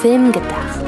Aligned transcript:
Film 0.00 0.32
gedacht. 0.32 0.80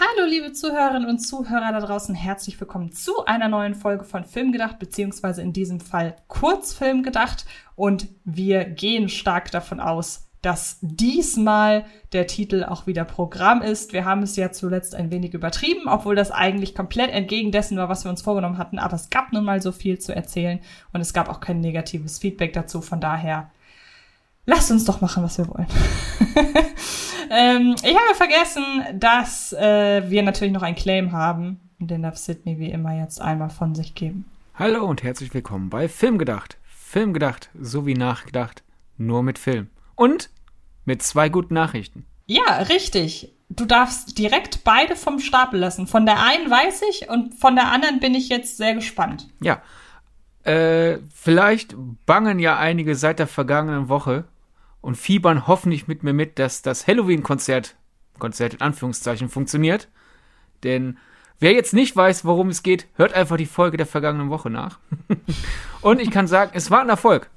Hallo 0.00 0.26
liebe 0.26 0.52
Zuhörerinnen 0.52 1.08
und 1.08 1.20
Zuhörer 1.20 1.70
da 1.70 1.78
draußen, 1.78 2.16
herzlich 2.16 2.58
willkommen 2.58 2.90
zu 2.90 3.24
einer 3.24 3.46
neuen 3.46 3.76
Folge 3.76 4.02
von 4.02 4.24
Film 4.24 4.50
gedacht, 4.50 4.80
beziehungsweise 4.80 5.40
in 5.40 5.52
diesem 5.52 5.78
Fall 5.78 6.16
Kurzfilm 6.26 7.04
gedacht. 7.04 7.44
Und 7.76 8.08
wir 8.24 8.64
gehen 8.64 9.08
stark 9.08 9.52
davon 9.52 9.78
aus, 9.78 10.26
dass 10.44 10.78
diesmal 10.82 11.86
der 12.12 12.26
Titel 12.26 12.64
auch 12.64 12.86
wieder 12.86 13.04
Programm 13.04 13.62
ist. 13.62 13.92
Wir 13.92 14.04
haben 14.04 14.22
es 14.22 14.36
ja 14.36 14.52
zuletzt 14.52 14.94
ein 14.94 15.10
wenig 15.10 15.32
übertrieben, 15.32 15.88
obwohl 15.88 16.14
das 16.14 16.30
eigentlich 16.30 16.74
komplett 16.74 17.10
entgegen 17.10 17.50
dessen 17.50 17.78
war, 17.78 17.88
was 17.88 18.04
wir 18.04 18.10
uns 18.10 18.22
vorgenommen 18.22 18.58
hatten. 18.58 18.78
Aber 18.78 18.94
es 18.94 19.08
gab 19.08 19.32
nun 19.32 19.44
mal 19.44 19.62
so 19.62 19.72
viel 19.72 19.98
zu 19.98 20.14
erzählen 20.14 20.60
und 20.92 21.00
es 21.00 21.14
gab 21.14 21.28
auch 21.28 21.40
kein 21.40 21.60
negatives 21.60 22.18
Feedback 22.18 22.52
dazu. 22.52 22.82
Von 22.82 23.00
daher, 23.00 23.50
lasst 24.44 24.70
uns 24.70 24.84
doch 24.84 25.00
machen, 25.00 25.24
was 25.24 25.38
wir 25.38 25.48
wollen. 25.48 25.66
ähm, 27.30 27.74
ich 27.82 27.96
habe 27.96 28.14
vergessen, 28.14 28.64
dass 28.94 29.52
äh, 29.54 30.10
wir 30.10 30.22
natürlich 30.22 30.52
noch 30.52 30.62
einen 30.62 30.76
Claim 30.76 31.12
haben. 31.12 31.60
Den 31.78 32.02
darf 32.02 32.18
Sydney 32.18 32.58
wie 32.58 32.70
immer 32.70 32.94
jetzt 32.94 33.20
einmal 33.20 33.50
von 33.50 33.74
sich 33.74 33.94
geben. 33.94 34.26
Hallo 34.54 34.84
und 34.84 35.02
herzlich 35.02 35.32
willkommen 35.32 35.70
bei 35.70 35.88
Filmgedacht. 35.88 36.58
Filmgedacht 36.66 37.50
sowie 37.58 37.94
nachgedacht, 37.94 38.62
nur 38.98 39.22
mit 39.22 39.38
Film. 39.38 39.68
Und 39.96 40.30
mit 40.84 41.02
zwei 41.02 41.28
guten 41.28 41.54
Nachrichten. 41.54 42.06
Ja, 42.26 42.58
richtig. 42.68 43.32
Du 43.50 43.66
darfst 43.66 44.18
direkt 44.18 44.64
beide 44.64 44.96
vom 44.96 45.18
Stapel 45.18 45.60
lassen. 45.60 45.86
Von 45.86 46.06
der 46.06 46.22
einen 46.22 46.50
weiß 46.50 46.82
ich 46.90 47.08
und 47.08 47.34
von 47.34 47.54
der 47.54 47.70
anderen 47.70 48.00
bin 48.00 48.14
ich 48.14 48.28
jetzt 48.28 48.56
sehr 48.56 48.74
gespannt. 48.74 49.28
Ja. 49.40 49.62
Äh, 50.44 50.98
vielleicht 51.14 51.74
bangen 52.06 52.38
ja 52.38 52.58
einige 52.58 52.96
seit 52.96 53.18
der 53.18 53.26
vergangenen 53.26 53.88
Woche 53.88 54.24
und 54.80 54.96
fiebern 54.96 55.46
hoffentlich 55.46 55.88
mit 55.88 56.02
mir 56.02 56.12
mit, 56.12 56.38
dass 56.38 56.60
das 56.60 56.86
Halloween-Konzert, 56.86 57.76
Konzert 58.18 58.54
in 58.54 58.60
Anführungszeichen, 58.60 59.30
funktioniert. 59.30 59.88
Denn 60.62 60.98
wer 61.40 61.52
jetzt 61.52 61.72
nicht 61.72 61.96
weiß, 61.96 62.24
worum 62.24 62.48
es 62.48 62.62
geht, 62.62 62.86
hört 62.96 63.14
einfach 63.14 63.36
die 63.38 63.46
Folge 63.46 63.76
der 63.78 63.86
vergangenen 63.86 64.30
Woche 64.30 64.50
nach. 64.50 64.78
und 65.80 66.00
ich 66.00 66.10
kann 66.10 66.26
sagen, 66.26 66.50
es 66.54 66.70
war 66.70 66.80
ein 66.80 66.90
Erfolg. 66.90 67.30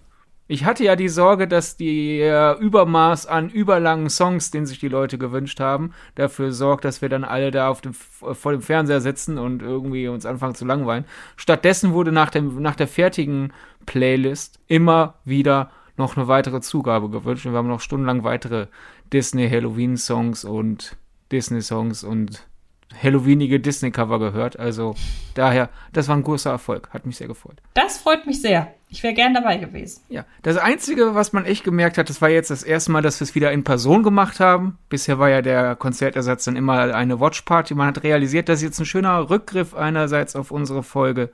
Ich 0.49 0.63
hatte 0.63 0.83
ja 0.83 0.95
die 0.95 1.09
Sorge, 1.09 1.47
dass 1.47 1.75
die 1.75 2.21
äh, 2.21 2.57
Übermaß 2.57 3.25
an 3.25 3.49
überlangen 3.49 4.09
Songs, 4.09 4.49
den 4.49 4.65
sich 4.65 4.79
die 4.79 4.87
Leute 4.87 5.17
gewünscht 5.17 5.59
haben, 5.59 5.93
dafür 6.15 6.53
sorgt, 6.53 6.85
dass 6.85 7.01
wir 7.01 7.09
dann 7.09 7.25
alle 7.25 7.51
da 7.51 7.67
auf 7.67 7.81
dem, 7.81 7.93
vor 7.93 8.53
dem 8.53 8.61
Fernseher 8.61 9.01
sitzen 9.01 9.37
und 9.37 9.61
irgendwie 9.61 10.07
uns 10.07 10.25
anfangen 10.25 10.55
zu 10.55 10.63
langweilen. 10.63 11.03
Stattdessen 11.35 11.91
wurde 11.91 12.13
nach, 12.13 12.29
dem, 12.29 12.61
nach 12.61 12.75
der 12.75 12.87
fertigen 12.87 13.51
Playlist 13.85 14.59
immer 14.67 15.15
wieder 15.25 15.69
noch 15.97 16.15
eine 16.15 16.27
weitere 16.27 16.61
Zugabe 16.61 17.09
gewünscht 17.09 17.45
und 17.45 17.51
wir 17.51 17.57
haben 17.57 17.67
noch 17.67 17.81
stundenlang 17.81 18.23
weitere 18.23 18.67
Disney 19.11 19.49
Halloween 19.49 19.97
Songs 19.97 20.45
und 20.45 20.95
Disney 21.31 21.61
Songs 21.61 22.03
und 22.03 22.47
Halloweenige 22.95 23.59
Disney-Cover 23.59 24.19
gehört. 24.19 24.57
Also 24.57 24.95
daher, 25.33 25.69
das 25.93 26.07
war 26.07 26.15
ein 26.15 26.23
großer 26.23 26.49
Erfolg. 26.49 26.89
Hat 26.91 27.05
mich 27.05 27.17
sehr 27.17 27.27
gefreut. 27.27 27.61
Das 27.73 27.97
freut 27.97 28.25
mich 28.25 28.41
sehr. 28.41 28.73
Ich 28.89 29.03
wäre 29.03 29.13
gern 29.13 29.33
dabei 29.33 29.57
gewesen. 29.57 30.01
Ja, 30.07 30.25
das 30.43 30.57
Einzige, 30.57 31.13
was 31.13 31.33
man 31.33 31.45
echt 31.45 31.63
gemerkt 31.63 31.97
hat, 31.97 32.09
das 32.09 32.21
war 32.21 32.29
jetzt 32.29 32.49
das 32.49 32.63
erste 32.63 32.91
Mal, 32.91 33.01
dass 33.01 33.19
wir 33.19 33.25
es 33.25 33.35
wieder 33.35 33.51
in 33.51 33.65
Person 33.65 34.03
gemacht 34.03 34.39
haben. 34.39 34.77
Bisher 34.89 35.19
war 35.19 35.29
ja 35.29 35.41
der 35.41 35.75
Konzertersatz 35.75 36.45
dann 36.45 36.55
immer 36.55 36.95
eine 36.95 37.19
Watchparty. 37.19 37.75
Man 37.75 37.87
hat 37.87 38.03
realisiert, 38.03 38.47
dass 38.47 38.61
jetzt 38.61 38.79
ein 38.79 38.85
schöner 38.85 39.29
Rückgriff 39.29 39.75
einerseits 39.75 40.35
auf 40.35 40.51
unsere 40.51 40.83
Folge 40.83 41.29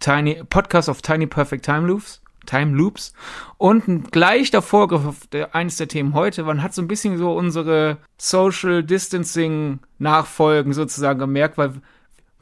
Tiny 0.00 0.42
Podcast 0.48 0.90
of 0.90 1.00
Tiny 1.00 1.26
Perfect 1.26 1.64
Time 1.64 1.86
Loops 1.86 2.20
Time 2.44 2.76
Loops. 2.76 3.12
Und 3.58 4.12
gleich 4.12 4.50
davor, 4.50 5.14
eines 5.52 5.76
der 5.76 5.88
Themen 5.88 6.14
heute, 6.14 6.44
man 6.44 6.62
hat 6.62 6.74
so 6.74 6.82
ein 6.82 6.88
bisschen 6.88 7.18
so 7.18 7.32
unsere 7.32 7.98
Social 8.18 8.82
Distancing 8.82 9.80
Nachfolgen 9.98 10.72
sozusagen 10.72 11.18
gemerkt, 11.18 11.58
weil 11.58 11.74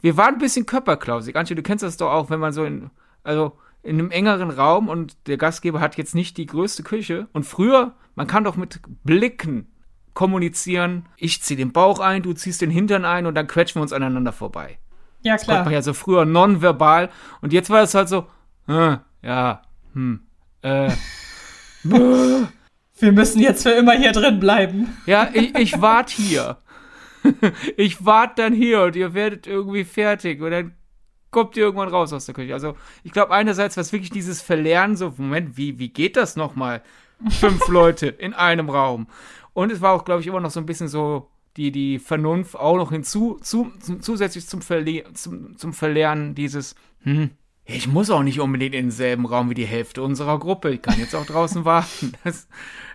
wir 0.01 0.17
waren 0.17 0.35
ein 0.35 0.41
bisschen 0.41 0.67
körperklausig. 0.67 1.37
Antje, 1.37 1.57
du 1.57 1.62
kennst 1.62 1.85
das 1.85 1.97
doch 1.97 2.11
auch, 2.11 2.31
wenn 2.31 2.41
man 2.41 2.53
so 2.53 2.65
in, 2.65 2.91
also 3.23 3.53
in 3.83 3.99
einem 3.99 4.11
engeren 4.11 4.51
Raum 4.51 4.89
und 4.89 5.17
der 5.27 5.37
Gastgeber 5.37 5.81
hat 5.81 5.97
jetzt 5.97 6.15
nicht 6.15 6.37
die 6.37 6.47
größte 6.47 6.83
Küche. 6.83 7.29
Und 7.33 7.45
früher, 7.45 7.93
man 8.15 8.27
kann 8.27 8.45
doch 8.45 8.57
mit 8.57 8.81
Blicken 9.05 9.69
kommunizieren. 10.15 11.07
Ich 11.17 11.43
zieh 11.43 11.57
den 11.57 11.73
Bauch 11.73 11.99
ein, 11.99 12.23
du 12.23 12.33
ziehst 12.33 12.61
den 12.61 12.71
Hintern 12.71 13.05
ein 13.05 13.27
und 13.27 13.35
dann 13.35 13.47
quetschen 13.47 13.77
wir 13.77 13.83
uns 13.83 13.93
aneinander 13.93 14.33
vorbei. 14.33 14.79
Ja, 15.23 15.37
klar. 15.37 15.37
Das 15.37 15.47
konnte 15.47 15.65
man 15.65 15.73
ja 15.73 15.83
so 15.83 15.95
früher 15.95 16.25
nonverbal. 16.25 17.11
Und 17.41 17.53
jetzt 17.53 17.71
war 17.71 17.83
es 17.83 17.95
halt 17.95 18.09
so, 18.09 18.27
äh, 18.69 18.99
ja, 19.23 19.62
hm, 19.95 20.21
äh, 20.63 20.91
Wir 23.03 23.11
müssen 23.11 23.41
jetzt 23.41 23.65
für 23.65 23.71
immer 23.71 23.93
hier 23.93 24.13
drin 24.13 24.39
bleiben. 24.39 24.97
Ja, 25.07 25.29
ich, 25.33 25.55
ich 25.57 25.81
warte 25.81 26.15
hier. 26.15 26.59
ich 27.77 28.05
warte 28.05 28.43
dann 28.43 28.53
hier 28.53 28.83
und 28.83 28.97
ihr 28.97 29.15
werdet 29.15 29.47
irgendwie 29.47 29.85
fertig 29.85 30.41
und 30.41 30.51
dann 30.53 30.75
kommt 31.31 31.57
ihr 31.57 31.65
irgendwann 31.65 31.89
raus 31.89 32.13
aus 32.13 32.27
der 32.27 32.35
Küche. 32.35 32.53
Also 32.53 32.77
ich 33.03 33.11
glaube 33.11 33.33
einerseits 33.33 33.77
was 33.77 33.93
wirklich 33.93 34.11
dieses 34.11 34.41
Verlernen, 34.41 34.97
so 34.97 35.15
Moment, 35.17 35.57
wie, 35.57 35.79
wie 35.81 35.89
geht 35.89 36.17
das 36.17 36.37
nochmal? 36.37 36.83
Fünf 37.29 37.67
Leute 37.69 38.07
in 38.07 38.35
einem 38.35 38.69
Raum. 38.69 39.09
Und 39.53 39.73
es 39.73 39.81
war 39.81 39.93
auch, 39.95 40.05
glaube 40.05 40.21
ich, 40.21 40.27
immer 40.27 40.41
noch 40.41 40.51
so 40.51 40.61
ein 40.61 40.67
bisschen 40.67 40.89
so 40.89 41.29
die, 41.57 41.73
die 41.73 41.99
Vernunft 41.99 42.57
auch 42.57 42.77
noch 42.77 42.93
hinzu, 42.93 43.39
zu, 43.43 43.73
zu, 43.81 43.99
zusätzlich 43.99 44.47
zum, 44.47 44.63
Verle 44.63 45.05
zum, 45.15 45.57
zum 45.57 45.73
Verlernen 45.73 46.35
dieses, 46.35 46.75
hm, 47.03 47.31
ich 47.65 47.87
muss 47.87 48.11
auch 48.11 48.23
nicht 48.23 48.41
unbedingt 48.41 48.75
in 48.75 48.87
denselben 48.87 49.25
Raum 49.25 49.49
wie 49.49 49.55
die 49.55 49.67
Hälfte 49.67 50.03
unserer 50.03 50.39
Gruppe. 50.39 50.71
Ich 50.71 50.83
kann 50.83 50.99
jetzt 50.99 51.15
auch 51.15 51.25
draußen 51.25 51.65
warten. 51.65 52.12
Das, 52.25 52.49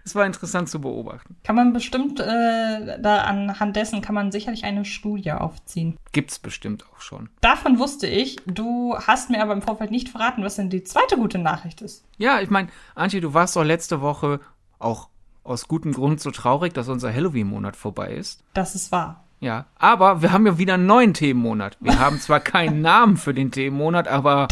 das 0.04 0.16
war 0.16 0.26
interessant 0.26 0.70
zu 0.70 0.82
beobachten. 0.82 1.36
Kann 1.44 1.56
man 1.56 1.74
bestimmt, 1.74 2.20
äh, 2.20 3.00
da 3.02 3.24
anhand 3.24 3.76
dessen 3.76 4.02
kann 4.02 4.16
man 4.16 4.32
sicherlich 4.32 4.66
eine 4.66 4.84
Studie 4.86 5.32
aufziehen. 5.32 5.98
Gibt's 6.12 6.40
bestimmt 6.40 6.86
auch 6.92 7.02
schon. 7.02 7.30
Davon 7.42 7.80
wusste 7.80 8.08
ich. 8.08 8.38
Du 8.46 8.96
hast 8.98 9.30
mir 9.30 9.42
aber 9.42 9.54
im 9.54 9.62
Vorfeld 9.62 9.92
nicht 9.92 10.10
verraten, 10.10 10.44
was 10.44 10.56
denn 10.56 10.70
die 10.70 10.84
zweite 10.84 11.16
gute 11.18 11.40
Nachricht 11.40 11.82
ist. 11.82 12.04
Ja, 12.18 12.42
ich 12.42 12.50
meine, 12.50 12.68
Antje, 12.96 13.22
du 13.22 13.34
warst 13.34 13.56
doch 13.56 13.64
letzte 13.64 14.02
Woche 14.02 14.40
auch 14.80 15.10
aus 15.44 15.68
gutem 15.70 15.94
Grund 15.94 16.20
so 16.20 16.32
traurig, 16.32 16.74
dass 16.74 16.90
unser 16.90 17.14
Halloween-Monat 17.14 17.78
vorbei 17.78 18.14
ist. 18.14 18.44
Das 18.54 18.76
ist 18.76 18.92
wahr. 18.92 19.24
Ja, 19.40 19.66
aber 19.78 20.22
wir 20.22 20.32
haben 20.32 20.48
ja 20.48 20.58
wieder 20.58 20.76
einen 20.76 20.88
neuen 20.88 21.14
Themenmonat. 21.14 21.78
Wir 21.80 22.00
haben 22.00 22.20
zwar 22.20 22.40
keinen 22.40 22.82
Namen 22.82 23.18
für 23.18 23.34
den 23.34 23.52
Themenmonat, 23.52 24.08
aber 24.08 24.48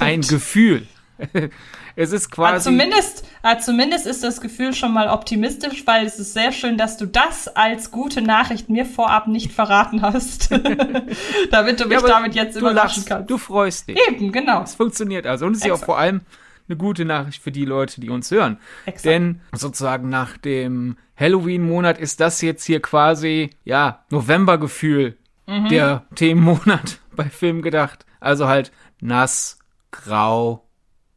ein 0.00 0.20
Gefühl. 0.22 0.86
es 1.96 2.12
ist 2.12 2.30
quasi. 2.30 2.52
Aber 2.52 2.60
zumindest, 2.60 3.24
aber 3.42 3.58
zumindest 3.58 4.06
ist 4.06 4.22
das 4.22 4.40
Gefühl 4.40 4.72
schon 4.72 4.92
mal 4.92 5.08
optimistisch, 5.08 5.84
weil 5.86 6.06
es 6.06 6.20
ist 6.20 6.32
sehr 6.32 6.52
schön, 6.52 6.78
dass 6.78 6.96
du 6.96 7.06
das 7.06 7.48
als 7.48 7.90
gute 7.90 8.22
Nachricht 8.22 8.68
mir 8.68 8.86
vorab 8.86 9.26
nicht 9.26 9.52
verraten 9.52 10.02
hast. 10.02 10.50
damit 11.50 11.80
du 11.80 11.88
mich 11.88 12.00
ja, 12.00 12.06
damit 12.06 12.36
jetzt 12.36 12.56
überraschen 12.56 13.00
lachst, 13.02 13.06
kannst. 13.06 13.30
Du 13.30 13.38
freust 13.38 13.88
dich. 13.88 13.98
Eben, 14.08 14.30
genau. 14.30 14.62
Es 14.62 14.76
funktioniert 14.76 15.26
also. 15.26 15.46
Und 15.46 15.52
es 15.52 15.58
ist 15.58 15.66
ja 15.66 15.74
auch 15.74 15.84
vor 15.84 15.98
allem 15.98 16.20
eine 16.68 16.76
gute 16.76 17.04
Nachricht 17.04 17.42
für 17.42 17.52
die 17.52 17.64
Leute, 17.64 18.00
die 18.00 18.10
uns 18.10 18.30
hören. 18.30 18.58
Exakt. 18.86 19.04
Denn 19.06 19.40
sozusagen 19.52 20.08
nach 20.08 20.36
dem 20.36 20.96
Halloween-Monat 21.16 21.98
ist 21.98 22.20
das 22.20 22.40
jetzt 22.42 22.64
hier 22.64 22.80
quasi, 22.80 23.50
ja, 23.64 24.04
Novembergefühl 24.10 25.16
mhm. 25.46 25.68
der 25.68 26.04
Themenmonat 26.14 27.00
bei 27.16 27.24
Film 27.24 27.62
gedacht. 27.62 28.04
Also 28.20 28.46
halt 28.46 28.72
nass, 29.00 29.58
grau, 29.90 30.64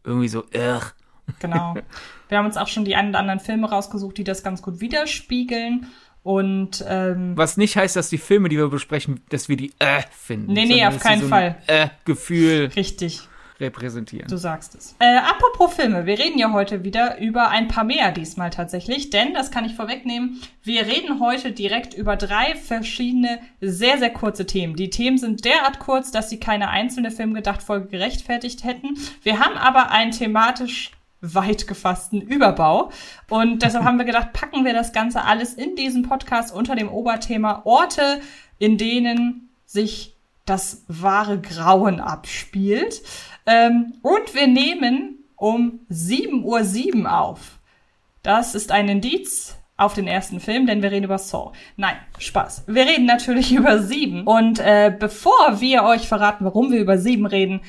irgendwie 0.04 0.28
so, 0.28 0.46
irr. 0.52 0.82
Genau. 1.40 1.76
Wir 2.30 2.38
haben 2.38 2.46
uns 2.46 2.58
auch 2.58 2.68
schon 2.68 2.86
die 2.86 2.96
ein 2.96 3.10
oder 3.10 3.20
anderen 3.20 3.42
Filme 3.42 3.70
rausgesucht, 3.70 4.18
die 4.18 4.24
das 4.24 4.42
ganz 4.42 4.62
gut 4.62 4.80
widerspiegeln. 4.80 5.88
Und 6.24 6.86
ähm, 6.88 7.36
was 7.36 7.58
nicht 7.58 7.76
heißt, 7.76 7.96
dass 7.96 8.10
die 8.10 8.20
Filme, 8.20 8.48
die 8.48 8.58
wir 8.58 8.70
besprechen, 8.70 9.22
dass 9.30 9.50
wir 9.50 9.58
die 9.58 9.74
äh 9.80 10.04
finden. 10.12 10.54
Nee, 10.54 10.66
nee, 10.66 10.86
auf 10.86 11.00
keinen 11.00 11.24
so 11.24 11.28
Fall. 11.28 11.58
Äh 11.66 11.88
Gefühl. 12.06 12.70
Richtig 12.76 13.28
repräsentieren. 13.62 14.28
Du 14.28 14.38
sagst 14.38 14.76
es. 14.76 14.96
Äh, 15.00 15.18
apropos 15.18 15.74
Filme, 15.74 16.06
wir 16.06 16.20
reden 16.20 16.38
ja 16.38 16.52
heute 16.52 16.84
wieder 16.84 17.20
über 17.20 17.50
ein 17.50 17.68
paar 17.68 17.84
mehr 17.84 18.12
diesmal 18.12 18.50
tatsächlich, 18.50 19.10
denn, 19.10 19.34
das 19.34 19.52
kann 19.52 19.64
ich 19.64 19.76
vorwegnehmen, 19.76 20.42
wir 20.64 20.86
reden 20.86 21.22
heute 21.22 21.52
direkt 21.52 21.94
über 21.94 22.18
drei 22.18 22.56
verschiedene, 22.56 23.40
sehr, 23.62 23.98
sehr 23.98 24.10
kurze 24.10 24.46
Themen. 24.46 24.76
Die 24.76 24.90
Themen 24.90 25.18
sind 25.18 25.46
derart 25.46 25.80
kurz, 25.80 26.12
dass 26.12 26.30
sie 26.30 26.40
keine 26.40 26.70
einzelne 26.70 27.12
Filmgedacht-Folge 27.12 27.88
gerechtfertigt 27.88 28.64
hätten. 28.64 28.98
Wir 29.24 29.40
haben 29.40 29.58
aber 29.58 29.92
einen 29.92 30.12
thematisch 30.12 30.92
weit 31.22 31.68
gefassten 31.68 32.20
Überbau. 32.20 32.92
Und 33.30 33.62
deshalb 33.62 33.86
haben 33.86 33.98
wir 33.98 34.06
gedacht, 34.06 34.34
packen 34.34 34.66
wir 34.66 34.74
das 34.74 34.92
Ganze 34.92 35.24
alles 35.24 35.54
in 35.54 35.76
diesen 35.76 36.04
Podcast 36.04 36.54
unter 36.54 36.76
dem 36.76 36.90
Oberthema 36.90 37.62
Orte, 37.64 38.22
in 38.58 38.78
denen 38.78 39.50
sich 39.66 40.16
das 40.46 40.84
wahre 40.88 41.40
Grauen 41.40 42.00
abspielt. 42.00 43.02
Ähm, 43.46 43.94
und 44.02 44.34
wir 44.34 44.48
nehmen 44.48 45.26
um 45.36 45.80
7.07 45.90 47.04
Uhr 47.04 47.20
auf. 47.20 47.60
Das 48.24 48.54
ist 48.54 48.72
ein 48.72 48.88
Indiz 48.90 49.58
auf 49.78 49.96
den 49.96 50.08
ersten 50.08 50.40
Film, 50.40 50.68
denn 50.68 50.84
wir 50.84 50.92
reden 50.92 51.06
über 51.06 51.18
Saw. 51.18 51.54
Nein, 51.76 51.96
Spaß. 52.20 52.66
Wir 52.68 52.86
reden 52.86 53.06
natürlich 53.06 53.52
über 53.56 53.80
sieben. 53.80 54.24
Und 54.24 54.60
äh, 54.60 54.96
bevor 54.98 55.60
wir 55.60 55.84
euch 55.84 56.08
verraten, 56.08 56.46
warum 56.46 56.72
wir 56.72 56.80
über 56.80 56.98
sieben 57.00 57.26
reden, 57.26 57.62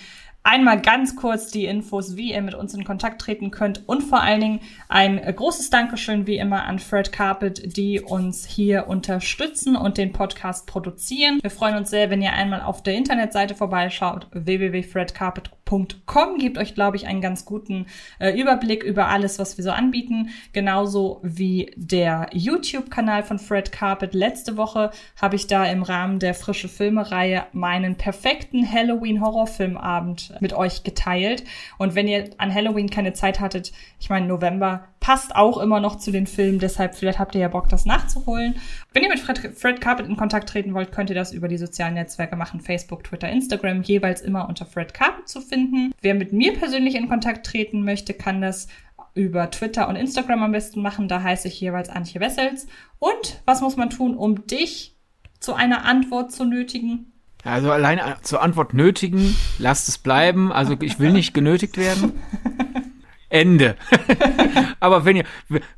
Einmal 0.44 0.81
ganz 0.81 1.15
kurz 1.15 1.53
die 1.53 1.67
Infos, 1.67 2.17
wie 2.17 2.33
ihr 2.33 2.43
mit 2.43 2.55
uns 2.55 2.75
in 2.75 2.85
Kontakt 2.85 3.21
treten 3.21 3.53
könnt 3.53 3.89
und 3.89 4.03
vor 4.03 4.21
allen 4.21 4.41
Dingen 4.41 4.61
ein 4.89 5.21
großes 5.21 5.71
Dankeschön 5.71 6.27
wie 6.27 6.37
immer 6.37 6.65
an 6.65 6.81
Fred 6.81 7.12
Carpet, 7.12 7.77
die 7.77 8.00
uns 8.00 8.44
hier 8.44 8.89
unterstützen 8.89 9.77
und 9.77 9.99
den 9.99 10.12
Podcast 10.12 10.67
produzieren. 10.67 11.39
Wir 11.43 11.50
freuen 11.50 11.77
uns 11.77 11.91
sehr, 11.91 12.11
wenn 12.11 12.23
ihr 12.23 12.33
einmal 12.33 12.61
auf 12.62 12.83
der 12.83 12.94
Internetseite 12.94 13.55
vorbeischaut, 13.55 14.27
www.fredcarpet.com 14.33 15.62
Com 16.05 16.37
gibt 16.39 16.59
euch, 16.59 16.75
glaube 16.75 16.97
ich, 16.97 17.06
einen 17.06 17.23
ganz 17.23 17.47
guten 17.47 17.87
äh, 18.19 18.39
Überblick 18.39 18.83
über 18.83 19.09
alles, 19.09 19.39
was 19.39 19.56
wir 19.56 19.65
so 19.65 19.71
anbieten. 19.71 20.29
Genauso 20.53 21.21
wie 21.23 21.73
der 21.77 22.29
YouTube-Kanal 22.33 23.23
von 23.23 23.39
Fred 23.39 23.73
Carpet. 23.73 24.12
Letzte 24.12 24.59
Woche 24.59 24.91
habe 25.21 25.37
ich 25.37 25.47
da 25.47 25.65
im 25.65 25.83
Rahmen 25.83 26.19
der 26.19 26.35
frische 26.35 26.69
Filme-Reihe 26.69 27.47
meinen 27.53 27.97
perfekten 27.97 28.71
Halloween-Horrorfilmabend 28.71 30.31
mit 30.40 30.52
euch 30.52 30.82
geteilt. 30.82 31.44
Und 31.79 31.94
wenn 31.94 32.08
ihr 32.08 32.31
an 32.38 32.52
Halloween 32.52 32.90
keine 32.90 33.12
Zeit 33.12 33.40
hattet, 33.40 33.73
ich 34.00 34.11
meine, 34.11 34.26
November 34.26 34.88
passt 35.00 35.34
auch 35.34 35.58
immer 35.58 35.81
noch 35.81 35.96
zu 35.96 36.12
den 36.12 36.26
Filmen, 36.26 36.58
deshalb 36.58 36.94
vielleicht 36.94 37.19
habt 37.19 37.34
ihr 37.34 37.40
ja 37.40 37.49
Bock, 37.49 37.69
das 37.69 37.84
nachzuholen. 37.84 38.55
Wenn 38.93 39.02
ihr 39.02 39.08
mit 39.08 39.19
Fred, 39.19 39.38
Fred 39.56 39.81
Carpet 39.81 40.06
in 40.06 40.17
Kontakt 40.17 40.49
treten 40.49 40.75
wollt, 40.75 40.93
könnt 40.93 41.11
ihr 41.11 41.17
das 41.17 41.32
über 41.32 41.49
die 41.49 41.58
sozialen 41.58 41.94
Netzwerke 41.94 42.37
machen, 42.37 42.61
Facebook, 42.61 43.05
Twitter, 43.05 43.29
Instagram, 43.29 43.82
jeweils 43.82 44.20
immer 44.20 44.49
unter 44.49 44.64
Fred 44.64 44.94
Carpet 44.94 45.29
zu 45.29 45.40
finden. 45.40 45.93
Wer 46.00 46.14
mit 46.14 46.32
mir 46.32 46.55
persönlich 46.55 46.94
in 46.94 47.08
Kontakt 47.08 47.46
treten 47.46 47.84
möchte, 47.84 48.14
kann 48.14 48.40
das 48.40 48.69
über 49.14 49.50
Twitter 49.50 49.88
und 49.88 49.96
Instagram 49.96 50.43
am 50.43 50.52
besten 50.52 50.82
machen. 50.82 51.08
Da 51.08 51.23
heiße 51.23 51.49
ich 51.49 51.61
jeweils 51.61 51.88
Antje 51.88 52.20
Wessels. 52.20 52.67
Und 52.99 53.43
was 53.44 53.61
muss 53.61 53.76
man 53.76 53.90
tun, 53.90 54.17
um 54.17 54.46
dich 54.46 54.96
zu 55.40 55.55
einer 55.55 55.84
Antwort 55.84 56.32
zu 56.32 56.44
nötigen? 56.44 57.12
Also 57.44 57.73
allein 57.73 58.00
zur 58.23 58.43
Antwort 58.43 58.73
nötigen, 58.75 59.37
lasst 59.59 59.89
es 59.89 59.99
bleiben. 59.99 60.53
Also 60.53 60.77
ich 60.81 60.99
will 60.99 61.12
nicht 61.12 61.35
genötigt 61.35 61.77
werden. 61.77 62.21
Ende. 63.29 63.77
Aber 64.81 65.05
wenn 65.05 65.17
ihr, 65.17 65.25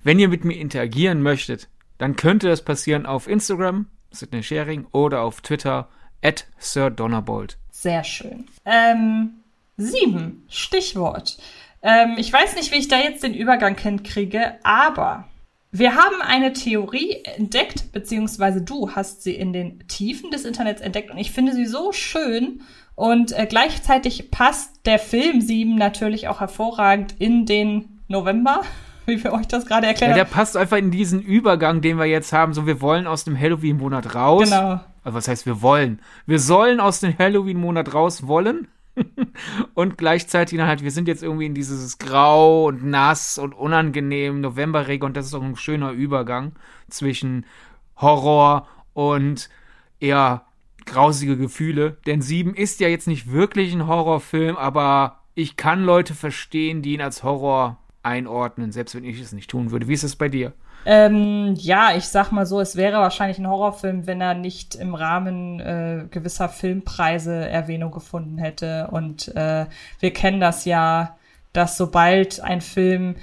wenn 0.02 0.18
ihr 0.18 0.28
mit 0.28 0.44
mir 0.44 0.58
interagieren 0.58 1.22
möchtet, 1.22 1.68
dann 1.98 2.16
könnte 2.16 2.48
das 2.48 2.62
passieren 2.62 3.06
auf 3.06 3.28
Instagram, 3.28 3.86
Sidney 4.10 4.42
Sharing, 4.42 4.86
oder 4.92 5.22
auf 5.22 5.40
Twitter, 5.40 5.88
at 6.22 6.46
Sir 6.58 6.90
Donnerbolt. 6.90 7.56
Sehr 7.70 8.02
schön. 8.02 8.46
Ähm, 8.64 9.34
sieben, 9.76 10.44
Stichwort. 10.48 11.38
Ähm, 11.82 12.14
ich 12.16 12.32
weiß 12.32 12.56
nicht, 12.56 12.72
wie 12.72 12.78
ich 12.78 12.88
da 12.88 12.98
jetzt 12.98 13.22
den 13.22 13.34
Übergang 13.34 13.76
hinkriege, 13.78 14.54
aber 14.64 15.28
wir 15.76 15.96
haben 15.96 16.22
eine 16.22 16.52
Theorie 16.52 17.16
entdeckt, 17.36 17.90
beziehungsweise 17.90 18.62
du 18.62 18.92
hast 18.92 19.24
sie 19.24 19.34
in 19.34 19.52
den 19.52 19.80
Tiefen 19.88 20.30
des 20.30 20.44
Internets 20.44 20.80
entdeckt 20.80 21.10
und 21.10 21.18
ich 21.18 21.32
finde 21.32 21.52
sie 21.52 21.66
so 21.66 21.90
schön 21.90 22.60
und 22.94 23.36
äh, 23.36 23.44
gleichzeitig 23.48 24.30
passt 24.30 24.86
der 24.86 25.00
Film 25.00 25.40
7 25.40 25.74
natürlich 25.74 26.28
auch 26.28 26.38
hervorragend 26.38 27.16
in 27.18 27.44
den 27.44 28.00
November, 28.06 28.60
wie 29.06 29.22
wir 29.24 29.32
euch 29.32 29.48
das 29.48 29.66
gerade 29.66 29.88
erklärt 29.88 30.12
haben. 30.12 30.18
Ja, 30.18 30.24
der 30.24 30.30
passt 30.30 30.56
einfach 30.56 30.76
in 30.76 30.92
diesen 30.92 31.20
Übergang, 31.20 31.80
den 31.80 31.98
wir 31.98 32.06
jetzt 32.06 32.32
haben. 32.32 32.54
So, 32.54 32.68
wir 32.68 32.80
wollen 32.80 33.08
aus 33.08 33.24
dem 33.24 33.36
Halloween-Monat 33.36 34.14
raus. 34.14 34.44
Genau. 34.44 34.80
Also, 35.02 35.16
was 35.16 35.26
heißt 35.26 35.44
wir 35.44 35.60
wollen? 35.60 36.00
Wir 36.24 36.38
sollen 36.38 36.78
aus 36.78 37.00
dem 37.00 37.18
Halloween-Monat 37.18 37.92
raus 37.94 38.28
wollen. 38.28 38.68
und 39.74 39.98
gleichzeitig 39.98 40.58
dann 40.58 40.68
halt, 40.68 40.82
wir 40.82 40.90
sind 40.90 41.08
jetzt 41.08 41.22
irgendwie 41.22 41.46
in 41.46 41.54
dieses 41.54 41.98
Grau 41.98 42.66
und 42.66 42.84
nass 42.84 43.38
und 43.38 43.52
unangenehm 43.54 44.40
Novemberregen 44.40 45.06
und 45.06 45.16
das 45.16 45.26
ist 45.26 45.34
auch 45.34 45.42
ein 45.42 45.56
schöner 45.56 45.90
Übergang 45.90 46.52
zwischen 46.88 47.46
Horror 47.96 48.68
und 48.92 49.48
eher 50.00 50.46
grausige 50.86 51.36
Gefühle. 51.36 51.96
Denn 52.06 52.22
Sieben 52.22 52.54
ist 52.54 52.80
ja 52.80 52.88
jetzt 52.88 53.08
nicht 53.08 53.30
wirklich 53.30 53.72
ein 53.72 53.86
Horrorfilm, 53.86 54.56
aber 54.56 55.20
ich 55.34 55.56
kann 55.56 55.84
Leute 55.84 56.14
verstehen, 56.14 56.82
die 56.82 56.94
ihn 56.94 57.00
als 57.00 57.22
Horror 57.22 57.78
einordnen, 58.04 58.72
selbst 58.72 58.94
wenn 58.94 59.04
ich 59.04 59.20
es 59.20 59.32
nicht 59.32 59.50
tun 59.50 59.70
würde. 59.70 59.88
Wie 59.88 59.94
ist 59.94 60.04
es 60.04 60.16
bei 60.16 60.28
dir? 60.28 60.52
Ähm, 60.86 61.54
ja, 61.56 61.96
ich 61.96 62.08
sag 62.08 62.30
mal 62.30 62.44
so, 62.44 62.60
es 62.60 62.76
wäre 62.76 62.98
wahrscheinlich 62.98 63.38
ein 63.38 63.48
Horrorfilm, 63.48 64.06
wenn 64.06 64.20
er 64.20 64.34
nicht 64.34 64.74
im 64.74 64.94
Rahmen 64.94 65.60
äh, 65.60 66.04
gewisser 66.10 66.48
Filmpreise 66.48 67.48
Erwähnung 67.48 67.90
gefunden 67.90 68.38
hätte. 68.38 68.88
Und 68.90 69.34
äh, 69.34 69.66
wir 70.00 70.12
kennen 70.12 70.40
das 70.40 70.64
ja, 70.66 71.16
dass 71.52 71.78
sobald 71.78 72.40
ein 72.40 72.60
Film 72.60 73.16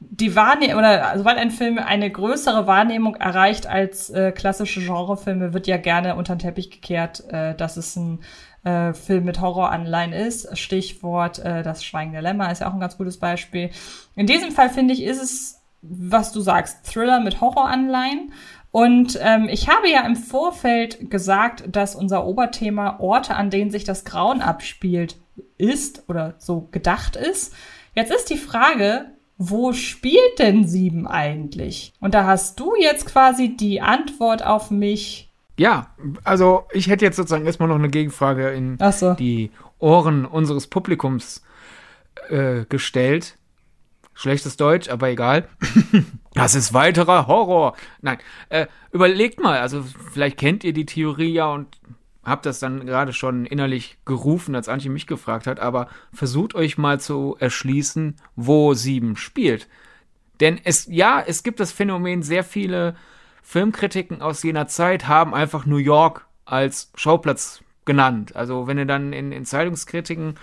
die 0.00 0.36
Wahrnehmung 0.36 0.78
oder 0.78 1.14
sobald 1.16 1.38
ein 1.38 1.50
Film 1.50 1.78
eine 1.78 2.10
größere 2.10 2.66
Wahrnehmung 2.66 3.16
erreicht 3.16 3.66
als 3.66 4.10
äh, 4.10 4.32
klassische 4.32 4.80
Genrefilme, 4.80 5.54
wird 5.54 5.66
ja 5.66 5.76
gerne 5.76 6.14
unter 6.14 6.36
den 6.36 6.40
Teppich 6.40 6.70
gekehrt, 6.70 7.24
äh, 7.30 7.54
dass 7.54 7.76
es 7.76 7.96
ein 7.96 8.20
äh, 8.64 8.92
Film 8.94 9.24
mit 9.24 9.40
Horroranleihen 9.40 10.12
ist. 10.12 10.56
Stichwort 10.58 11.38
äh, 11.38 11.62
Das 11.62 11.84
Schweigen 11.84 12.12
der 12.12 12.22
Lämmer 12.22 12.50
ist 12.50 12.60
ja 12.60 12.68
auch 12.68 12.74
ein 12.74 12.80
ganz 12.80 12.96
gutes 12.96 13.18
Beispiel. 13.18 13.70
In 14.16 14.26
diesem 14.26 14.50
Fall 14.50 14.70
finde 14.70 14.94
ich, 14.94 15.02
ist 15.02 15.22
es, 15.22 15.62
was 15.82 16.32
du 16.32 16.40
sagst, 16.40 16.86
Thriller 16.86 17.20
mit 17.20 17.40
Horroranleihen. 17.40 18.32
Und 18.70 19.18
ähm, 19.22 19.48
ich 19.48 19.68
habe 19.68 19.88
ja 19.88 20.04
im 20.04 20.16
Vorfeld 20.16 21.10
gesagt, 21.10 21.64
dass 21.76 21.94
unser 21.94 22.26
Oberthema 22.26 22.98
Orte, 22.98 23.36
an 23.36 23.50
denen 23.50 23.70
sich 23.70 23.84
das 23.84 24.04
Grauen 24.04 24.42
abspielt, 24.42 25.16
ist 25.58 26.08
oder 26.08 26.34
so 26.38 26.68
gedacht 26.72 27.14
ist. 27.14 27.54
Jetzt 27.94 28.12
ist 28.12 28.30
die 28.30 28.36
Frage, 28.36 29.12
wo 29.36 29.72
spielt 29.72 30.38
denn 30.38 30.66
sieben 30.66 31.06
eigentlich? 31.06 31.92
Und 32.00 32.14
da 32.14 32.24
hast 32.24 32.58
du 32.60 32.74
jetzt 32.76 33.06
quasi 33.06 33.56
die 33.56 33.80
Antwort 33.80 34.44
auf 34.44 34.70
mich. 34.70 35.23
Ja, 35.56 35.94
also 36.24 36.66
ich 36.72 36.88
hätte 36.88 37.04
jetzt 37.04 37.16
sozusagen 37.16 37.46
erstmal 37.46 37.68
noch 37.68 37.76
eine 37.76 37.88
Gegenfrage 37.88 38.50
in 38.50 38.78
so. 38.92 39.14
die 39.14 39.50
Ohren 39.78 40.24
unseres 40.24 40.66
Publikums 40.66 41.42
äh, 42.28 42.64
gestellt. 42.68 43.38
Schlechtes 44.14 44.56
Deutsch, 44.56 44.88
aber 44.88 45.08
egal. 45.08 45.48
das 46.34 46.54
ist 46.54 46.72
weiterer 46.72 47.26
Horror. 47.26 47.76
Nein, 48.00 48.18
äh, 48.48 48.66
überlegt 48.92 49.40
mal, 49.40 49.60
also 49.60 49.84
vielleicht 50.12 50.38
kennt 50.38 50.64
ihr 50.64 50.72
die 50.72 50.86
Theorie 50.86 51.32
ja 51.32 51.46
und 51.52 51.68
habe 52.24 52.42
das 52.42 52.58
dann 52.58 52.86
gerade 52.86 53.12
schon 53.12 53.44
innerlich 53.44 53.98
gerufen, 54.04 54.54
als 54.54 54.68
Antje 54.68 54.90
mich 54.90 55.06
gefragt 55.06 55.46
hat, 55.46 55.60
aber 55.60 55.88
versucht 56.12 56.54
euch 56.54 56.78
mal 56.78 57.00
zu 57.00 57.36
erschließen, 57.38 58.16
wo 58.34 58.74
sieben 58.74 59.16
spielt. 59.16 59.68
Denn 60.40 60.60
es, 60.64 60.86
ja, 60.90 61.22
es 61.24 61.42
gibt 61.42 61.60
das 61.60 61.70
Phänomen, 61.70 62.22
sehr 62.22 62.44
viele 62.44 62.96
Filmkritiken 63.44 64.22
aus 64.22 64.42
jener 64.42 64.66
Zeit 64.66 65.06
haben 65.06 65.34
einfach 65.34 65.66
New 65.66 65.76
York 65.76 66.26
als 66.46 66.90
Schauplatz 66.96 67.60
genannt. 67.84 68.34
Also 68.34 68.66
wenn 68.66 68.78
ihr 68.78 68.86
dann 68.86 69.12
in, 69.12 69.32
in 69.32 69.44
Zeitungskritiken, 69.44 70.36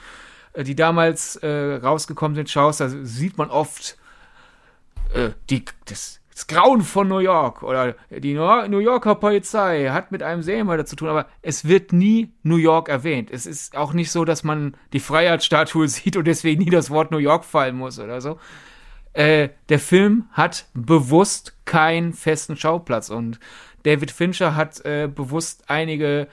äh, 0.53 0.63
die 0.63 0.75
damals 0.75 1.35
äh, 1.37 1.79
rausgekommen 1.81 2.35
sind, 2.35 2.49
schaust, 2.49 2.79
da 2.79 2.87
sieht 2.87 3.37
man 3.37 3.49
oft 3.49 3.97
äh, 5.13 5.31
die, 5.49 5.65
das, 5.85 6.21
das 6.31 6.45
Grauen 6.45 6.83
von 6.83 7.07
New 7.07 7.17
York 7.17 7.63
oder 7.63 7.95
die 8.11 8.35
New 8.35 8.79
Yorker 8.79 9.15
Polizei 9.15 9.89
hat 9.89 10.11
mit 10.11 10.21
einem 10.21 10.43
Serienmörder 10.43 10.85
zu 10.85 10.95
tun, 10.95 11.09
aber 11.09 11.25
es 11.41 11.67
wird 11.67 11.93
nie 11.93 12.31
New 12.43 12.57
York 12.57 12.87
erwähnt. 12.87 13.31
Es 13.31 13.47
ist 13.47 13.75
auch 13.75 13.93
nicht 13.93 14.11
so, 14.11 14.25
dass 14.25 14.43
man 14.43 14.77
die 14.93 14.99
Freiheitsstatue 14.99 15.87
sieht 15.89 16.17
und 16.17 16.25
deswegen 16.25 16.63
nie 16.63 16.69
das 16.69 16.91
Wort 16.91 17.09
New 17.09 17.17
York 17.17 17.45
fallen 17.45 17.75
muss 17.75 17.99
oder 17.99 18.21
so. 18.21 18.39
Äh, 19.13 19.49
der 19.69 19.79
Film 19.79 20.25
hat 20.31 20.67
bewusst 20.73 21.55
keinen 21.65 22.13
festen 22.13 22.55
Schauplatz 22.55 23.09
und 23.09 23.39
David 23.83 24.11
Fincher 24.11 24.55
hat 24.55 24.83
äh, 24.85 25.09
bewusst 25.13 25.65
einige 25.67 26.27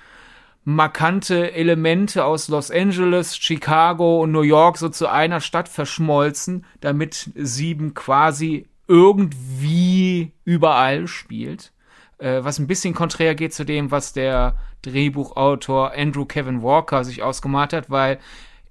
markante 0.64 1.52
Elemente 1.52 2.24
aus 2.24 2.48
Los 2.48 2.70
Angeles, 2.70 3.36
Chicago 3.36 4.22
und 4.22 4.32
New 4.32 4.42
York 4.42 4.76
so 4.76 4.90
zu 4.90 5.08
einer 5.08 5.40
Stadt 5.40 5.68
verschmolzen, 5.68 6.66
damit 6.80 7.30
sieben 7.34 7.94
quasi 7.94 8.66
irgendwie 8.86 10.32
überall 10.44 11.06
spielt. 11.06 11.72
Äh, 12.18 12.44
was 12.44 12.58
ein 12.58 12.66
bisschen 12.66 12.94
konträr 12.94 13.34
geht 13.34 13.54
zu 13.54 13.64
dem, 13.64 13.90
was 13.90 14.12
der 14.12 14.56
Drehbuchautor 14.82 15.92
Andrew 15.96 16.26
Kevin 16.26 16.62
Walker 16.62 17.04
sich 17.04 17.22
ausgemalt 17.22 17.72
hat, 17.72 17.90
weil 17.90 18.18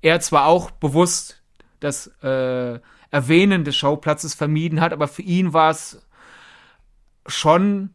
er 0.02 0.20
zwar 0.20 0.46
auch 0.46 0.72
bewusst 0.72 1.42
das 1.80 2.08
äh, 2.24 2.80
Erwähnen 3.12 3.64
des 3.64 3.76
Schauplatzes 3.76 4.34
vermieden 4.34 4.82
hat, 4.82 4.94
aber 4.94 5.08
für 5.08 5.22
ihn 5.22 5.54
war 5.54 5.72
es 5.72 6.06
schon 7.26 7.92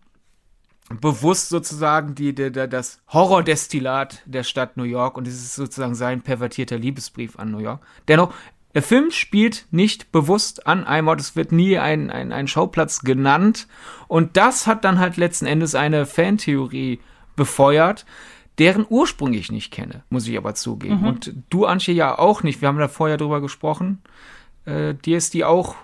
bewusst 1.00 1.48
sozusagen 1.48 2.14
die, 2.14 2.34
die, 2.34 2.52
die, 2.52 2.68
das 2.68 3.00
Horrordestillat 3.08 4.22
der 4.26 4.42
Stadt 4.42 4.76
New 4.76 4.82
York 4.84 5.16
und 5.16 5.26
es 5.26 5.34
ist 5.34 5.54
sozusagen 5.54 5.94
sein 5.94 6.22
pervertierter 6.22 6.78
Liebesbrief 6.78 7.38
an 7.38 7.50
New 7.50 7.58
York. 7.58 7.80
Dennoch 8.08 8.34
der 8.74 8.82
Film 8.82 9.10
spielt 9.10 9.66
nicht 9.70 10.12
bewusst 10.12 10.66
an 10.66 10.84
einem 10.84 11.08
Ort, 11.08 11.20
es 11.20 11.36
wird 11.36 11.52
nie 11.52 11.78
ein, 11.78 12.10
ein, 12.10 12.32
ein 12.32 12.48
Schauplatz 12.48 13.00
genannt. 13.00 13.68
Und 14.08 14.36
das 14.36 14.66
hat 14.66 14.84
dann 14.84 14.98
halt 14.98 15.18
letzten 15.18 15.44
Endes 15.44 15.74
eine 15.74 16.06
Fantheorie 16.06 17.00
befeuert, 17.36 18.06
deren 18.58 18.86
Ursprung 18.88 19.34
ich 19.34 19.52
nicht 19.52 19.72
kenne, 19.72 20.04
muss 20.08 20.26
ich 20.26 20.36
aber 20.36 20.54
zugeben. 20.54 21.00
Mhm. 21.00 21.06
Und 21.06 21.34
du, 21.50 21.66
Antje, 21.66 21.94
ja 21.94 22.18
auch 22.18 22.42
nicht. 22.42 22.60
Wir 22.60 22.68
haben 22.68 22.78
da 22.78 22.88
vorher 22.88 23.16
drüber 23.16 23.40
gesprochen. 23.40 24.02
Äh, 24.64 24.94
dir 24.94 25.16
ist 25.16 25.34
die 25.34 25.44
auch, 25.44 25.74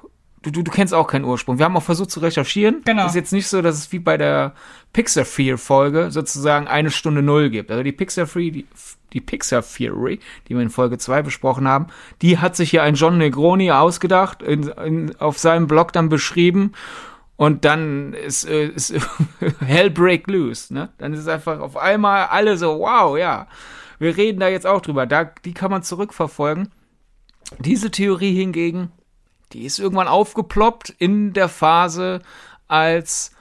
du, 0.42 0.50
du, 0.50 0.62
du 0.62 0.70
kennst 0.70 0.94
auch 0.94 1.06
keinen 1.06 1.24
Ursprung. 1.24 1.58
Wir 1.58 1.64
haben 1.64 1.76
auch 1.76 1.82
versucht 1.82 2.10
zu 2.10 2.20
recherchieren. 2.20 2.82
Genau. 2.84 3.06
Ist 3.06 3.14
jetzt 3.14 3.32
nicht 3.32 3.48
so, 3.48 3.62
dass 3.62 3.76
es 3.76 3.92
wie 3.92 3.98
bei 3.98 4.16
der 4.16 4.54
Pixar 4.92 5.24
Fear 5.24 5.58
Folge 5.58 6.10
sozusagen 6.10 6.66
eine 6.66 6.90
Stunde 6.90 7.22
Null 7.22 7.50
gibt. 7.50 7.70
Also 7.70 7.82
die 7.82 7.92
Pixar 7.92 8.26
Free, 8.26 8.50
die, 8.50 8.66
die 9.12 9.20
Pixar 9.20 9.62
Theory, 9.62 10.20
die 10.48 10.54
wir 10.54 10.62
in 10.62 10.70
Folge 10.70 10.98
2 10.98 11.22
besprochen 11.22 11.66
haben, 11.66 11.86
die 12.22 12.38
hat 12.38 12.56
sich 12.56 12.70
hier 12.70 12.82
ein 12.82 12.94
John 12.94 13.18
Negroni 13.18 13.70
ausgedacht, 13.70 14.42
in, 14.42 14.68
in, 14.68 15.16
auf 15.20 15.38
seinem 15.38 15.66
Blog 15.66 15.92
dann 15.92 16.08
beschrieben 16.08 16.72
und 17.36 17.64
dann 17.64 18.14
ist, 18.14 18.48
äh, 18.48 18.66
ist 18.66 18.92
Hell 19.60 19.90
break 19.90 20.26
loose, 20.26 20.74
ne? 20.74 20.88
Dann 20.98 21.12
ist 21.12 21.20
es 21.20 21.28
einfach 21.28 21.60
auf 21.60 21.76
einmal 21.76 22.26
alle 22.26 22.56
so, 22.56 22.80
wow, 22.80 23.16
ja, 23.16 23.46
wir 24.00 24.16
reden 24.16 24.40
da 24.40 24.48
jetzt 24.48 24.66
auch 24.66 24.80
drüber. 24.80 25.06
Da, 25.06 25.24
die 25.44 25.54
kann 25.54 25.70
man 25.70 25.82
zurückverfolgen. 25.82 26.68
Diese 27.58 27.90
Theorie 27.90 28.34
hingegen, 28.34 28.92
die 29.52 29.64
ist 29.64 29.78
irgendwann 29.78 30.08
aufgeploppt 30.08 30.90
in 30.98 31.32
der 31.32 31.48
Phase, 31.48 32.20
als 32.66 33.32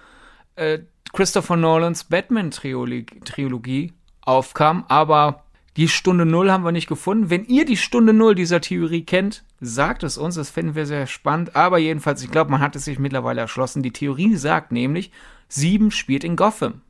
äh, 0.56 0.80
Christopher 1.14 1.58
Nolans 1.58 2.06
Batman-Trilogie 2.06 3.94
aufkam, 4.22 4.86
aber 4.88 5.44
die 5.78 5.88
Stunde 5.88 6.26
Null 6.26 6.52
haben 6.52 6.64
wir 6.64 6.72
nicht 6.72 6.88
gefunden. 6.88 7.30
Wenn 7.30 7.46
ihr 7.46 7.64
die 7.64 7.78
Stunde 7.78 8.12
Null 8.12 8.34
dieser 8.34 8.62
Theorie 8.62 9.06
kennt, 9.06 9.44
sagt 9.62 10.04
es 10.04 10.18
uns, 10.18 10.34
das 10.36 10.50
finden 10.50 10.74
wir 10.74 10.88
sehr 10.88 11.06
spannend. 11.06 11.56
Aber 11.56 11.78
jedenfalls, 11.78 12.24
ich 12.24 12.32
glaube, 12.32 12.50
man 12.50 12.62
hat 12.62 12.76
es 12.76 12.86
sich 12.86 12.98
mittlerweile 12.98 13.42
erschlossen. 13.42 13.84
Die 13.84 13.92
Theorie 13.92 14.36
sagt 14.36 14.72
nämlich, 14.72 15.12
sieben 15.48 15.92
spielt 15.92 16.24
in 16.24 16.36
Gotham. 16.36 16.82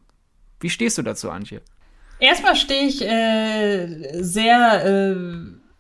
Wie 0.62 0.70
stehst 0.70 0.98
du 0.98 1.02
dazu, 1.02 1.30
Antje? 1.30 1.62
Erstmal 2.20 2.56
stehe 2.56 2.88
ich 2.88 3.02
äh, 3.02 4.24
sehr 4.24 4.86
äh, 4.86 5.16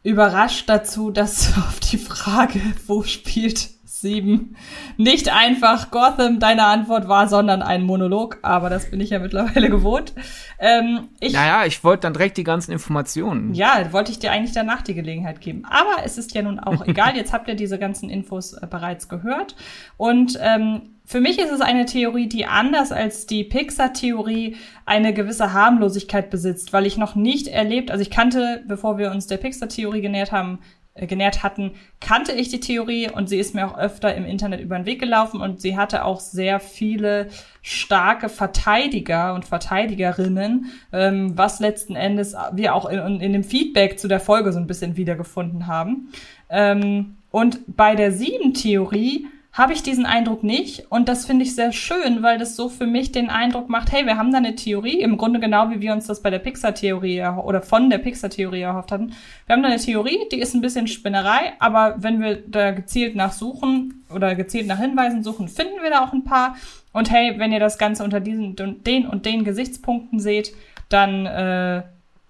überrascht 0.07 0.69
dazu, 0.69 1.11
dass 1.11 1.57
auf 1.57 1.79
die 1.79 1.97
Frage, 1.97 2.61
wo 2.87 3.03
spielt 3.03 3.69
sieben, 4.01 4.55
nicht 4.97 5.33
einfach 5.33 5.91
Gotham 5.91 6.39
deine 6.39 6.65
Antwort 6.65 7.07
war, 7.07 7.27
sondern 7.27 7.61
ein 7.61 7.83
Monolog. 7.83 8.39
Aber 8.41 8.69
das 8.69 8.91
bin 8.91 9.01
ich 9.01 9.09
ja 9.09 9.19
mittlerweile 9.19 9.69
gewohnt. 9.69 10.13
Ähm, 10.59 11.09
ich, 11.19 11.33
naja, 11.33 11.65
ich 11.65 11.83
wollte 11.83 12.01
dann 12.01 12.13
direkt 12.13 12.37
die 12.37 12.43
ganzen 12.43 12.71
Informationen. 12.71 13.53
Ja, 13.53 13.91
wollte 13.91 14.11
ich 14.11 14.19
dir 14.19 14.31
eigentlich 14.31 14.53
danach 14.53 14.81
die 14.81 14.93
Gelegenheit 14.93 15.41
geben. 15.41 15.63
Aber 15.65 16.03
es 16.05 16.17
ist 16.17 16.33
ja 16.35 16.41
nun 16.41 16.59
auch 16.59 16.83
egal. 16.87 17.15
Jetzt 17.15 17.33
habt 17.33 17.47
ihr 17.47 17.55
diese 17.55 17.79
ganzen 17.79 18.09
Infos 18.09 18.53
äh, 18.53 18.67
bereits 18.69 19.09
gehört. 19.09 19.55
Und 19.97 20.37
ähm, 20.41 20.93
für 21.09 21.21
mich 21.21 21.39
ist 21.39 21.51
es 21.51 21.61
eine 21.61 21.85
Theorie, 21.85 22.27
die 22.27 22.47
anders 22.47 22.91
als 22.91 23.25
die 23.27 23.45
Pixar-Theorie 23.45 24.57
eine 24.85 25.13
gewisse 25.13 25.53
Harmlosigkeit 25.53 26.29
besitzt, 26.29 26.73
weil 26.73 26.85
ich 26.85 26.97
noch 26.97 27.15
nicht 27.15 27.47
erlebt, 27.47 27.91
also 27.91 28.01
ich 28.01 28.09
kannte, 28.09 28.61
bevor 28.67 28.97
wir 28.97 29.11
uns 29.11 29.25
der 29.25 29.37
Pixar-Theorie 29.37 30.01
genähert 30.01 30.33
haben, 30.33 30.59
genährt 31.05 31.43
hatten, 31.43 31.71
kannte 31.99 32.31
ich 32.31 32.49
die 32.49 32.59
Theorie 32.59 33.09
und 33.09 33.29
sie 33.29 33.37
ist 33.37 33.53
mir 33.53 33.67
auch 33.67 33.77
öfter 33.77 34.15
im 34.15 34.25
Internet 34.25 34.61
über 34.61 34.77
den 34.77 34.85
Weg 34.85 34.99
gelaufen 34.99 35.41
und 35.41 35.61
sie 35.61 35.77
hatte 35.77 36.05
auch 36.05 36.19
sehr 36.19 36.59
viele 36.59 37.29
starke 37.61 38.29
Verteidiger 38.29 39.33
und 39.35 39.45
Verteidigerinnen, 39.45 40.71
ähm, 40.91 41.37
was 41.37 41.59
letzten 41.59 41.95
Endes 41.95 42.35
wir 42.53 42.73
auch 42.73 42.85
in, 42.89 43.21
in, 43.21 43.33
dem 43.33 43.43
Feedback 43.43 43.99
zu 43.99 44.07
der 44.07 44.19
Folge 44.19 44.51
so 44.51 44.59
ein 44.59 44.67
bisschen 44.67 44.97
wiedergefunden 44.97 45.67
haben. 45.67 46.09
Ähm, 46.49 47.17
und 47.29 47.59
bei 47.67 47.95
der 47.95 48.11
Sieben-Theorie 48.11 49.27
habe 49.57 49.73
ich 49.73 49.81
diesen 49.81 50.05
Eindruck 50.05 50.43
nicht. 50.43 50.85
Und 50.91 51.09
das 51.09 51.25
finde 51.25 51.43
ich 51.43 51.55
sehr 51.55 51.73
schön, 51.73 52.21
weil 52.21 52.37
das 52.37 52.55
so 52.55 52.69
für 52.69 52.85
mich 52.85 53.11
den 53.11 53.31
Eindruck 53.31 53.69
macht, 53.69 53.91
hey, 53.91 54.05
wir 54.05 54.15
haben 54.15 54.31
da 54.31 54.37
eine 54.37 54.55
Theorie, 54.55 55.01
im 55.01 55.17
Grunde 55.17 55.39
genau 55.39 55.71
wie 55.71 55.81
wir 55.81 55.93
uns 55.93 56.05
das 56.05 56.21
bei 56.21 56.29
der 56.29 56.37
Pixar-Theorie 56.37 57.23
oder 57.43 57.63
von 57.63 57.89
der 57.89 57.97
Pixar-Theorie 57.97 58.61
erhofft 58.61 58.91
hatten. 58.91 59.13
Wir 59.47 59.55
haben 59.55 59.63
da 59.63 59.69
eine 59.69 59.79
Theorie, 59.79 60.19
die 60.31 60.39
ist 60.39 60.53
ein 60.53 60.61
bisschen 60.61 60.87
Spinnerei, 60.87 61.53
aber 61.57 61.95
wenn 61.97 62.21
wir 62.21 62.35
da 62.47 62.69
gezielt 62.69 63.15
nachsuchen 63.15 64.05
oder 64.13 64.35
gezielt 64.35 64.67
nach 64.67 64.79
Hinweisen 64.79 65.23
suchen, 65.23 65.47
finden 65.47 65.81
wir 65.81 65.89
da 65.89 66.05
auch 66.05 66.13
ein 66.13 66.23
paar. 66.23 66.55
Und 66.93 67.09
hey, 67.09 67.33
wenn 67.39 67.51
ihr 67.51 67.59
das 67.59 67.79
Ganze 67.79 68.03
unter 68.03 68.19
diesen, 68.19 68.55
den 68.55 69.07
und 69.07 69.25
den 69.25 69.43
Gesichtspunkten 69.43 70.19
seht, 70.19 70.53
dann 70.89 71.25
äh, 71.25 71.81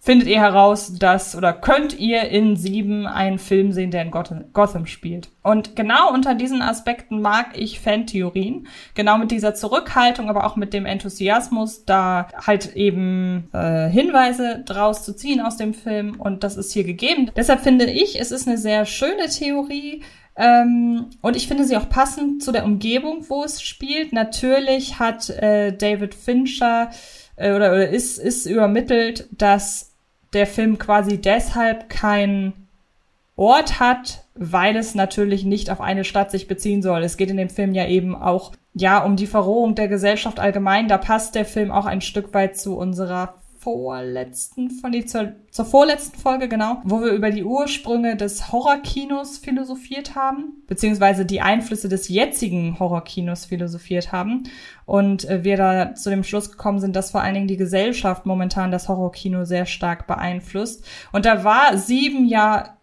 findet 0.08 0.30
ihr 0.30 0.40
heraus, 0.40 0.94
dass 0.98 1.36
oder 1.36 1.52
könnt 1.52 2.00
ihr 2.00 2.30
in 2.30 2.56
sieben 2.56 3.06
einen 3.06 3.40
Film 3.40 3.74
sehen, 3.74 3.92
der 3.92 4.04
in 4.04 4.12
Gotham, 4.12 4.86
spielt. 4.86 5.28
Und 5.44 5.76
genau 5.76 6.14
unter 6.14 6.34
diesen 6.34 6.62
Aspekten 6.62 7.22
mag 7.22 7.58
ich 7.60 7.82
Fantheorien. 7.82 8.68
Genau 8.94 9.18
mit 9.18 9.32
dieser 9.32 9.54
Zurückhaltung, 9.54 10.30
aber 10.30 10.46
auch 10.46 10.56
mit 10.56 10.74
dem 10.74 10.86
Enthusiasmus, 10.86 11.84
da 11.84 12.30
halt 12.46 12.74
eben 12.78 13.50
äh, 13.52 13.90
Hinweise 13.90 14.64
draus 14.66 15.04
zu 15.04 15.14
ziehen 15.14 15.42
aus 15.42 15.58
dem 15.58 15.74
Film. 15.74 16.16
Und 16.22 16.46
das 16.46 16.56
ist 16.56 16.72
hier 16.72 16.86
gegeben. 16.86 17.30
Deshalb 17.36 17.60
finde 17.60 17.92
ich, 17.92 18.18
es 18.18 18.32
ist 18.32 18.48
eine 18.48 18.58
sehr 18.58 18.86
schöne 18.86 19.28
Theorie. 19.28 20.04
Ähm, 20.38 21.08
und 21.22 21.36
ich 21.36 21.50
finde 21.50 21.66
sie 21.66 21.76
auch 21.76 21.90
passend 21.90 22.42
zu 22.42 22.54
der 22.54 22.64
Umgebung, 22.64 23.26
wo 23.28 23.44
es 23.44 23.62
spielt. 23.62 24.14
Natürlich 24.14 25.00
hat 25.00 25.30
äh, 25.32 25.76
David 25.76 26.16
Fincher 26.16 26.92
äh, 27.36 27.52
oder, 27.52 27.72
oder 27.72 27.90
ist, 27.90 28.20
ist 28.20 28.46
übermittelt, 28.46 29.28
dass 29.32 29.87
der 30.38 30.48
Film 30.48 30.78
quasi 30.78 31.20
deshalb 31.20 31.90
kein 31.90 32.54
Ort 33.36 33.80
hat, 33.80 34.24
weil 34.36 34.76
es 34.76 34.96
natürlich 34.96 35.44
nicht 35.44 35.70
auf 35.70 35.82
eine 35.82 36.04
Stadt 36.04 36.32
sich 36.32 36.48
beziehen 36.48 36.82
soll. 36.82 37.04
Es 37.04 37.18
geht 37.18 37.30
in 37.30 37.38
dem 37.38 37.50
Film 37.50 37.74
ja 37.74 37.88
eben 37.88 38.16
auch 38.16 38.54
ja 38.74 39.04
um 39.04 39.16
die 39.16 39.28
Verrohung 39.28 39.74
der 39.74 39.88
Gesellschaft 39.88 40.40
allgemein. 40.40 40.88
Da 40.88 41.00
passt 41.00 41.36
der 41.36 41.46
Film 41.46 41.72
auch 41.72 41.86
ein 41.86 42.02
Stück 42.02 42.34
weit 42.34 42.56
zu 42.56 42.78
unserer 42.78 43.34
vorletzten, 43.68 44.70
von 44.72 44.94
die 44.94 45.06
zur, 45.06 45.34
zur 45.52 45.66
vorletzten 45.66 46.18
Folge, 46.18 46.48
genau, 46.48 46.78
wo 46.86 47.02
wir 47.02 47.12
über 47.12 47.32
die 47.32 47.44
Ursprünge 47.44 48.16
des 48.16 48.50
Horrorkinos 48.54 49.40
philosophiert 49.40 50.16
haben, 50.16 50.64
beziehungsweise 50.68 51.26
die 51.26 51.42
Einflüsse 51.42 51.90
des 51.90 52.08
jetzigen 52.08 52.80
Horrorkinos 52.80 53.44
philosophiert 53.44 54.14
haben. 54.14 54.44
Und 54.86 55.26
äh, 55.26 55.44
wir 55.44 55.58
da 55.58 55.96
zu 55.96 56.10
dem 56.10 56.24
Schluss 56.24 56.50
gekommen 56.50 56.80
sind, 56.80 56.96
dass 56.96 57.12
vor 57.12 57.20
allen 57.20 57.34
Dingen 57.34 57.50
die 57.50 57.58
Gesellschaft 57.58 58.26
momentan 58.26 58.72
das 58.72 58.88
Horrorkino 58.88 59.44
sehr 59.44 59.66
stark 59.66 60.08
beeinflusst. 60.08 60.86
Und 61.12 61.26
da 61.26 61.44
war 61.44 61.78
sieben 61.78 62.26
ja 62.26 62.77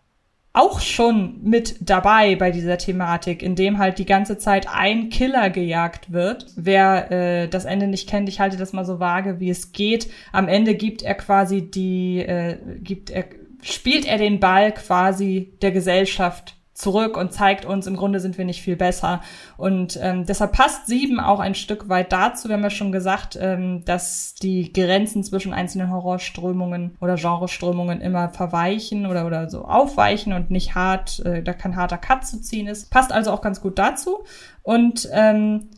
auch 0.55 0.81
schon 0.81 1.41
mit 1.43 1.77
dabei 1.81 2.37
bei 2.37 2.53
dieser 2.53 2.79
Thematik, 2.79 3.43
in 3.43 3.57
dem 3.57 3.79
halt 3.79 3.99
die 3.99 4.07
ganze 4.07 4.39
Zeit 4.39 4.69
ein 4.73 5.09
Killer 5.11 5.51
gejagt 5.51 6.13
wird. 6.13 6.47
Wer 6.55 7.11
äh, 7.11 7.49
das 7.49 7.65
Ende 7.65 7.89
nicht 7.89 8.09
kennt, 8.09 8.29
ich 8.29 8.39
halte 8.39 8.57
das 8.57 8.73
mal 8.73 8.85
so 8.85 9.01
vage, 9.01 9.41
wie 9.41 9.51
es 9.51 9.73
geht. 9.73 10.09
Am 10.31 10.47
Ende 10.47 10.77
gibt 10.77 11.03
er 11.03 11.15
quasi 11.15 11.69
die, 11.69 12.21
äh, 12.21 12.57
gibt 12.79 13.11
er, 13.11 13.25
spielt 13.63 14.07
er 14.07 14.17
den 14.17 14.39
Ball 14.39 14.71
quasi 14.73 15.55
der 15.61 15.73
Gesellschaft 15.73 16.55
zurück 16.75 17.17
und 17.17 17.33
zeigt 17.33 17.65
uns, 17.65 17.87
im 17.87 17.97
Grunde 17.97 18.19
sind 18.19 18.37
wir 18.37 18.45
nicht 18.45 18.61
viel 18.61 18.75
besser. 18.77 19.21
Und 19.57 19.99
ähm, 20.03 20.27
deshalb 20.27 20.53
passt 20.53 20.89
sieben 20.89 21.21
auch 21.21 21.39
ein 21.39 21.55
Stück 21.55 21.89
weit 21.89 22.13
dazu. 22.13 22.49
Wir 22.49 22.57
haben 22.57 22.65
ja 22.65 22.71
schon 22.71 22.91
gesagt, 22.91 23.39
ähm, 23.41 23.85
dass 23.85 24.35
die 24.35 24.73
Grenzen 24.73 25.23
zwischen 25.23 25.53
einzelnen 25.53 25.93
Horrorströmungen 25.93 26.97
oder 27.01 27.15
Genreströmungen 27.15 28.01
immer 28.01 28.29
verweichen 28.31 29.07
oder, 29.07 29.25
oder 29.25 29.49
so 29.49 29.65
aufweichen 29.65 30.33
und 30.33 30.51
nicht 30.51 30.75
hart, 30.75 31.21
äh, 31.21 31.45
da 31.45 31.53
kein 31.53 31.77
harter 31.77 31.99
Cut 31.99 32.27
zu 32.27 32.41
ziehen 32.41 32.67
ist. 32.67 32.91
Passt 32.91 33.13
also 33.13 33.31
auch 33.31 33.41
ganz 33.41 33.61
gut 33.61 33.79
dazu. 33.79 34.25
Und 34.63 35.09
ähm, 35.13 35.71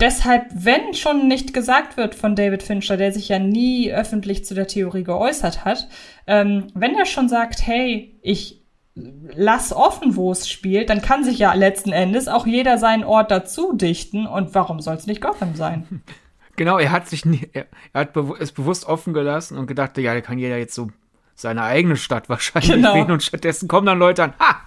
deshalb, 0.00 0.46
wenn 0.52 0.92
schon 0.94 1.28
nicht 1.28 1.54
gesagt 1.54 1.96
wird 1.96 2.16
von 2.16 2.34
David 2.34 2.64
Fincher, 2.64 2.96
der 2.96 3.12
sich 3.12 3.28
ja 3.28 3.38
nie 3.38 3.92
öffentlich 3.92 4.44
zu 4.44 4.54
der 4.54 4.66
Theorie 4.66 5.04
geäußert 5.04 5.64
hat, 5.64 5.88
ähm, 6.26 6.66
wenn 6.74 6.96
er 6.96 7.06
schon 7.06 7.28
sagt, 7.28 7.64
hey, 7.64 8.18
ich 8.22 8.61
lass 8.94 9.72
offen, 9.72 10.16
wo 10.16 10.32
es 10.32 10.48
spielt, 10.48 10.90
dann 10.90 11.00
kann 11.00 11.24
sich 11.24 11.38
ja 11.38 11.54
letzten 11.54 11.92
Endes 11.92 12.28
auch 12.28 12.46
jeder 12.46 12.78
seinen 12.78 13.04
Ort 13.04 13.30
dazu 13.30 13.72
dichten 13.72 14.26
und 14.26 14.54
warum 14.54 14.80
soll 14.80 14.96
es 14.96 15.06
nicht 15.06 15.20
Gotham 15.20 15.54
sein? 15.54 16.02
Genau, 16.54 16.78
er 16.78 16.92
hat 16.92 17.08
sich 17.08 17.24
nie, 17.24 17.48
er, 17.54 17.64
er 17.94 18.02
hat 18.02 18.12
bew 18.12 18.36
es 18.38 18.52
bewusst 18.52 18.84
offen 18.84 19.14
gelassen 19.14 19.56
und 19.56 19.66
gedacht, 19.66 19.96
ja, 19.96 20.12
da 20.12 20.20
kann 20.20 20.38
jeder 20.38 20.58
jetzt 20.58 20.74
so 20.74 20.90
seine 21.34 21.62
eigene 21.62 21.96
Stadt 21.96 22.28
wahrscheinlich 22.28 22.72
genau. 22.72 22.94
wählen 22.94 23.10
und 23.10 23.22
stattdessen 23.22 23.68
kommen 23.68 23.86
dann 23.86 23.98
Leute 23.98 24.24
an, 24.24 24.34
ha, 24.38 24.60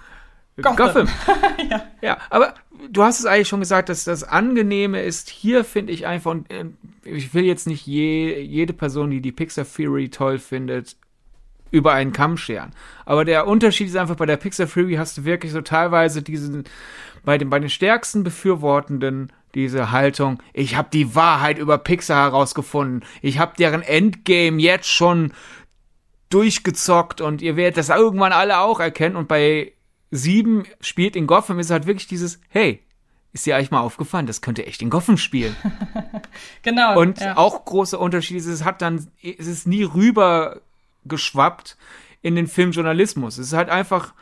Gotham. 0.60 0.76
Gotham. 0.76 1.08
ja. 1.70 1.82
ja, 2.02 2.18
aber 2.28 2.54
du 2.90 3.02
hast 3.02 3.20
es 3.20 3.26
eigentlich 3.26 3.48
schon 3.48 3.60
gesagt, 3.60 3.88
dass 3.88 4.02
das 4.02 4.24
Angenehme 4.24 5.02
ist, 5.02 5.28
hier 5.28 5.64
finde 5.64 5.92
ich 5.92 6.06
einfach, 6.06 6.32
und 6.32 6.50
äh, 6.50 6.64
ich 7.04 7.34
will 7.34 7.44
jetzt 7.44 7.66
nicht 7.66 7.86
je, 7.86 8.40
jede 8.40 8.72
Person, 8.72 9.10
die 9.10 9.20
die 9.20 9.32
Pixar 9.32 9.64
Theory 9.64 10.08
toll 10.08 10.38
findet, 10.38 10.96
über 11.70 11.92
einen 11.92 12.12
Kamm 12.12 12.36
scheren. 12.36 12.72
Aber 13.04 13.24
der 13.24 13.46
Unterschied 13.46 13.88
ist 13.88 13.96
einfach, 13.96 14.16
bei 14.16 14.26
der 14.26 14.36
Pixar 14.36 14.66
Fury 14.66 14.94
hast 14.94 15.18
du 15.18 15.24
wirklich 15.24 15.52
so 15.52 15.60
teilweise 15.60 16.22
diesen, 16.22 16.64
bei 17.24 17.38
den, 17.38 17.50
bei 17.50 17.58
den 17.58 17.70
stärksten 17.70 18.24
Befürwortenden 18.24 19.32
diese 19.54 19.90
Haltung, 19.90 20.42
ich 20.52 20.76
habe 20.76 20.88
die 20.92 21.14
Wahrheit 21.14 21.58
über 21.58 21.78
Pixar 21.78 22.24
herausgefunden. 22.24 23.04
Ich 23.22 23.38
habe 23.38 23.54
deren 23.58 23.82
Endgame 23.82 24.60
jetzt 24.60 24.90
schon 24.90 25.32
durchgezockt 26.28 27.20
und 27.20 27.40
ihr 27.40 27.56
werdet 27.56 27.78
das 27.78 27.88
irgendwann 27.88 28.32
alle 28.32 28.58
auch 28.58 28.80
erkennen. 28.80 29.16
Und 29.16 29.28
bei 29.28 29.72
sieben 30.10 30.64
spielt 30.80 31.16
in 31.16 31.26
Gotham 31.26 31.58
ist 31.58 31.70
halt 31.70 31.86
wirklich 31.86 32.06
dieses, 32.06 32.40
hey, 32.48 32.82
ist 33.32 33.46
dir 33.46 33.56
eigentlich 33.56 33.70
mal 33.70 33.80
aufgefallen, 33.80 34.26
das 34.26 34.40
könnte 34.40 34.66
echt 34.66 34.82
in 34.82 34.90
Gotham 34.90 35.16
spielen. 35.16 35.56
genau. 36.62 37.00
Und 37.00 37.20
ja. 37.20 37.36
auch 37.36 37.64
großer 37.64 37.98
Unterschied 37.98 38.36
ist, 38.36 38.46
es 38.46 38.64
hat 38.64 38.82
dann, 38.82 39.06
es 39.22 39.46
ist 39.46 39.66
nie 39.66 39.84
rüber 39.84 40.60
geschwappt 41.08 41.76
in 42.22 42.34
den 42.34 42.46
Filmjournalismus. 42.46 43.38
Es 43.38 43.48
ist 43.48 43.52
halt 43.52 43.68
einfach, 43.68 44.14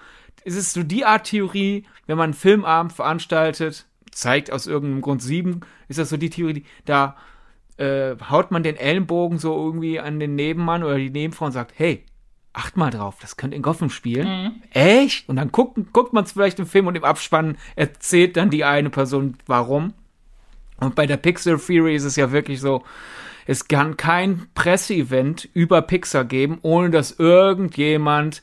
es 0.44 0.56
ist 0.56 0.72
so 0.72 0.82
die 0.82 1.04
Art 1.04 1.26
Theorie, 1.26 1.86
wenn 2.06 2.18
man 2.18 2.24
einen 2.24 2.34
Filmabend 2.34 2.92
veranstaltet, 2.92 3.86
zeigt 4.10 4.52
aus 4.52 4.66
irgendeinem 4.66 5.02
Grund 5.02 5.22
sieben, 5.22 5.60
ist 5.88 5.98
das 5.98 6.10
so 6.10 6.16
die 6.16 6.30
Theorie, 6.30 6.54
die, 6.54 6.64
da 6.84 7.16
äh, 7.76 8.14
haut 8.30 8.50
man 8.50 8.62
den 8.62 8.76
Ellenbogen 8.76 9.38
so 9.38 9.54
irgendwie 9.56 9.98
an 9.98 10.20
den 10.20 10.34
Nebenmann 10.34 10.84
oder 10.84 10.96
die 10.96 11.10
Nebenfrau 11.10 11.46
und 11.46 11.52
sagt, 11.52 11.72
hey, 11.76 12.04
acht 12.52 12.76
mal 12.76 12.90
drauf, 12.90 13.16
das 13.20 13.36
könnte 13.36 13.56
in 13.56 13.62
Gotham 13.62 13.90
spielen. 13.90 14.28
Mhm. 14.28 14.62
Echt? 14.70 15.28
Und 15.28 15.36
dann 15.36 15.50
guckt, 15.50 15.78
guckt 15.92 16.12
man 16.12 16.24
es 16.24 16.32
vielleicht 16.32 16.58
im 16.58 16.66
Film 16.66 16.86
und 16.86 16.94
im 16.94 17.04
Abspann 17.04 17.56
erzählt 17.74 18.36
dann 18.36 18.50
die 18.50 18.64
eine 18.64 18.90
Person, 18.90 19.36
warum. 19.46 19.92
Und 20.78 20.94
bei 20.94 21.06
der 21.06 21.16
Pixel 21.16 21.58
Theory 21.58 21.96
ist 21.96 22.04
es 22.04 22.16
ja 22.16 22.30
wirklich 22.30 22.60
so, 22.60 22.84
es 23.46 23.68
kann 23.68 23.96
kein 23.96 24.46
Presseevent 24.54 25.48
über 25.52 25.82
Pixar 25.82 26.24
geben, 26.24 26.58
ohne 26.62 26.90
dass 26.90 27.12
irgendjemand 27.12 28.42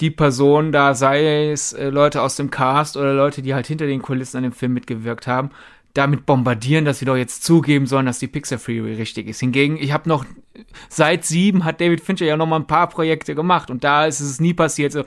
die 0.00 0.10
Person 0.10 0.72
da, 0.72 0.94
sei 0.94 1.50
es 1.50 1.72
äh, 1.72 1.90
Leute 1.90 2.22
aus 2.22 2.36
dem 2.36 2.50
Cast 2.50 2.96
oder 2.96 3.12
Leute, 3.12 3.42
die 3.42 3.54
halt 3.54 3.66
hinter 3.66 3.86
den 3.86 4.02
Kulissen 4.02 4.38
an 4.38 4.44
dem 4.44 4.52
Film 4.52 4.72
mitgewirkt 4.72 5.26
haben, 5.26 5.50
damit 5.94 6.24
bombardieren, 6.24 6.84
dass 6.84 7.00
sie 7.00 7.04
doch 7.04 7.16
jetzt 7.16 7.44
zugeben 7.44 7.86
sollen, 7.86 8.06
dass 8.06 8.18
die 8.18 8.28
Pixar 8.28 8.58
Theory 8.58 8.94
richtig 8.94 9.28
ist. 9.28 9.40
Hingegen, 9.40 9.76
ich 9.76 9.92
habe 9.92 10.08
noch 10.08 10.24
seit 10.88 11.24
sieben 11.24 11.64
hat 11.64 11.80
David 11.80 12.00
Fincher 12.00 12.26
ja 12.26 12.36
noch 12.36 12.46
mal 12.46 12.56
ein 12.56 12.66
paar 12.66 12.88
Projekte 12.88 13.34
gemacht 13.34 13.70
und 13.70 13.84
da 13.84 14.06
ist 14.06 14.20
es 14.20 14.40
nie 14.40 14.54
passiert 14.54 14.92
so. 14.92 15.04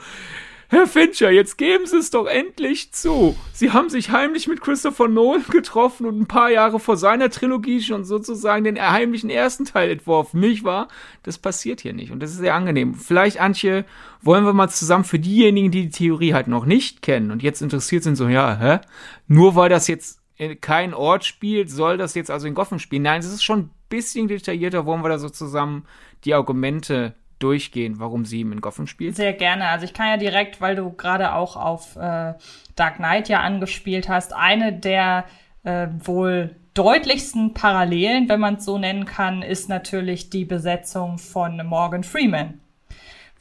Herr 0.73 0.87
Fincher, 0.87 1.29
jetzt 1.29 1.59
geben 1.59 1.85
Sie 1.85 1.97
es 1.97 2.09
doch 2.09 2.25
endlich 2.25 2.91
zu. 2.93 3.37
Sie 3.53 3.69
haben 3.69 3.91
sich 3.91 4.09
heimlich 4.09 4.47
mit 4.47 4.59
Christopher 4.59 5.07
Nolan 5.07 5.45
getroffen 5.51 6.07
und 6.07 6.19
ein 6.19 6.25
paar 6.25 6.49
Jahre 6.49 6.79
vor 6.79 6.97
seiner 6.97 7.29
Trilogie 7.29 7.79
schon 7.79 8.05
sozusagen 8.05 8.63
den 8.63 8.81
heimlichen 8.81 9.29
ersten 9.29 9.65
Teil 9.65 9.91
entworfen, 9.91 10.39
nicht 10.39 10.63
wahr? 10.63 10.87
Das 11.21 11.37
passiert 11.37 11.81
hier 11.81 11.93
nicht 11.93 12.11
und 12.11 12.21
das 12.21 12.31
ist 12.31 12.37
sehr 12.37 12.55
angenehm. 12.55 12.95
Vielleicht, 12.95 13.39
Antje, 13.39 13.85
wollen 14.23 14.45
wir 14.45 14.53
mal 14.53 14.67
zusammen 14.67 15.03
für 15.03 15.19
diejenigen, 15.19 15.69
die 15.69 15.83
die 15.83 15.91
Theorie 15.91 16.33
halt 16.33 16.47
noch 16.47 16.65
nicht 16.65 17.03
kennen 17.03 17.29
und 17.29 17.43
jetzt 17.43 17.61
interessiert 17.61 18.01
sind, 18.01 18.15
so, 18.15 18.27
ja, 18.27 18.57
hä? 18.57 18.79
Nur 19.27 19.53
weil 19.53 19.69
das 19.69 19.87
jetzt 19.87 20.21
kein 20.61 20.95
Ort 20.95 21.23
spielt, 21.23 21.69
soll 21.69 21.97
das 21.97 22.15
jetzt 22.15 22.31
also 22.31 22.47
in 22.47 22.55
Gotham 22.55 22.79
spielen? 22.79 23.03
Nein, 23.03 23.19
es 23.19 23.31
ist 23.31 23.43
schon 23.43 23.59
ein 23.59 23.69
bisschen 23.89 24.27
detaillierter, 24.27 24.87
wollen 24.87 25.03
wir 25.03 25.09
da 25.09 25.19
so 25.19 25.29
zusammen 25.29 25.85
die 26.25 26.33
Argumente 26.33 27.13
durchgehen, 27.43 27.99
warum 27.99 28.25
sie 28.25 28.41
in 28.41 28.61
Gotham 28.61 28.87
spielt? 28.87 29.15
Sehr 29.15 29.33
gerne. 29.33 29.67
Also 29.67 29.85
ich 29.85 29.93
kann 29.93 30.07
ja 30.07 30.17
direkt, 30.17 30.61
weil 30.61 30.75
du 30.75 30.91
gerade 30.91 31.33
auch 31.33 31.55
auf 31.55 31.95
äh, 31.95 32.33
Dark 32.75 32.95
Knight 32.97 33.29
ja 33.29 33.41
angespielt 33.41 34.09
hast, 34.09 34.33
eine 34.33 34.73
der 34.73 35.25
äh, 35.63 35.87
wohl 36.03 36.55
deutlichsten 36.73 37.53
Parallelen, 37.53 38.29
wenn 38.29 38.39
man 38.39 38.55
es 38.55 38.65
so 38.65 38.77
nennen 38.77 39.05
kann, 39.05 39.41
ist 39.43 39.69
natürlich 39.69 40.29
die 40.29 40.45
Besetzung 40.45 41.19
von 41.19 41.57
Morgan 41.67 42.03
Freeman 42.03 42.59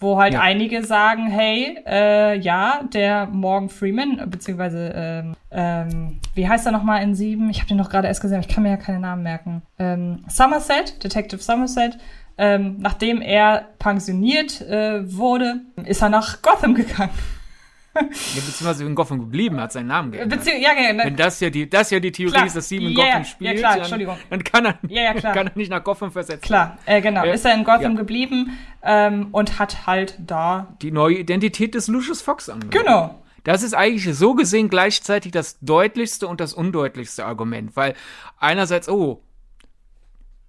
wo 0.02 0.18
halt 0.18 0.34
ja. 0.34 0.40
einige 0.40 0.84
sagen, 0.84 1.28
hey, 1.28 1.78
äh, 1.86 2.36
ja, 2.38 2.82
der 2.92 3.26
Morgan 3.26 3.68
Freeman, 3.68 4.28
beziehungsweise, 4.28 4.92
ähm, 4.94 5.36
ähm, 5.50 6.20
wie 6.34 6.48
heißt 6.48 6.66
er 6.66 6.72
nochmal 6.72 7.02
in 7.02 7.14
sieben? 7.14 7.48
Ich 7.48 7.58
habe 7.58 7.68
den 7.68 7.76
noch 7.76 7.88
gerade 7.88 8.08
erst 8.08 8.20
gesehen, 8.20 8.40
ich 8.40 8.48
kann 8.48 8.64
mir 8.64 8.70
ja 8.70 8.76
keine 8.76 9.00
Namen 9.00 9.22
merken. 9.22 9.62
Ähm, 9.78 10.24
Somerset, 10.28 11.02
Detective 11.02 11.40
Somerset, 11.40 11.98
ähm, 12.38 12.76
nachdem 12.78 13.20
er 13.20 13.68
pensioniert 13.78 14.60
äh, 14.60 15.02
wurde, 15.16 15.60
ist 15.84 16.02
er 16.02 16.08
nach 16.08 16.42
Gotham 16.42 16.74
gegangen. 16.74 17.10
Ja, 17.94 18.00
beziehungsweise 18.06 18.84
in 18.84 18.94
Gotham 18.94 19.18
geblieben, 19.18 19.60
hat 19.60 19.72
seinen 19.72 19.88
Namen 19.88 20.12
geändert. 20.12 20.38
Bezieh 20.38 20.62
ja, 20.62 20.70
ja, 20.72 20.92
ne. 20.94 21.04
Wenn 21.04 21.16
das 21.16 21.40
ja 21.40 21.50
die, 21.50 21.68
das 21.68 21.90
ja 21.90 22.00
die 22.00 22.10
Theorie 22.10 22.32
klar. 22.32 22.46
ist, 22.46 22.56
dass 22.56 22.68
Sieben 22.68 22.86
in 22.86 22.92
ja, 22.92 23.04
Gotham 23.04 23.24
spielt, 23.24 23.52
ja, 23.52 23.58
klar, 23.58 23.76
Entschuldigung. 23.76 24.16
Dann, 24.30 24.44
kann 24.44 24.64
er, 24.64 24.78
ja, 24.88 25.02
ja, 25.02 25.14
klar. 25.14 25.34
kann 25.34 25.48
er 25.48 25.52
nicht 25.56 25.70
nach 25.70 25.84
Gotham 25.84 26.10
versetzt 26.10 26.42
Klar, 26.42 26.78
äh, 26.86 27.02
genau. 27.02 27.24
Äh, 27.24 27.34
ist 27.34 27.44
er 27.44 27.54
in 27.54 27.64
Gotham 27.64 27.96
geblieben 27.96 28.58
ähm, 28.82 29.28
und 29.32 29.58
hat 29.58 29.86
halt 29.86 30.16
da 30.18 30.74
die 30.80 30.90
neue 30.90 31.16
Identität 31.16 31.74
des 31.74 31.88
Lucius 31.88 32.22
Fox 32.22 32.48
angenommen. 32.48 32.70
Genau. 32.70 33.22
Das 33.44 33.62
ist 33.62 33.74
eigentlich 33.74 34.16
so 34.16 34.34
gesehen 34.34 34.70
gleichzeitig 34.70 35.32
das 35.32 35.58
deutlichste 35.60 36.28
und 36.28 36.40
das 36.40 36.54
undeutlichste 36.54 37.26
Argument, 37.26 37.76
weil 37.76 37.94
einerseits, 38.38 38.88
oh, 38.88 39.22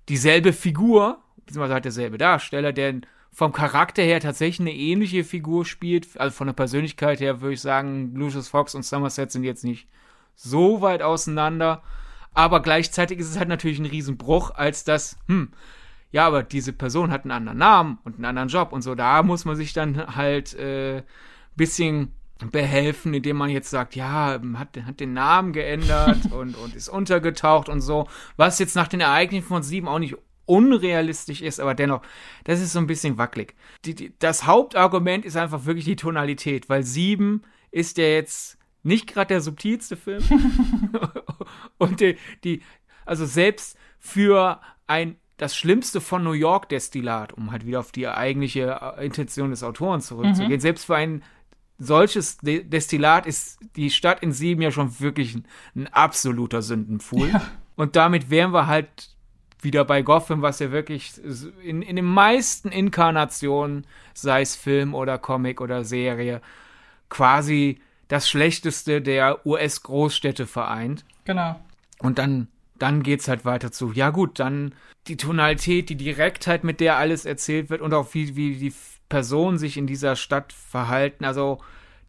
dieselbe 0.09 0.53
Figur, 0.53 1.22
beziehungsweise 1.45 1.73
halt 1.73 1.85
derselbe 1.85 2.17
Darsteller, 2.17 2.73
der 2.73 3.01
vom 3.31 3.51
Charakter 3.51 4.03
her 4.03 4.19
tatsächlich 4.19 4.59
eine 4.59 4.77
ähnliche 4.77 5.23
Figur 5.23 5.65
spielt. 5.65 6.19
Also 6.19 6.35
von 6.35 6.47
der 6.47 6.53
Persönlichkeit 6.53 7.19
her 7.19 7.41
würde 7.41 7.55
ich 7.55 7.61
sagen, 7.61 8.13
Lucius 8.15 8.47
Fox 8.47 8.75
und 8.75 8.85
Somerset 8.85 9.31
sind 9.31 9.43
jetzt 9.43 9.63
nicht 9.63 9.87
so 10.35 10.81
weit 10.81 11.01
auseinander. 11.01 11.81
Aber 12.33 12.61
gleichzeitig 12.61 13.19
ist 13.19 13.29
es 13.29 13.37
halt 13.37 13.49
natürlich 13.49 13.79
ein 13.79 13.85
Riesenbruch, 13.85 14.51
als 14.51 14.83
das, 14.83 15.17
hm, 15.27 15.49
ja, 16.11 16.27
aber 16.27 16.43
diese 16.43 16.73
Person 16.73 17.11
hat 17.11 17.23
einen 17.23 17.31
anderen 17.31 17.57
Namen 17.57 17.99
und 18.03 18.15
einen 18.15 18.25
anderen 18.25 18.49
Job 18.49 18.71
und 18.71 18.83
so. 18.83 18.93
Da 18.95 19.23
muss 19.23 19.45
man 19.45 19.55
sich 19.55 19.73
dann 19.73 20.15
halt 20.15 20.53
äh, 20.55 21.03
bisschen 21.55 22.13
behelfen, 22.51 23.13
indem 23.13 23.37
man 23.37 23.49
jetzt 23.49 23.69
sagt, 23.69 23.95
ja, 23.95 24.39
hat, 24.55 24.77
hat 24.85 24.99
den 24.99 25.13
Namen 25.13 25.53
geändert 25.53 26.25
und, 26.31 26.55
und 26.55 26.75
ist 26.75 26.89
untergetaucht 26.89 27.69
und 27.69 27.81
so. 27.81 28.07
Was 28.37 28.59
jetzt 28.59 28.75
nach 28.75 28.87
den 28.87 29.01
Ereignissen 29.01 29.47
von 29.47 29.63
sieben 29.63 29.87
auch 29.87 29.99
nicht 29.99 30.15
unrealistisch 30.45 31.41
ist, 31.41 31.59
aber 31.59 31.73
dennoch, 31.73 32.01
das 32.43 32.59
ist 32.59 32.73
so 32.73 32.79
ein 32.79 32.87
bisschen 32.87 33.17
wackelig. 33.17 33.55
Die, 33.85 33.95
die, 33.95 34.13
das 34.19 34.45
Hauptargument 34.45 35.25
ist 35.25 35.37
einfach 35.37 35.65
wirklich 35.65 35.85
die 35.85 35.95
Tonalität, 35.95 36.69
weil 36.69 36.83
sieben 36.83 37.43
ist 37.71 37.97
ja 37.97 38.05
jetzt 38.05 38.57
nicht 38.83 39.07
gerade 39.07 39.29
der 39.29 39.41
subtilste 39.41 39.95
Film. 39.95 40.23
und 41.77 42.01
die, 42.01 42.17
die, 42.43 42.61
also 43.05 43.25
selbst 43.25 43.77
für 43.99 44.59
ein 44.87 45.15
das 45.37 45.55
Schlimmste 45.55 45.99
von 45.99 46.23
New 46.23 46.33
York 46.33 46.69
Destillat, 46.69 47.33
um 47.33 47.51
halt 47.51 47.65
wieder 47.65 47.79
auf 47.79 47.91
die 47.91 48.07
eigentliche 48.07 48.79
äh, 48.97 49.05
Intention 49.05 49.49
des 49.49 49.63
Autoren 49.63 49.99
zurückzugehen, 49.99 50.53
mhm. 50.53 50.59
selbst 50.59 50.85
für 50.85 50.95
ein 50.95 51.23
solches 51.79 52.37
Destillat 52.37 53.25
ist 53.25 53.59
die 53.75 53.89
Stadt 53.89 54.21
in 54.21 54.31
Sieben 54.31 54.61
ja 54.61 54.71
schon 54.71 54.99
wirklich 54.99 55.35
ein, 55.35 55.45
ein 55.75 55.87
absoluter 55.87 56.61
Sündenpfuhl. 56.61 57.29
Ja. 57.29 57.41
Und 57.75 57.95
damit 57.95 58.29
wären 58.29 58.53
wir 58.53 58.67
halt 58.67 59.12
wieder 59.63 59.85
bei 59.85 60.01
Gotham, 60.01 60.41
was 60.41 60.59
ja 60.59 60.71
wirklich 60.71 61.13
in, 61.63 61.81
in 61.81 61.95
den 61.95 62.05
meisten 62.05 62.69
Inkarnationen, 62.69 63.85
sei 64.13 64.41
es 64.41 64.55
Film 64.55 64.93
oder 64.93 65.17
Comic 65.17 65.61
oder 65.61 65.83
Serie, 65.83 66.41
quasi 67.09 67.79
das 68.07 68.29
Schlechteste 68.29 69.01
der 69.01 69.45
US-Großstädte 69.45 70.45
vereint. 70.47 71.05
Genau. 71.25 71.59
Und 71.99 72.19
dann, 72.19 72.47
dann 72.77 73.03
geht's 73.03 73.27
halt 73.27 73.45
weiter 73.45 73.71
zu, 73.71 73.91
ja 73.91 74.09
gut, 74.09 74.39
dann 74.39 74.73
die 75.07 75.17
Tonalität, 75.17 75.89
die 75.89 75.95
Direktheit, 75.95 76.63
mit 76.63 76.79
der 76.79 76.97
alles 76.97 77.25
erzählt 77.25 77.69
wird 77.69 77.81
und 77.81 77.93
auch 77.93 78.13
wie, 78.13 78.35
wie 78.35 78.55
die 78.55 78.73
Personen 79.09 79.57
sich 79.57 79.77
in 79.77 79.87
dieser 79.87 80.15
Stadt 80.15 80.53
verhalten. 80.53 81.25
Also 81.25 81.59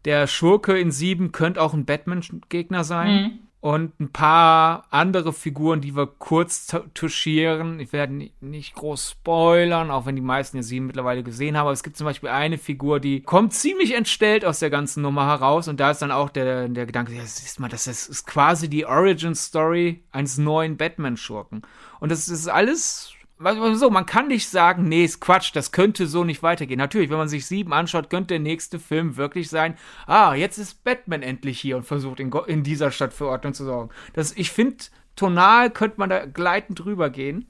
der 0.05 0.27
Schurke 0.27 0.77
in 0.77 0.91
Sieben 0.91 1.31
könnte 1.31 1.61
auch 1.61 1.73
ein 1.73 1.85
Batman-Gegner 1.85 2.83
sein. 2.83 3.13
Mhm 3.13 3.44
und 3.65 3.99
ein 3.99 4.11
paar 4.11 4.85
andere 4.91 5.33
Figuren, 5.33 5.81
die 5.81 5.95
wir 5.95 6.05
kurz 6.05 6.67
touchieren. 6.93 7.79
Ich 7.79 7.93
werde 7.93 8.29
nicht 8.39 8.75
groß 8.75 9.09
spoilern, 9.09 9.89
auch 9.89 10.05
wenn 10.05 10.15
die 10.15 10.21
meisten 10.21 10.57
ja 10.57 10.61
sie 10.61 10.79
mittlerweile 10.79 11.23
gesehen 11.23 11.57
haben. 11.57 11.63
Aber 11.63 11.71
es 11.71 11.81
gibt 11.81 11.97
zum 11.97 12.05
Beispiel 12.05 12.29
eine 12.29 12.59
Figur, 12.59 12.99
die 12.99 13.21
kommt 13.21 13.53
ziemlich 13.53 13.95
entstellt 13.95 14.45
aus 14.45 14.59
der 14.59 14.69
ganzen 14.69 15.01
Nummer 15.01 15.25
heraus. 15.25 15.67
Und 15.67 15.79
da 15.79 15.89
ist 15.89 16.03
dann 16.03 16.11
auch 16.11 16.29
der, 16.29 16.69
der 16.69 16.85
Gedanke, 16.85 17.13
ja, 17.13 17.23
siehst 17.25 17.59
mal, 17.59 17.67
das 17.67 17.87
ist, 17.87 18.07
ist 18.07 18.27
quasi 18.27 18.69
die 18.69 18.85
Origin-Story 18.85 20.03
eines 20.11 20.37
neuen 20.37 20.77
Batman-Schurken. 20.77 21.63
Und 21.99 22.11
das 22.11 22.29
ist 22.29 22.47
alles 22.47 23.14
so, 23.37 23.89
man 23.89 24.05
kann 24.05 24.27
nicht 24.27 24.47
sagen, 24.47 24.87
nee, 24.87 25.03
ist 25.03 25.19
Quatsch, 25.19 25.51
das 25.53 25.71
könnte 25.71 26.07
so 26.07 26.23
nicht 26.23 26.41
weitergehen. 26.41 26.77
Natürlich, 26.77 27.09
wenn 27.09 27.17
man 27.17 27.27
sich 27.27 27.45
sieben 27.45 27.73
anschaut, 27.73 28.09
könnte 28.09 28.29
der 28.29 28.39
nächste 28.39 28.79
Film 28.79 29.17
wirklich 29.17 29.49
sein, 29.49 29.75
ah, 30.07 30.33
jetzt 30.35 30.57
ist 30.57 30.83
Batman 30.83 31.21
endlich 31.21 31.59
hier 31.59 31.75
und 31.77 31.83
versucht 31.83 32.19
in, 32.19 32.31
in 32.47 32.63
dieser 32.63 32.91
Stadt 32.91 33.13
für 33.13 33.27
Ordnung 33.27 33.53
zu 33.53 33.65
sorgen. 33.65 33.89
Das, 34.13 34.31
ich 34.31 34.51
finde, 34.51 34.77
tonal 35.15 35.69
könnte 35.69 35.99
man 35.99 36.09
da 36.09 36.25
gleitend 36.25 36.79
drüber 36.79 37.09
gehen. 37.09 37.47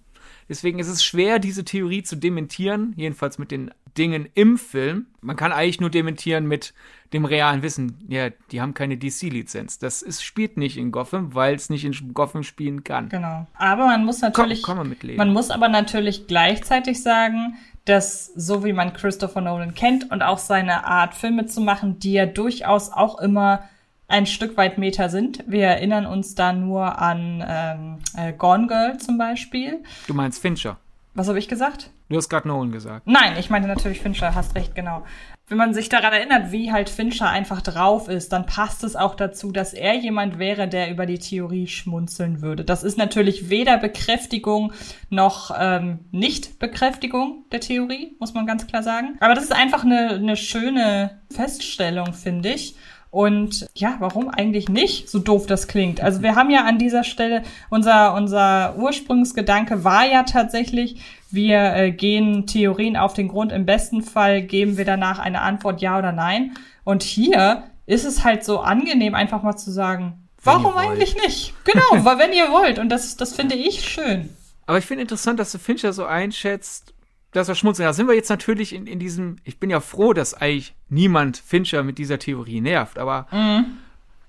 Deswegen 0.50 0.80
ist 0.80 0.88
es 0.88 1.04
schwer, 1.04 1.40
diese 1.40 1.66
Theorie 1.66 2.04
zu 2.04 2.16
dementieren, 2.16 2.94
jedenfalls 2.96 3.38
mit 3.38 3.52
den 3.52 3.72
Dingen 3.98 4.28
im 4.34 4.58
Film. 4.58 5.08
Man 5.22 5.36
kann 5.36 5.52
eigentlich 5.52 5.80
nur 5.80 5.90
dementieren 5.90 6.46
mit 6.46 6.74
dem 7.14 7.26
realen 7.26 7.62
Wissen. 7.62 7.98
Ja, 8.08 8.30
die 8.52 8.62
haben 8.62 8.74
keine 8.74 8.98
DC-Lizenz. 8.98 9.80
Das 9.80 10.02
ist, 10.02 10.24
spielt 10.24 10.58
nicht 10.58 10.78
in 10.78 10.92
Gotham, 10.92 11.34
weil 11.34 11.56
es 11.56 11.70
nicht 11.70 11.86
in 11.86 12.14
Gotham 12.14 12.44
spielen 12.44 12.84
kann. 12.84 13.10
Genau. 13.10 13.48
Aber 13.56 13.86
man 13.86 14.06
muss 14.06 14.22
natürlich. 14.22 14.64
Komm, 14.64 14.78
komm 14.78 14.90
mitleben. 14.90 15.18
Man 15.18 15.34
muss 15.34 15.52
aber 15.52 15.70
natürlich 15.70 16.28
gleichzeitig 16.28 17.02
sagen, 17.02 17.56
dass 17.86 18.28
so 18.36 18.66
wie 18.66 18.74
man 18.74 18.94
Christopher 18.94 19.42
Nolan 19.42 19.76
kennt 19.76 20.12
und 20.12 20.24
auch 20.24 20.40
seine 20.40 20.86
Art, 20.86 21.14
Filme 21.14 21.46
zu 21.46 21.62
machen, 21.62 22.00
die 22.00 22.14
ja 22.14 22.26
durchaus 22.26 22.92
auch 22.92 23.20
immer 23.20 23.70
ein 24.08 24.26
Stück 24.26 24.58
weit 24.58 24.78
Meta 24.78 25.10
sind. 25.10 25.44
Wir 25.48 25.66
erinnern 25.66 26.06
uns 26.06 26.36
da 26.36 26.54
nur 26.54 27.00
an 27.00 27.44
ähm, 27.48 27.98
äh, 28.16 28.34
Gone 28.34 28.68
Girl 28.68 28.98
zum 28.98 29.18
Beispiel. 29.18 29.84
Du 30.08 30.14
meinst 30.14 30.42
Fincher? 30.42 30.78
Was 31.14 31.28
habe 31.28 31.40
ich 31.40 31.48
gesagt? 31.48 31.92
Du 32.08 32.18
hast 32.18 32.30
gerade 32.30 32.48
Nolan 32.48 32.72
gesagt. 32.72 33.08
Nein, 33.08 33.36
ich 33.40 33.50
meinte 33.50 33.68
natürlich 33.68 34.00
Fincher, 34.00 34.36
hast 34.36 34.56
recht, 34.56 34.76
genau. 34.76 35.04
Wenn 35.48 35.58
man 35.58 35.74
sich 35.74 35.90
daran 35.90 36.14
erinnert, 36.14 36.52
wie 36.52 36.72
halt 36.72 36.90
Fincher 36.90 37.30
einfach 37.30 37.62
drauf 37.62 38.08
ist, 38.08 38.32
dann 38.32 38.46
passt 38.46 38.84
es 38.84 38.96
auch 38.96 39.16
dazu, 39.16 39.52
dass 39.52 39.74
er 39.74 39.96
jemand 39.96 40.38
wäre, 40.40 40.68
der 40.68 40.90
über 40.92 41.06
die 41.06 41.20
Theorie 41.20 41.68
schmunzeln 41.68 42.42
würde. 42.42 42.64
Das 42.64 42.84
ist 42.84 42.98
natürlich 42.98 43.50
weder 43.50 43.78
Bekräftigung 43.78 44.74
noch 45.10 45.52
ähm, 45.58 46.00
Nicht-Bekräftigung 46.12 47.46
der 47.52 47.60
Theorie, 47.60 48.16
muss 48.20 48.34
man 48.34 48.46
ganz 48.48 48.66
klar 48.66 48.84
sagen. 48.84 49.18
Aber 49.20 49.34
das 49.34 49.46
ist 49.46 49.54
einfach 49.54 49.84
eine, 49.84 50.10
eine 50.12 50.36
schöne 50.36 51.22
Feststellung, 51.32 52.14
finde 52.14 52.50
ich. 52.50 52.76
Und 53.16 53.70
ja, 53.74 53.96
warum 54.00 54.28
eigentlich 54.28 54.68
nicht, 54.68 55.10
so 55.10 55.20
doof 55.20 55.46
das 55.48 55.70
klingt? 55.70 56.02
Also 56.02 56.22
wir 56.22 56.36
haben 56.36 56.50
ja 56.50 56.66
an 56.66 56.78
dieser 56.78 57.06
Stelle, 57.06 57.44
unser, 57.70 58.14
unser 58.14 58.76
Ursprungsgedanke 58.78 59.86
war 59.86 60.06
ja 60.06 60.24
tatsächlich, 60.24 61.00
wir 61.32 61.76
äh, 61.78 61.92
gehen 61.94 62.46
Theorien 62.46 62.98
auf 62.98 63.14
den 63.14 63.30
Grund. 63.30 63.54
Im 63.54 63.66
besten 63.66 64.02
Fall 64.02 64.42
geben 64.42 64.76
wir 64.76 64.84
danach 64.84 65.20
eine 65.20 65.40
Antwort 65.44 65.82
ja 65.82 65.98
oder 65.98 66.12
nein. 66.12 66.56
Und 66.84 67.04
hier 67.04 67.64
ist 67.86 68.04
es 68.04 68.26
halt 68.26 68.44
so 68.44 68.60
angenehm, 68.60 69.16
einfach 69.16 69.44
mal 69.44 69.56
zu 69.56 69.72
sagen, 69.72 70.28
warum 70.44 70.76
eigentlich 70.76 71.16
nicht? 71.16 71.54
Genau, 71.64 71.86
weil 72.06 72.18
wenn 72.18 72.34
ihr 72.34 72.52
wollt. 72.52 72.80
Und 72.80 72.90
das, 72.90 73.16
das 73.16 73.34
finde 73.34 73.56
ich 73.56 73.88
schön. 73.88 74.28
Aber 74.66 74.78
ich 74.78 74.86
finde 74.86 75.04
interessant, 75.04 75.40
dass 75.40 75.54
du 75.54 75.58
Fincher 75.58 75.94
so 75.94 76.04
einschätzt, 76.04 76.94
dass 77.36 77.50
er 77.50 77.56
schmutzig. 77.56 77.86
Da 77.86 77.94
sind 77.94 78.08
wir 78.08 78.16
jetzt 78.16 78.30
natürlich 78.30 78.74
in, 78.74 78.88
in 78.88 78.98
diesem, 78.98 79.36
ich 79.44 79.60
bin 79.60 79.70
ja 79.70 79.82
froh, 79.82 80.14
dass 80.14 80.34
eigentlich 80.34 80.74
niemand 80.90 81.38
Fincher 81.38 81.84
mit 81.84 81.98
dieser 81.98 82.18
Theorie 82.18 82.62
nervt, 82.62 82.98
aber 82.98 83.28
mhm. 83.32 83.66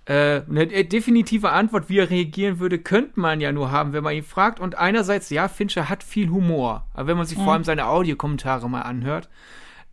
äh, 0.07 0.43
eine 0.49 0.85
definitive 0.85 1.51
Antwort, 1.51 1.89
wie 1.89 1.99
er 1.99 2.11
reagieren 2.11 2.59
würde, 2.59 2.81
könnte 2.81 3.21
man 3.21 3.41
ja 3.41 3.53
nur 3.53 3.71
haben, 3.71 3.93
wenn 3.93 4.03
man 4.03 4.15
ihn 4.15 4.25
fragt. 4.25 4.59
Und 4.59 4.75
einerseits, 4.75 5.31
ja, 5.31 5.47
Fincher 5.47 5.89
hat 5.89 6.03
viel 6.03 6.31
Humor, 6.31 6.85
aber 6.95 7.07
wenn 7.07 7.17
man 7.17 7.27
sich 7.27 7.39
mhm. 7.39 7.45
vor 7.45 7.53
allem 7.53 7.65
seine 7.65 7.87
Audiokommentare 7.87 8.69
mal 8.69 8.83
anhört, 8.83 9.29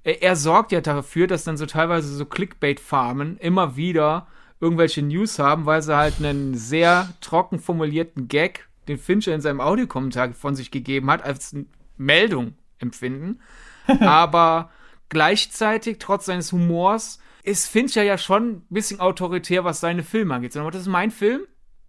er, 0.03 0.23
er 0.23 0.35
sorgt 0.35 0.71
ja 0.71 0.81
dafür, 0.81 1.27
dass 1.27 1.43
dann 1.43 1.57
so 1.57 1.67
teilweise 1.67 2.07
so 2.15 2.25
Clickbait-Farmen 2.25 3.37
immer 3.37 3.75
wieder 3.75 4.25
irgendwelche 4.59 5.03
News 5.03 5.37
haben, 5.37 5.67
weil 5.67 5.83
sie 5.83 5.95
halt 5.95 6.15
einen 6.17 6.55
sehr 6.55 7.09
trocken 7.21 7.59
formulierten 7.59 8.27
Gag, 8.27 8.67
den 8.87 8.97
Fincher 8.97 9.35
in 9.35 9.41
seinem 9.41 9.61
Audiokommentar 9.61 10.33
von 10.33 10.55
sich 10.55 10.71
gegeben 10.71 11.11
hat, 11.11 11.23
als 11.23 11.55
Meldung 11.97 12.55
empfinden. 12.83 13.39
Aber 13.99 14.69
gleichzeitig, 15.09 15.97
trotz 15.99 16.25
seines 16.25 16.51
Humors, 16.51 17.19
ist 17.43 17.67
Fincher 17.67 18.03
ja 18.03 18.17
schon 18.17 18.49
ein 18.49 18.65
bisschen 18.69 18.99
autoritär, 18.99 19.65
was 19.65 19.79
seine 19.79 20.03
Filme 20.03 20.35
angeht. 20.35 20.55
Aber 20.55 20.71
das 20.71 20.83
ist 20.83 20.87
mein 20.87 21.11
Film. 21.11 21.41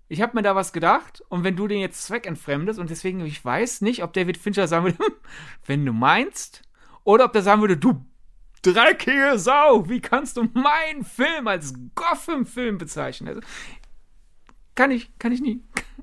Ich 0.09 0.21
habe 0.21 0.37
mir 0.37 0.43
da 0.43 0.55
was 0.55 0.73
gedacht 0.73 1.23
und 1.29 1.45
wenn 1.45 1.57
du 1.57 1.67
den 1.67 1.81
jetzt 1.81 2.05
zweckentfremdest 2.05 2.79
und 2.79 2.91
deswegen, 2.91 3.25
ich 3.25 3.43
weiß 3.43 3.81
nicht, 3.81 4.03
ob 4.03 4.13
David 4.13 4.37
Fincher 4.37 4.67
sagen 4.67 4.85
würde, 4.85 4.99
wenn 5.67 5.87
du 5.87 5.93
meinst, 5.93 6.63
oder 7.05 7.25
ob 7.25 7.33
der 7.33 7.43
sagen 7.43 7.61
würde, 7.61 7.77
du 7.77 8.05
dreckige 8.63 9.39
Sau, 9.39 9.89
wie 9.89 10.01
kannst 10.01 10.37
du 10.37 10.45
meinen 10.55 11.05
Film 11.05 11.49
als 11.49 11.75
Gotham-Film 11.95 12.79
bezeichnen? 12.79 13.29
Also, 13.29 13.41
kann 14.75 14.91
ich, 14.91 15.17
kann 15.19 15.33
ich 15.33 15.41
nie. 15.41 15.63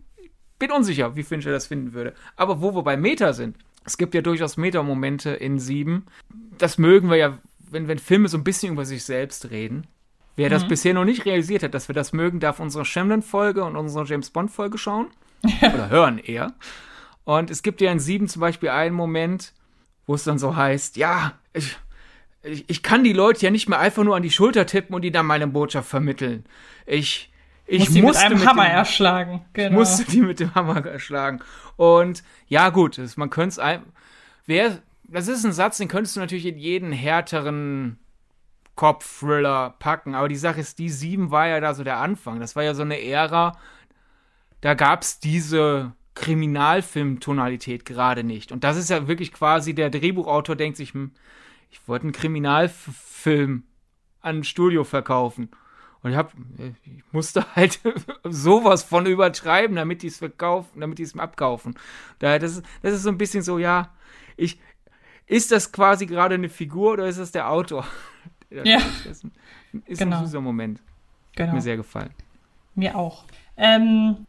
Bin 0.60 0.72
unsicher, 0.72 1.16
wie 1.16 1.24
Fincher 1.24 1.52
das 1.52 1.68
finden 1.68 1.94
würde. 1.94 2.14
Aber 2.36 2.62
wo 2.62 2.74
wir 2.74 2.84
bei 2.84 2.98
Meta 2.98 3.34
sind, 3.34 3.58
es 3.86 3.98
gibt 3.98 4.13
ja 4.13 4.22
durchaus 4.22 4.58
Meta-Momente 4.58 5.32
in 5.32 5.60
Sieben. 5.60 6.06
Das 6.58 6.78
mögen 6.78 7.10
wir 7.10 7.17
ja, 7.17 7.38
wenn, 7.70 7.88
wenn 7.88 8.00
Filme 8.00 8.28
so 8.28 8.38
ein 8.38 8.44
bisschen 8.44 8.74
über 8.74 8.86
sich 8.86 9.04
selbst 9.04 9.50
reden. 9.50 9.88
Wer 10.36 10.50
mhm. 10.50 10.54
das 10.54 10.67
bisher 10.67 10.94
noch 10.94 11.06
nicht 11.06 11.26
realisiert 11.26 11.63
hat, 11.63 11.74
dass 11.74 11.88
wir 11.88 11.96
das 11.96 12.13
mögen, 12.13 12.39
darf 12.39 12.60
unsere 12.60 12.86
Shyamalan-Folge 12.86 13.63
und 13.63 13.76
unsere 13.76 14.06
James 14.06 14.30
Bond-Folge 14.30 14.78
schauen. 14.78 15.08
Oder 15.62 15.89
hören 15.89 16.20
eher. 16.20 16.54
Und 17.24 17.50
es 17.50 17.63
gibt 17.63 17.82
ja 17.82 17.91
in 17.91 18.00
Sieben 18.00 18.28
zum 18.28 18.39
Beispiel 18.39 18.70
einen 18.70 18.96
Moment, 18.96 19.54
wo 20.06 20.13
es 20.15 20.24
dann 20.24 20.39
so 20.39 20.56
heißt, 20.56 20.98
ja, 20.98 21.34
ich, 21.54 21.78
ich, 22.44 22.70
ich 22.70 22.84
kann 22.84 23.04
die 23.04 23.13
Leute 23.13 23.41
ja 23.46 23.52
nicht 23.52 23.70
mehr 23.70 23.80
einfach 23.80 24.04
nur 24.04 24.15
an 24.15 24.24
die 24.24 24.32
Schulter 24.32 24.65
tippen 24.65 24.96
und 24.96 25.02
die 25.02 25.12
dann 25.12 25.26
meine 25.26 25.48
Botschaft 25.48 25.89
vermitteln. 25.89 26.46
Ich, 26.86 27.31
ich 27.72 27.90
Muss 27.90 28.02
musste 28.02 28.24
mit 28.24 28.32
einem 28.32 28.40
mit 28.40 28.48
Hammer 28.48 28.66
dem, 28.66 28.72
erschlagen. 28.72 29.46
Genau. 29.54 29.80
Musste 29.80 30.04
die 30.04 30.22
mit 30.22 30.40
dem 30.42 30.54
Hammer 30.54 30.86
erschlagen. 30.86 31.40
Und 31.78 32.22
ja, 32.48 32.70
gut, 32.70 32.98
das, 32.98 33.16
man 33.16 33.30
könnte 33.30 33.50
es 33.50 33.60
ein. 33.60 33.84
Wer, 34.46 34.80
das 35.04 35.30
ist 35.30 35.46
ein 35.46 35.54
Satz, 35.54 35.78
den 35.78 35.88
könntest 35.88 36.18
du 36.18 36.20
natürlich 36.20 36.46
in 36.46 36.58
jeden 36.58 36.92
härteren 36.92 37.98
Kopf-Thriller 38.76 39.76
packen. 39.80 40.16
Aber 40.16 40.28
die 40.28 40.36
Sache 40.36 40.60
ist, 40.60 40.80
die 40.80 40.90
sieben 40.90 41.32
war 41.32 41.48
ja 41.48 41.62
da 41.62 41.74
so 41.74 41.86
der 41.86 41.98
Anfang. 41.98 42.42
Das 42.42 42.58
war 42.58 42.64
ja 42.64 42.74
so 42.74 42.82
eine 42.82 43.02
Ära, 43.02 43.58
da 44.60 44.74
gab 44.74 45.04
es 45.04 45.20
diese 45.20 45.94
Kriminalfilm-Tonalität 46.16 47.86
gerade 47.86 48.26
nicht. 48.26 48.52
Und 48.52 48.66
das 48.66 48.76
ist 48.76 48.90
ja 48.90 49.08
wirklich 49.08 49.32
quasi, 49.32 49.74
der 49.74 49.90
Drehbuchautor 49.90 50.58
denkt 50.58 50.78
sich, 50.78 50.94
hm, 50.94 51.12
ich 51.70 51.88
wollte 51.88 52.04
einen 52.04 52.12
Kriminalfilm 52.12 53.64
an 54.20 54.40
ein 54.40 54.44
Studio 54.44 54.84
verkaufen. 54.84 55.50
Und 56.04 56.12
ich, 56.12 56.18
hab, 56.18 56.34
ich 56.58 57.04
musste 57.12 57.46
halt 57.56 57.80
sowas 58.24 58.84
von 58.84 59.06
übertreiben, 59.06 59.76
damit 59.76 60.02
die 60.02 60.08
es 60.08 60.18
verkaufen, 60.18 60.80
damit 60.80 60.98
die 60.98 61.04
es 61.04 61.18
abkaufen. 61.18 61.76
Da, 62.20 62.40
das, 62.40 62.62
das 62.82 62.94
ist 62.94 63.04
so 63.04 63.10
ein 63.10 63.18
bisschen 63.18 63.44
so, 63.44 63.60
ja, 63.60 63.90
ich, 64.38 64.60
ist 65.28 65.52
das 65.52 65.72
quasi 65.72 66.08
gerade 66.08 66.36
eine 66.36 66.50
Figur 66.50 66.94
oder 66.94 67.08
ist 67.08 67.20
das 67.20 67.32
der 67.32 67.50
Autor? 67.50 67.86
ja. 68.50 68.80
Das 69.06 69.24
ist 69.86 70.00
genau. 70.00 70.20
ein 70.20 70.26
süßer 70.26 70.42
Moment. 70.42 70.82
Genau. 71.36 71.54
Mir 71.54 71.62
sehr 71.62 71.78
gefallen. 71.78 72.12
Mir 72.76 72.98
auch. 72.98 73.26
Ähm, 73.58 74.26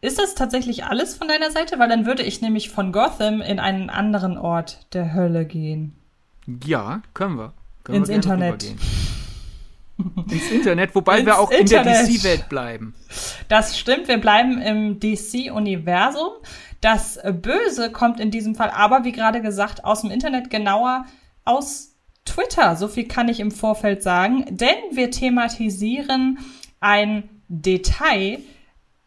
ist 0.00 0.18
das 0.18 0.34
tatsächlich 0.34 0.84
alles 0.84 1.16
von 1.16 1.28
deiner 1.28 1.50
Seite? 1.50 1.78
Weil 1.78 1.88
dann 1.88 2.06
würde 2.06 2.22
ich 2.22 2.40
nämlich 2.40 2.70
von 2.70 2.92
Gotham 2.92 3.40
in 3.40 3.58
einen 3.58 3.90
anderen 3.90 4.38
Ort 4.38 4.86
der 4.94 5.12
Hölle 5.12 5.44
gehen. 5.44 5.94
Ja, 6.64 7.02
können 7.12 7.36
wir. 7.36 7.52
Können 7.82 7.98
Ins 7.98 8.08
wir 8.08 8.14
Internet. 8.16 8.74
Ins 10.30 10.50
Internet, 10.50 10.94
wobei 10.94 11.18
Ins 11.18 11.26
wir 11.26 11.38
auch 11.38 11.50
Internet. 11.50 11.86
in 11.86 11.92
der 11.92 12.06
DC-Welt 12.06 12.48
bleiben. 12.48 12.94
Das 13.48 13.78
stimmt, 13.78 14.08
wir 14.08 14.18
bleiben 14.18 14.60
im 14.60 15.00
DC-Universum. 15.00 16.32
Das 16.80 17.18
Böse 17.24 17.90
kommt 17.90 18.20
in 18.20 18.30
diesem 18.30 18.54
Fall 18.54 18.70
aber, 18.70 19.04
wie 19.04 19.12
gerade 19.12 19.40
gesagt, 19.40 19.84
aus 19.84 20.02
dem 20.02 20.10
Internet, 20.10 20.50
genauer 20.50 21.06
aus 21.44 21.94
Twitter. 22.24 22.76
So 22.76 22.88
viel 22.88 23.08
kann 23.08 23.28
ich 23.28 23.40
im 23.40 23.50
Vorfeld 23.50 24.02
sagen, 24.02 24.44
denn 24.50 24.76
wir 24.92 25.10
thematisieren 25.10 26.38
ein 26.80 27.28
Detail 27.48 28.40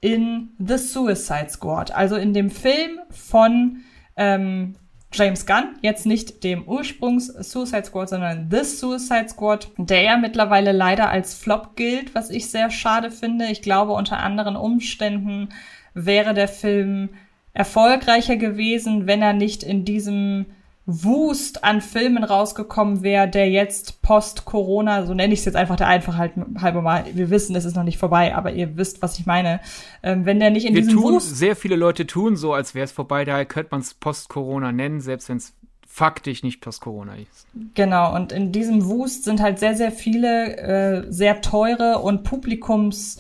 in 0.02 0.49
The 0.58 0.78
Suicide 0.78 1.49
Squad, 1.49 1.91
also 1.91 2.15
in 2.15 2.34
dem 2.34 2.49
Film 2.49 2.99
von 3.10 3.84
ähm, 4.15 4.75
James 5.12 5.45
Gunn, 5.45 5.76
jetzt 5.82 6.06
nicht 6.06 6.43
dem 6.43 6.67
Ursprungs 6.67 7.28
Suicide 7.28 7.86
Squad, 7.86 8.10
sondern 8.10 8.50
The 8.52 8.63
Suicide 8.63 9.30
Squad, 9.30 9.72
der 9.78 10.04
ja 10.04 10.17
mittlerweile 10.17 10.72
leider 10.72 11.10
als 11.10 11.34
Flop 11.34 11.76
gilt, 11.76 12.13
was 12.13 12.30
ich 12.30 12.50
sehr 12.50 12.69
schade 12.69 13.10
finde. 13.10 13.48
Ich 13.48 13.62
glaube, 13.62 13.93
unter 13.93 14.19
anderen 14.19 14.56
Umständen 14.56 15.50
wäre 15.95 16.34
der 16.34 16.48
Film 16.48 17.10
erfolgreicher 17.54 18.36
gewesen, 18.36 19.08
wenn 19.08 19.22
er 19.22 19.34
nicht 19.34 19.63
in 19.63 19.84
diesem 19.84 20.45
Wust 20.89 21.63
an 21.63 21.82
Filmen 21.82 22.23
rausgekommen 22.23 23.04
wäre, 23.04 23.28
der 23.28 23.49
jetzt 23.49 24.02
post-Corona, 24.02 25.06
so 25.06 25.13
nenne 25.13 25.34
ich 25.34 25.39
es 25.39 25.45
jetzt 25.45 25.56
einfach 25.56 25.75
der 25.75 25.88
Einfachheit 25.88 26.32
halber 26.60 26.82
mal, 26.82 27.06
wir 27.13 27.30
wissen, 27.30 27.56
es 27.56 27.65
ist 27.65 27.75
noch 27.75 27.84
nicht 27.84 27.99
vorbei, 27.99 28.36
aber 28.36 28.52
ihr 28.54 28.75
wisst, 28.75 29.02
was 29.02 29.19
ich 29.19 29.25
meine. 29.25 29.60
Ähm, 30.02 30.25
wenn 30.25 30.39
der 30.39 30.49
nicht 30.49 30.65
in 30.65 30.73
wir 30.73 30.82
diesem 30.82 30.99
tun, 30.99 31.13
Wust... 31.13 31.38
Sehr 31.38 31.56
viele 31.56 31.75
Leute 31.75 32.08
tun 32.08 32.36
so, 32.36 32.54
als 32.54 32.73
wäre 32.73 32.86
es 32.86 32.91
vorbei, 32.91 33.23
daher 33.23 33.45
könnte 33.45 33.69
man 33.71 33.82
es 33.82 33.93
post-Corona 33.93 34.71
nennen, 34.71 34.99
selbst 34.99 35.30
wenn 35.30 35.38
es 35.38 35.54
faktisch 35.88 36.43
nicht 36.43 36.62
post-Corona 36.62 37.15
ist. 37.15 37.47
Genau, 37.75 38.15
und 38.15 38.32
in 38.32 38.52
diesem 38.52 38.86
Wust 38.86 39.25
sind 39.25 39.41
halt 39.41 39.60
sehr, 39.60 39.75
sehr 39.75 39.91
viele 39.91 40.58
äh, 40.58 41.12
sehr 41.12 41.41
teure 41.41 41.99
und 41.99 42.23
Publikums, 42.23 43.19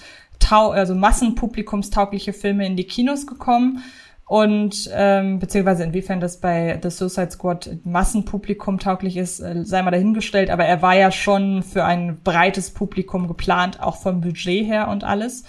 also 0.49 0.95
massenpublikumstaugliche 0.95 2.33
Filme 2.33 2.65
in 2.65 2.75
die 2.75 2.85
Kinos 2.85 3.27
gekommen 3.27 3.83
und 4.29 4.87
ähm, 4.93 5.39
beziehungsweise 5.39 5.83
inwiefern 5.83 6.19
das 6.19 6.39
bei 6.39 6.79
The 6.83 6.91
Suicide 6.91 7.31
Squad 7.31 7.79
Massenpublikum 7.83 8.77
tauglich 8.77 9.17
ist, 9.17 9.39
äh, 9.39 9.65
sei 9.65 9.81
mal 9.81 9.89
dahingestellt, 9.89 10.51
aber 10.51 10.65
er 10.65 10.83
war 10.83 10.93
ja 10.93 11.11
schon 11.11 11.63
für 11.63 11.83
ein 11.83 12.19
breites 12.23 12.69
Publikum 12.69 13.27
geplant, 13.27 13.81
auch 13.81 13.95
vom 13.95 14.21
Budget 14.21 14.67
her 14.67 14.89
und 14.89 15.03
alles. 15.03 15.45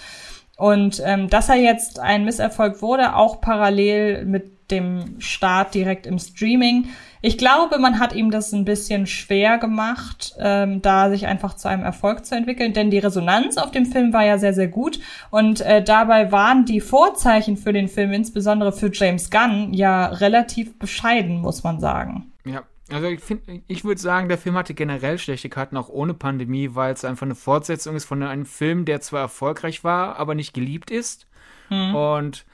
Und 0.57 0.99
ähm, 1.05 1.29
dass 1.29 1.49
er 1.49 1.57
jetzt 1.57 1.99
ein 1.99 2.25
Misserfolg 2.25 2.81
wurde, 2.81 3.15
auch 3.15 3.39
parallel 3.39 4.25
mit 4.25 4.71
dem 4.71 5.19
Start 5.19 5.75
direkt 5.75 6.07
im 6.07 6.17
Streaming. 6.17 6.87
Ich 7.21 7.37
glaube, 7.37 7.77
man 7.77 7.99
hat 7.99 8.13
ihm 8.13 8.31
das 8.31 8.51
ein 8.51 8.65
bisschen 8.65 9.05
schwer 9.05 9.59
gemacht, 9.59 10.33
ähm, 10.39 10.81
da 10.81 11.09
sich 11.11 11.27
einfach 11.27 11.53
zu 11.53 11.67
einem 11.67 11.83
Erfolg 11.83 12.25
zu 12.25 12.35
entwickeln, 12.35 12.73
denn 12.73 12.89
die 12.89 12.97
Resonanz 12.97 13.57
auf 13.57 13.71
dem 13.71 13.85
Film 13.85 14.11
war 14.11 14.25
ja 14.25 14.39
sehr, 14.39 14.53
sehr 14.53 14.67
gut 14.67 14.99
und 15.29 15.61
äh, 15.61 15.83
dabei 15.83 16.31
waren 16.31 16.65
die 16.65 16.81
Vorzeichen 16.81 17.57
für 17.57 17.73
den 17.73 17.87
Film, 17.87 18.11
insbesondere 18.11 18.71
für 18.71 18.89
James 18.91 19.29
Gunn, 19.29 19.73
ja 19.73 20.07
relativ 20.07 20.77
bescheiden, 20.79 21.41
muss 21.41 21.63
man 21.63 21.79
sagen. 21.79 22.31
Ja, 22.43 22.63
also 22.91 23.07
ich 23.07 23.21
finde, 23.21 23.61
ich 23.67 23.83
würde 23.83 24.01
sagen, 24.01 24.27
der 24.27 24.39
Film 24.39 24.55
hatte 24.55 24.73
generell 24.73 25.17
schlechte 25.19 25.49
Karten, 25.49 25.77
auch 25.77 25.89
ohne 25.89 26.15
Pandemie, 26.15 26.71
weil 26.73 26.93
es 26.93 27.05
einfach 27.05 27.25
eine 27.25 27.35
Fortsetzung 27.35 27.95
ist 27.95 28.05
von 28.05 28.23
einem 28.23 28.45
Film, 28.45 28.85
der 28.85 28.99
zwar 28.99 29.21
erfolgreich 29.21 29.83
war, 29.83 30.17
aber 30.17 30.33
nicht 30.33 30.53
geliebt 30.53 30.89
ist. 30.89 31.27
Hm. 31.69 31.95
Und 31.95 32.45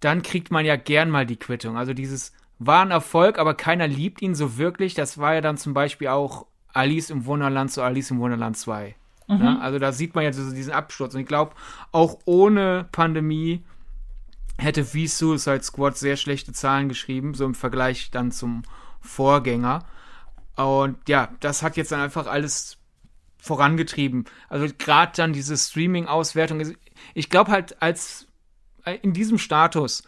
dann 0.00 0.22
kriegt 0.22 0.50
man 0.50 0.64
ja 0.64 0.76
gern 0.76 1.10
mal 1.10 1.26
die 1.26 1.36
Quittung. 1.36 1.76
Also 1.76 1.94
dieses 1.94 2.32
war 2.66 2.82
ein 2.82 2.90
Erfolg, 2.90 3.38
aber 3.38 3.54
keiner 3.54 3.86
liebt 3.86 4.22
ihn 4.22 4.34
so 4.34 4.56
wirklich. 4.58 4.94
Das 4.94 5.18
war 5.18 5.34
ja 5.34 5.40
dann 5.40 5.56
zum 5.56 5.74
Beispiel 5.74 6.08
auch 6.08 6.46
Alice 6.72 7.10
im 7.10 7.26
Wunderland 7.26 7.70
zu 7.70 7.82
Alice 7.82 8.10
im 8.10 8.18
Wunderland 8.18 8.56
2. 8.56 8.94
Mhm. 9.28 9.42
Ja, 9.42 9.58
also 9.58 9.78
da 9.78 9.92
sieht 9.92 10.14
man 10.14 10.24
ja 10.24 10.32
so 10.32 10.50
diesen 10.52 10.72
Absturz. 10.72 11.14
Und 11.14 11.20
ich 11.20 11.26
glaube, 11.26 11.54
auch 11.92 12.18
ohne 12.24 12.88
Pandemie 12.92 13.64
hätte 14.58 14.94
wie 14.94 15.08
Suicide 15.08 15.62
Squad 15.62 15.96
sehr 15.96 16.16
schlechte 16.16 16.52
Zahlen 16.52 16.88
geschrieben, 16.88 17.34
so 17.34 17.44
im 17.44 17.54
Vergleich 17.54 18.10
dann 18.10 18.30
zum 18.30 18.62
Vorgänger. 19.00 19.84
Und 20.56 21.08
ja, 21.08 21.30
das 21.40 21.62
hat 21.62 21.76
jetzt 21.76 21.92
dann 21.92 22.00
einfach 22.00 22.26
alles 22.26 22.78
vorangetrieben. 23.38 24.24
Also 24.48 24.66
gerade 24.78 25.12
dann 25.16 25.32
diese 25.32 25.56
Streaming-Auswertung. 25.56 26.62
Ich 27.14 27.30
glaube 27.30 27.50
halt, 27.50 27.82
als 27.82 28.28
äh, 28.84 28.98
in 29.02 29.12
diesem 29.12 29.38
Status 29.38 30.04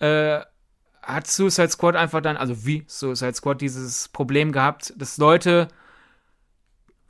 äh, 0.00 0.40
hat 1.02 1.26
Suicide 1.26 1.68
Squad 1.68 1.96
einfach 1.96 2.20
dann, 2.20 2.36
also 2.36 2.64
wie 2.64 2.84
Suicide 2.86 3.34
Squad 3.34 3.60
dieses 3.60 4.08
Problem 4.08 4.52
gehabt, 4.52 4.94
dass 4.96 5.18
Leute 5.18 5.68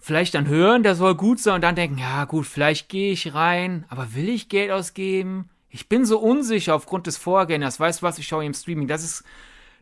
vielleicht 0.02 0.34
dann 0.34 0.48
hören, 0.48 0.82
der 0.82 0.96
soll 0.96 1.14
gut 1.14 1.38
sein 1.38 1.56
und 1.56 1.60
dann 1.60 1.76
denken, 1.76 1.98
ja 1.98 2.24
gut, 2.24 2.46
vielleicht 2.46 2.88
gehe 2.88 3.12
ich 3.12 3.34
rein, 3.34 3.84
aber 3.88 4.14
will 4.14 4.28
ich 4.28 4.48
Geld 4.48 4.70
ausgeben? 4.70 5.48
Ich 5.68 5.88
bin 5.88 6.04
so 6.04 6.18
unsicher 6.18 6.74
aufgrund 6.74 7.06
des 7.06 7.16
Vorgängers. 7.16 7.80
Weißt 7.80 8.02
du 8.02 8.06
was, 8.06 8.18
ich 8.18 8.26
schaue 8.26 8.44
im 8.44 8.52
Streaming. 8.52 8.88
Das 8.88 9.04
ist 9.04 9.24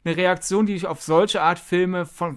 eine 0.05 0.16
Reaktion, 0.16 0.66
die 0.66 0.75
ich 0.75 0.87
auf 0.87 1.03
solche 1.03 1.42
Art 1.42 1.59
Filme 1.59 2.07
von, 2.07 2.37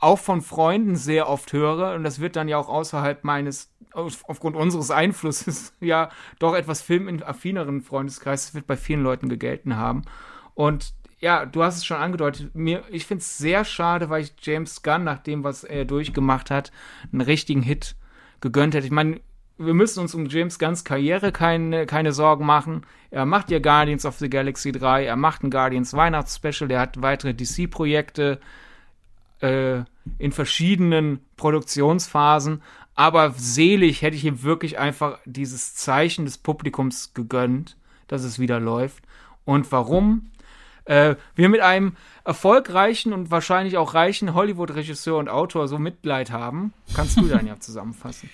auch 0.00 0.18
von 0.18 0.42
Freunden 0.42 0.96
sehr 0.96 1.28
oft 1.28 1.52
höre. 1.52 1.94
Und 1.94 2.02
das 2.02 2.20
wird 2.20 2.34
dann 2.34 2.48
ja 2.48 2.58
auch 2.58 2.68
außerhalb 2.68 3.22
meines, 3.22 3.70
aufgrund 3.92 4.56
unseres 4.56 4.90
Einflusses, 4.90 5.72
ja 5.80 6.10
doch 6.40 6.54
etwas 6.54 6.82
filmaffineren 6.82 7.82
Freundeskreises, 7.82 8.54
wird 8.54 8.66
bei 8.66 8.76
vielen 8.76 9.02
Leuten 9.02 9.28
gegelten 9.28 9.76
haben. 9.76 10.02
Und 10.54 10.94
ja, 11.20 11.44
du 11.44 11.62
hast 11.62 11.76
es 11.76 11.84
schon 11.84 11.98
angedeutet. 11.98 12.54
Mir, 12.54 12.82
ich 12.90 13.06
finde 13.06 13.20
es 13.20 13.38
sehr 13.38 13.64
schade, 13.64 14.08
weil 14.08 14.22
ich 14.22 14.32
James 14.40 14.82
Gunn, 14.82 15.04
nach 15.04 15.18
dem, 15.18 15.44
was 15.44 15.64
er 15.64 15.84
durchgemacht 15.84 16.50
hat, 16.50 16.72
einen 17.12 17.20
richtigen 17.20 17.62
Hit 17.62 17.94
gegönnt 18.40 18.74
hätte. 18.74 18.86
Ich 18.86 18.92
meine, 18.92 19.20
wir 19.58 19.74
müssen 19.74 20.00
uns 20.00 20.14
um 20.14 20.26
James 20.26 20.58
Gunns 20.58 20.84
Karriere 20.84 21.32
keine, 21.32 21.84
keine 21.84 22.12
Sorgen 22.12 22.46
machen. 22.46 22.86
Er 23.10 23.26
macht 23.26 23.50
ja 23.50 23.58
Guardians 23.58 24.06
of 24.06 24.18
the 24.18 24.30
Galaxy 24.30 24.72
3, 24.72 25.04
er 25.04 25.16
macht 25.16 25.42
ein 25.42 25.50
Guardians 25.50 25.92
Weihnachtsspecial, 25.92 26.68
der 26.68 26.80
hat 26.80 27.02
weitere 27.02 27.34
DC-Projekte 27.34 28.40
äh, 29.40 29.80
in 30.18 30.32
verschiedenen 30.32 31.20
Produktionsphasen. 31.36 32.62
Aber 32.94 33.32
selig 33.36 34.00
hätte 34.00 34.16
ich 34.16 34.24
ihm 34.24 34.42
wirklich 34.42 34.78
einfach 34.78 35.18
dieses 35.26 35.74
Zeichen 35.74 36.24
des 36.24 36.38
Publikums 36.38 37.12
gegönnt, 37.12 37.76
dass 38.08 38.24
es 38.24 38.38
wieder 38.38 38.58
läuft. 38.60 39.04
Und 39.44 39.70
warum? 39.72 40.30
Äh, 40.84 41.14
wir 41.34 41.48
mit 41.48 41.60
einem 41.60 41.96
erfolgreichen 42.24 43.12
und 43.12 43.30
wahrscheinlich 43.30 43.76
auch 43.76 43.94
reichen 43.94 44.34
Hollywood-Regisseur 44.34 45.18
und 45.18 45.28
Autor 45.28 45.68
so 45.68 45.78
Mitleid 45.78 46.30
haben. 46.30 46.72
Kannst 46.94 47.16
du 47.16 47.22
dann 47.28 47.46
ja 47.46 47.58
zusammenfassen? 47.58 48.30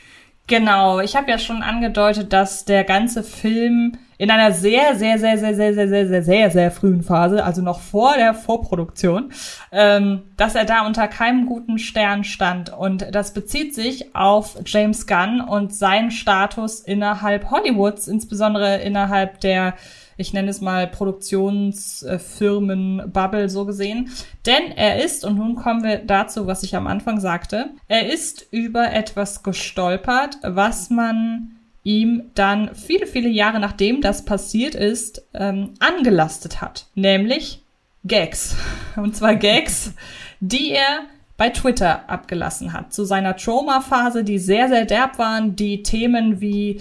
Genau, 0.48 1.00
ich 1.00 1.16
habe 1.16 1.28
ja 1.30 1.38
schon 1.38 1.62
angedeutet, 1.62 2.32
dass 2.32 2.64
der 2.64 2.84
ganze 2.84 3.24
Film 3.24 3.98
in 4.16 4.30
einer 4.30 4.52
sehr, 4.52 4.94
sehr, 4.94 5.18
sehr, 5.18 5.36
sehr, 5.36 5.56
sehr, 5.56 5.74
sehr, 5.74 5.88
sehr, 5.88 6.06
sehr, 6.06 6.22
sehr, 6.22 6.50
sehr 6.50 6.70
frühen 6.70 7.02
Phase, 7.02 7.44
also 7.44 7.62
noch 7.62 7.80
vor 7.80 8.14
der 8.16 8.32
Vorproduktion, 8.32 9.32
ähm, 9.72 10.22
dass 10.36 10.54
er 10.54 10.64
da 10.64 10.86
unter 10.86 11.08
keinem 11.08 11.46
guten 11.46 11.78
Stern 11.78 12.22
stand. 12.22 12.72
Und 12.72 13.06
das 13.12 13.34
bezieht 13.34 13.74
sich 13.74 14.14
auf 14.14 14.56
James 14.64 15.06
Gunn 15.08 15.40
und 15.40 15.74
seinen 15.74 16.12
Status 16.12 16.80
innerhalb 16.80 17.50
Hollywoods, 17.50 18.06
insbesondere 18.06 18.76
innerhalb 18.76 19.40
der 19.40 19.74
ich 20.16 20.32
nenne 20.32 20.50
es 20.50 20.60
mal 20.60 20.86
Produktionsfirmen 20.86 23.10
Bubble 23.12 23.48
so 23.48 23.66
gesehen. 23.66 24.10
Denn 24.46 24.70
er 24.74 25.04
ist, 25.04 25.24
und 25.24 25.36
nun 25.36 25.56
kommen 25.56 25.82
wir 25.82 25.98
dazu, 25.98 26.46
was 26.46 26.62
ich 26.62 26.76
am 26.76 26.86
Anfang 26.86 27.20
sagte, 27.20 27.70
er 27.88 28.12
ist 28.12 28.46
über 28.50 28.92
etwas 28.92 29.42
gestolpert, 29.42 30.36
was 30.42 30.90
man 30.90 31.52
ihm 31.82 32.30
dann 32.34 32.74
viele, 32.74 33.06
viele 33.06 33.28
Jahre 33.28 33.60
nachdem 33.60 34.00
das 34.00 34.24
passiert 34.24 34.74
ist, 34.74 35.22
ähm, 35.34 35.74
angelastet 35.78 36.60
hat. 36.60 36.86
Nämlich 36.94 37.62
Gags. 38.04 38.56
Und 38.96 39.14
zwar 39.14 39.36
Gags, 39.36 39.92
die 40.40 40.72
er 40.72 41.04
bei 41.36 41.50
Twitter 41.50 42.08
abgelassen 42.08 42.72
hat. 42.72 42.92
Zu 42.92 43.04
seiner 43.04 43.36
Trauma-Phase, 43.36 44.24
die 44.24 44.38
sehr, 44.38 44.68
sehr 44.68 44.86
derb 44.86 45.18
waren, 45.18 45.54
die 45.54 45.82
Themen 45.82 46.40
wie 46.40 46.80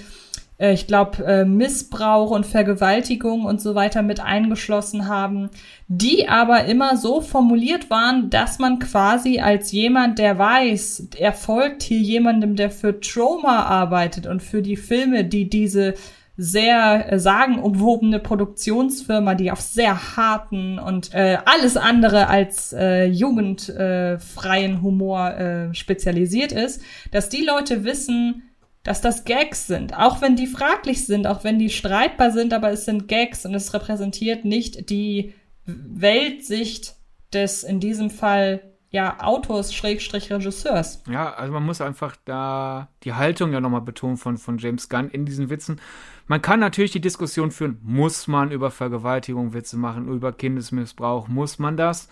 äh, 0.57 0.73
ich 0.73 0.87
glaube, 0.87 1.23
äh, 1.25 1.45
Missbrauch 1.45 2.31
und 2.31 2.45
Vergewaltigung 2.45 3.45
und 3.45 3.61
so 3.61 3.75
weiter 3.75 4.01
mit 4.01 4.19
eingeschlossen 4.19 5.07
haben, 5.07 5.49
die 5.87 6.27
aber 6.27 6.65
immer 6.65 6.97
so 6.97 7.21
formuliert 7.21 7.89
waren, 7.89 8.29
dass 8.29 8.59
man 8.59 8.79
quasi 8.79 9.39
als 9.39 9.71
jemand, 9.71 10.19
der 10.19 10.37
weiß, 10.37 11.09
er 11.17 11.33
folgt 11.33 11.83
hier 11.83 11.99
jemandem, 11.99 12.55
der 12.55 12.71
für 12.71 12.99
Trauma 12.99 13.63
arbeitet 13.63 14.27
und 14.27 14.41
für 14.41 14.61
die 14.61 14.77
Filme, 14.77 15.25
die 15.25 15.49
diese 15.49 15.95
sehr 16.37 17.11
äh, 17.13 17.19
sagenumwobene 17.19 18.19
Produktionsfirma, 18.19 19.35
die 19.35 19.51
auf 19.51 19.61
sehr 19.61 20.17
harten 20.17 20.79
und 20.79 21.13
äh, 21.13 21.37
alles 21.45 21.77
andere 21.77 22.27
als 22.27 22.73
äh, 22.73 23.05
jugendfreien 23.05 24.81
Humor 24.81 25.31
äh, 25.31 25.73
spezialisiert 25.73 26.51
ist, 26.51 26.81
dass 27.11 27.29
die 27.29 27.45
Leute 27.45 27.85
wissen, 27.85 28.43
dass 28.85 29.01
das 29.01 29.25
Gags 29.25 29.65
sind, 29.67 29.97
auch 29.97 30.21
wenn 30.21 30.35
die 30.35 30.47
fraglich 30.47 31.05
sind, 31.05 31.25
auch 31.25 31.43
wenn 31.43 31.57
die 31.57 31.71
streitbar 31.71 32.31
sind, 32.31 32.53
aber 32.53 32.69
es 32.69 32.85
sind 32.85 33.07
Gags 33.07 33.45
und 33.45 33.55
es 33.55 33.73
repräsentiert 33.73 34.45
nicht 34.45 34.89
die 34.91 35.33
Weltsicht 35.65 36.95
des 37.33 37.63
in 37.63 37.79
diesem 37.79 38.11
Fall 38.11 38.61
ja 38.91 39.19
Autors 39.21 39.73
Schrägstrich 39.73 40.31
Regisseurs. 40.31 41.01
Ja, 41.09 41.33
also 41.33 41.51
man 41.51 41.65
muss 41.65 41.81
einfach 41.81 42.15
da 42.25 42.89
die 43.03 43.13
Haltung 43.13 43.51
ja 43.51 43.59
nochmal 43.59 43.81
betonen 43.81 44.17
von, 44.17 44.37
von 44.37 44.59
James 44.59 44.87
Gunn 44.87 45.09
in 45.09 45.25
diesen 45.25 45.49
Witzen. 45.49 45.81
Man 46.27 46.43
kann 46.43 46.59
natürlich 46.59 46.91
die 46.91 47.01
Diskussion 47.01 47.49
führen, 47.49 47.79
muss 47.81 48.27
man 48.27 48.51
über 48.51 48.69
Vergewaltigung 48.69 49.53
Witze 49.53 49.77
machen, 49.77 50.07
über 50.07 50.31
Kindesmissbrauch, 50.31 51.27
muss 51.27 51.57
man 51.57 51.75
das? 51.75 52.07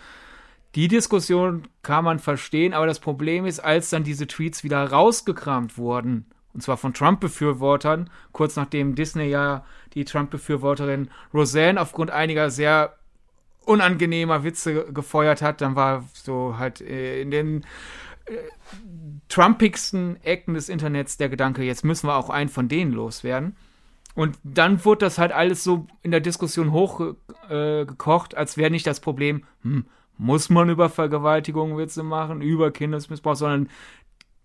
Die 0.74 0.88
Diskussion 0.88 1.68
kann 1.82 2.04
man 2.04 2.18
verstehen, 2.18 2.74
aber 2.74 2.88
das 2.88 2.98
Problem 2.98 3.46
ist, 3.46 3.60
als 3.60 3.90
dann 3.90 4.02
diese 4.02 4.26
Tweets 4.26 4.64
wieder 4.64 4.84
rausgekramt 4.84 5.78
wurden, 5.78 6.26
und 6.54 6.62
zwar 6.62 6.76
von 6.76 6.94
Trump-Befürwortern, 6.94 8.08
kurz 8.32 8.56
nachdem 8.56 8.94
Disney 8.94 9.26
ja 9.26 9.64
die 9.94 10.04
Trump-Befürworterin 10.04 11.10
Roseanne 11.32 11.80
aufgrund 11.80 12.10
einiger 12.10 12.50
sehr 12.50 12.96
unangenehmer 13.64 14.44
Witze 14.44 14.92
gefeuert 14.92 15.42
hat, 15.42 15.60
dann 15.60 15.74
war 15.74 16.04
so 16.12 16.56
halt 16.58 16.80
äh, 16.80 17.20
in 17.20 17.30
den 17.30 17.64
äh, 18.26 18.36
trumpigsten 19.28 20.22
Ecken 20.22 20.54
des 20.54 20.68
Internets 20.68 21.16
der 21.16 21.28
Gedanke, 21.28 21.62
jetzt 21.62 21.84
müssen 21.84 22.06
wir 22.06 22.16
auch 22.16 22.30
einen 22.30 22.50
von 22.50 22.68
denen 22.68 22.92
loswerden. 22.92 23.56
Und 24.14 24.38
dann 24.44 24.84
wurde 24.84 25.06
das 25.06 25.18
halt 25.18 25.32
alles 25.32 25.64
so 25.64 25.88
in 26.02 26.12
der 26.12 26.20
Diskussion 26.20 26.70
hochgekocht, 26.70 28.34
äh, 28.34 28.36
als 28.36 28.56
wäre 28.56 28.70
nicht 28.70 28.86
das 28.86 29.00
Problem, 29.00 29.44
hm, 29.62 29.86
muss 30.16 30.50
man 30.50 30.70
über 30.70 30.88
Vergewaltigung 30.88 31.76
Witze 31.76 32.04
machen, 32.04 32.40
über 32.40 32.70
Kindesmissbrauch, 32.70 33.34
sondern 33.34 33.68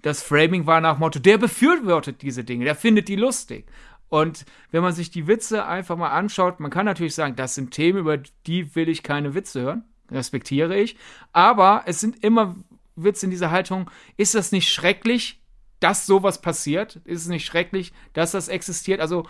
das 0.01 0.23
Framing 0.23 0.65
war 0.65 0.81
nach 0.81 0.97
Motto, 0.97 1.19
der 1.19 1.37
befürwortet 1.37 2.21
diese 2.21 2.43
Dinge, 2.43 2.65
der 2.65 2.75
findet 2.75 3.07
die 3.07 3.15
lustig. 3.15 3.65
Und 4.09 4.45
wenn 4.71 4.81
man 4.81 4.93
sich 4.93 5.11
die 5.11 5.27
Witze 5.27 5.65
einfach 5.65 5.95
mal 5.95 6.09
anschaut, 6.09 6.59
man 6.59 6.71
kann 6.71 6.85
natürlich 6.85 7.13
sagen, 7.13 7.35
das 7.35 7.55
sind 7.55 7.71
Themen, 7.71 7.99
über 7.99 8.17
die 8.17 8.75
will 8.75 8.89
ich 8.89 9.03
keine 9.03 9.35
Witze 9.35 9.61
hören, 9.61 9.83
respektiere 10.09 10.77
ich. 10.77 10.97
Aber 11.31 11.83
es 11.85 11.99
sind 11.99 12.23
immer 12.23 12.55
Witze 12.95 13.27
in 13.27 13.31
dieser 13.31 13.51
Haltung, 13.51 13.89
ist 14.17 14.35
das 14.35 14.51
nicht 14.51 14.69
schrecklich, 14.69 15.41
dass 15.79 16.05
sowas 16.05 16.41
passiert? 16.41 16.97
Ist 17.05 17.21
es 17.21 17.27
nicht 17.27 17.45
schrecklich, 17.45 17.93
dass 18.13 18.31
das 18.31 18.47
existiert? 18.47 18.99
Also 18.99 19.25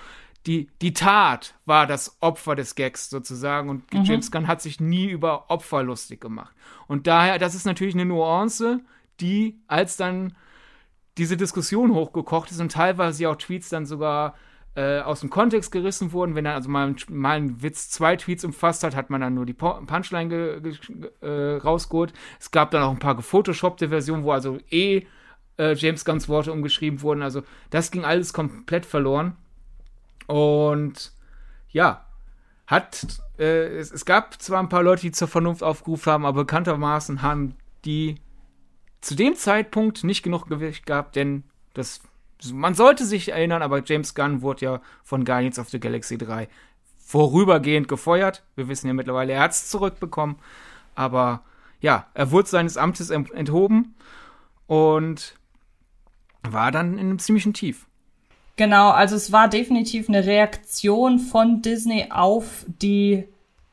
die, 0.45 0.69
die 0.81 0.93
Tat 0.93 1.55
war 1.65 1.85
das 1.85 2.17
Opfer 2.21 2.55
des 2.55 2.75
Gags 2.75 3.09
sozusagen 3.09 3.69
und 3.69 3.93
mhm. 3.93 4.03
James 4.03 4.31
Gunn 4.31 4.47
hat 4.47 4.61
sich 4.61 4.79
nie 4.79 5.09
über 5.09 5.49
Opfer 5.49 5.83
lustig 5.83 6.21
gemacht. 6.21 6.55
Und 6.87 7.07
daher, 7.07 7.37
das 7.37 7.55
ist 7.55 7.65
natürlich 7.65 7.95
eine 7.95 8.05
Nuance, 8.05 8.79
die 9.19 9.59
als 9.67 9.97
dann 9.97 10.35
diese 11.19 11.37
Diskussion 11.37 11.93
hochgekocht 11.93 12.49
ist 12.51 12.59
und 12.59 12.71
teilweise 12.71 13.29
auch 13.29 13.35
Tweets 13.35 13.69
dann 13.69 13.85
sogar 13.85 14.35
äh, 14.75 15.01
aus 15.01 15.19
dem 15.19 15.29
Kontext 15.29 15.71
gerissen 15.71 16.13
wurden. 16.13 16.35
Wenn 16.35 16.45
dann 16.45 16.55
also 16.55 16.69
mal, 16.69 16.95
mal 17.09 17.37
ein 17.37 17.61
Witz 17.61 17.89
zwei 17.89 18.15
Tweets 18.15 18.45
umfasst 18.45 18.83
hat, 18.83 18.95
hat 18.95 19.09
man 19.09 19.21
dann 19.21 19.33
nur 19.33 19.45
die 19.45 19.53
Punchline 19.53 20.61
äh, 21.21 21.27
rausgeholt. 21.57 22.13
Es 22.39 22.51
gab 22.51 22.71
dann 22.71 22.83
auch 22.83 22.91
ein 22.91 22.99
paar 22.99 23.15
gefotoshoppte 23.15 23.89
Versionen, 23.89 24.23
wo 24.23 24.31
also 24.31 24.57
eh 24.71 25.05
äh, 25.57 25.73
James 25.73 26.05
Gunns 26.05 26.29
Worte 26.29 26.53
umgeschrieben 26.53 27.01
wurden. 27.01 27.21
Also 27.21 27.43
das 27.69 27.91
ging 27.91 28.05
alles 28.05 28.31
komplett 28.31 28.85
verloren. 28.85 29.35
Und 30.27 31.11
ja, 31.69 32.05
hat 32.65 33.05
äh, 33.37 33.77
es, 33.77 33.91
es 33.91 34.05
gab 34.05 34.41
zwar 34.41 34.59
ein 34.59 34.69
paar 34.69 34.83
Leute, 34.83 35.01
die 35.01 35.11
zur 35.11 35.27
Vernunft 35.27 35.63
aufgerufen 35.63 36.13
haben, 36.13 36.25
aber 36.25 36.43
bekanntermaßen 36.43 37.21
haben 37.21 37.55
die 37.83 38.15
zu 39.01 39.15
dem 39.15 39.35
Zeitpunkt 39.35 40.03
nicht 40.03 40.23
genug 40.23 40.47
Gewicht 40.47 40.85
gehabt, 40.85 41.15
denn 41.15 41.43
das, 41.73 42.01
man 42.51 42.73
sollte 42.73 43.05
sich 43.05 43.29
erinnern, 43.29 43.61
aber 43.61 43.83
James 43.83 44.15
Gunn 44.15 44.41
wurde 44.41 44.65
ja 44.65 44.81
von 45.03 45.25
Guardians 45.25 45.59
of 45.59 45.69
the 45.69 45.79
Galaxy 45.79 46.17
3 46.17 46.47
vorübergehend 47.05 47.87
gefeuert. 47.87 48.43
Wir 48.55 48.67
wissen 48.67 48.87
ja 48.87 48.93
mittlerweile, 48.93 49.33
er 49.33 49.41
hat 49.41 49.51
es 49.51 49.69
zurückbekommen. 49.69 50.35
Aber 50.95 51.41
ja, 51.81 52.07
er 52.13 52.31
wurde 52.31 52.47
seines 52.47 52.77
Amtes 52.77 53.09
enthoben 53.09 53.95
und 54.67 55.35
war 56.43 56.71
dann 56.71 56.93
in 56.93 57.07
einem 57.07 57.19
ziemlichen 57.19 57.53
Tief. 57.53 57.87
Genau, 58.57 58.89
also 58.89 59.15
es 59.15 59.31
war 59.31 59.47
definitiv 59.47 60.09
eine 60.09 60.25
Reaktion 60.25 61.17
von 61.19 61.61
Disney 61.61 62.07
auf 62.11 62.65
die 62.67 63.23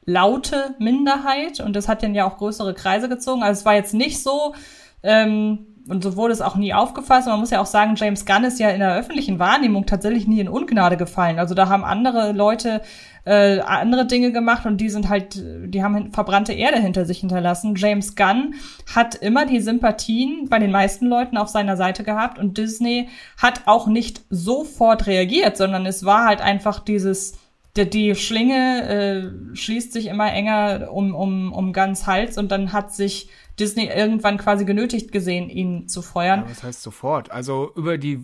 laute 0.05 0.77
Minderheit 0.79 1.61
und 1.61 1.75
das 1.75 1.89
hat 1.89 2.03
dann 2.03 2.15
ja 2.15 2.25
auch 2.25 2.39
größere 2.39 2.73
Kreise 2.73 3.09
gezogen. 3.09 3.43
Also 3.43 3.61
es 3.61 3.65
war 3.67 3.75
jetzt 3.75 3.95
nicht 3.95 4.23
so, 4.23 4.55
ähm, 5.03 5.67
und 5.89 6.03
so 6.03 6.17
wurde 6.17 6.33
es 6.33 6.41
auch 6.41 6.57
nie 6.57 6.75
aufgefasst. 6.75 7.29
Und 7.29 7.35
man 7.35 7.41
muss 7.41 7.51
ja 7.51 7.61
auch 7.61 7.67
sagen, 7.67 7.95
James 7.97 8.27
Gunn 8.27 8.45
ist 8.45 8.59
ja 8.59 8.71
in 8.71 8.81
der 8.81 8.97
öffentlichen 8.97 9.39
Wahrnehmung 9.39 9.87
tatsächlich 9.87 10.27
nie 10.27 10.41
in 10.41 10.49
Ungnade 10.49 10.97
gefallen. 10.97 11.39
Also 11.39 11.55
da 11.55 11.69
haben 11.69 11.85
andere 11.85 12.33
Leute 12.33 12.83
äh, 13.25 13.61
andere 13.61 14.07
Dinge 14.07 14.33
gemacht 14.33 14.67
und 14.67 14.81
die 14.81 14.89
sind 14.89 15.09
halt, 15.09 15.43
die 15.45 15.83
haben 15.83 16.13
verbrannte 16.13 16.53
Erde 16.53 16.81
hinter 16.81 17.05
sich 17.05 17.21
hinterlassen. 17.21 17.75
James 17.77 18.17
Gunn 18.17 18.55
hat 18.95 19.17
immer 19.17 19.47
die 19.47 19.61
Sympathien 19.61 20.49
bei 20.49 20.59
den 20.59 20.71
meisten 20.71 21.07
Leuten 21.07 21.37
auf 21.37 21.49
seiner 21.49 21.77
Seite 21.77 22.05
gehabt 22.05 22.39
und 22.39 22.57
Disney 22.57 23.09
hat 23.37 23.63
auch 23.67 23.87
nicht 23.87 24.23
sofort 24.31 25.07
reagiert, 25.07 25.57
sondern 25.57 25.87
es 25.87 26.05
war 26.05 26.25
halt 26.25 26.41
einfach 26.41 26.81
dieses 26.81 27.39
die, 27.77 28.15
Schlinge 28.15 28.89
äh, 28.89 29.57
schließt 29.57 29.93
sich 29.93 30.07
immer 30.07 30.33
enger 30.33 30.89
um, 30.91 31.15
um, 31.15 31.53
um 31.53 31.73
ganz 31.73 32.07
Hals 32.07 32.39
und 32.39 32.51
dann 32.51 32.73
hat 32.73 32.95
sich 32.95 33.29
Disney 33.59 33.87
irgendwann 33.87 34.39
quasi 34.39 34.65
genötigt 34.65 35.13
gesehen, 35.13 35.49
ihn 35.49 35.89
zu 35.89 36.03
feuern. 36.03 36.41
Ja, 36.45 36.51
was 36.51 36.63
heißt 36.63 36.83
sofort? 36.83 37.31
Also 37.31 37.73
über 37.75 37.99
die, 37.99 38.23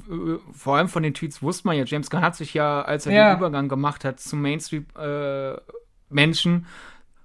vor 0.53 0.77
allem 0.77 0.89
von 0.89 1.03
den 1.03 1.15
Tweets 1.15 1.43
wusste 1.43 1.67
man 1.69 1.77
ja, 1.77 1.85
James 1.85 2.11
Gunn 2.11 2.21
hat 2.21 2.37
sich 2.37 2.55
ja, 2.55 2.83
als 2.83 3.07
er 3.07 3.13
Ja. 3.13 3.31
den 3.35 3.39
Übergang 3.39 3.69
gemacht 3.69 4.05
hat 4.05 4.21
zum 4.21 4.43
Mainstream-Menschen, 4.43 6.67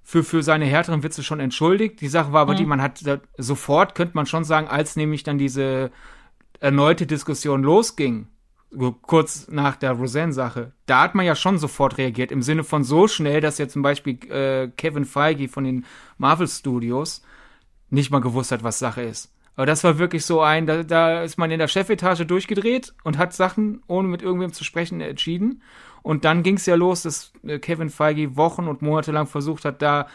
für, 0.03 0.23
für 0.23 0.41
seine 0.41 0.63
härteren 0.65 1.03
Witze 1.03 1.21
schon 1.21 1.41
entschuldigt. 1.41 1.99
Die 1.99 2.07
Sache 2.07 2.31
war 2.31 2.41
aber 2.41 2.55
die, 2.55 2.65
man 2.65 2.81
hat 2.81 3.03
sofort, 3.37 3.93
könnte 3.93 4.15
man 4.15 4.25
schon 4.25 4.45
sagen, 4.45 4.69
als 4.69 4.95
nämlich 4.95 5.23
dann 5.23 5.37
diese 5.37 5.91
erneute 6.61 7.05
Diskussion 7.05 7.61
losging, 7.61 8.27
kurz 9.01 9.49
nach 9.49 9.75
der 9.75 9.91
Roseanne-Sache, 9.91 10.71
da 10.85 11.01
hat 11.01 11.13
man 11.13 11.25
ja 11.25 11.35
schon 11.35 11.57
sofort 11.57 11.97
reagiert, 11.97 12.31
im 12.31 12.41
Sinne 12.41 12.63
von 12.63 12.85
so 12.85 13.09
schnell, 13.09 13.41
dass 13.41 13.57
ja 13.57 13.67
zum 13.67 13.81
Beispiel 13.81 14.17
äh, 14.31 14.69
Kevin 14.77 15.03
Feige 15.03 15.49
von 15.49 15.65
den 15.65 15.83
Marvel 16.17 16.47
Studios 16.47 17.21
nicht 17.89 18.11
mal 18.11 18.21
gewusst 18.21 18.51
hat, 18.51 18.63
was 18.63 18.79
Sache 18.79 19.01
ist. 19.01 19.31
Aber 19.55 19.65
das 19.65 19.83
war 19.83 19.97
wirklich 19.97 20.23
so 20.25 20.41
ein, 20.41 20.67
da, 20.67 20.83
da 20.83 21.23
ist 21.23 21.37
man 21.37 21.49
in 21.49 21.57
der 21.59 21.67
Chefetage 21.67 22.25
durchgedreht 22.25 22.93
und 23.03 23.17
hat 23.17 23.33
Sachen, 23.33 23.81
ohne 23.87 24.07
mit 24.07 24.21
irgendwem 24.21 24.53
zu 24.53 24.63
sprechen, 24.63 25.01
entschieden. 25.01 25.61
Und 26.03 26.25
dann 26.25 26.43
ging 26.43 26.57
es 26.57 26.67
ja 26.67 26.75
los, 26.75 27.01
dass 27.01 27.31
äh, 27.45 27.57
Kevin 27.57 27.89
Feige 27.89 28.37
Wochen 28.37 28.67
und 28.67 28.81
Monate 28.81 29.11
lang 29.11 29.25
versucht 29.25 29.65
hat, 29.65 29.81
da 29.81 30.07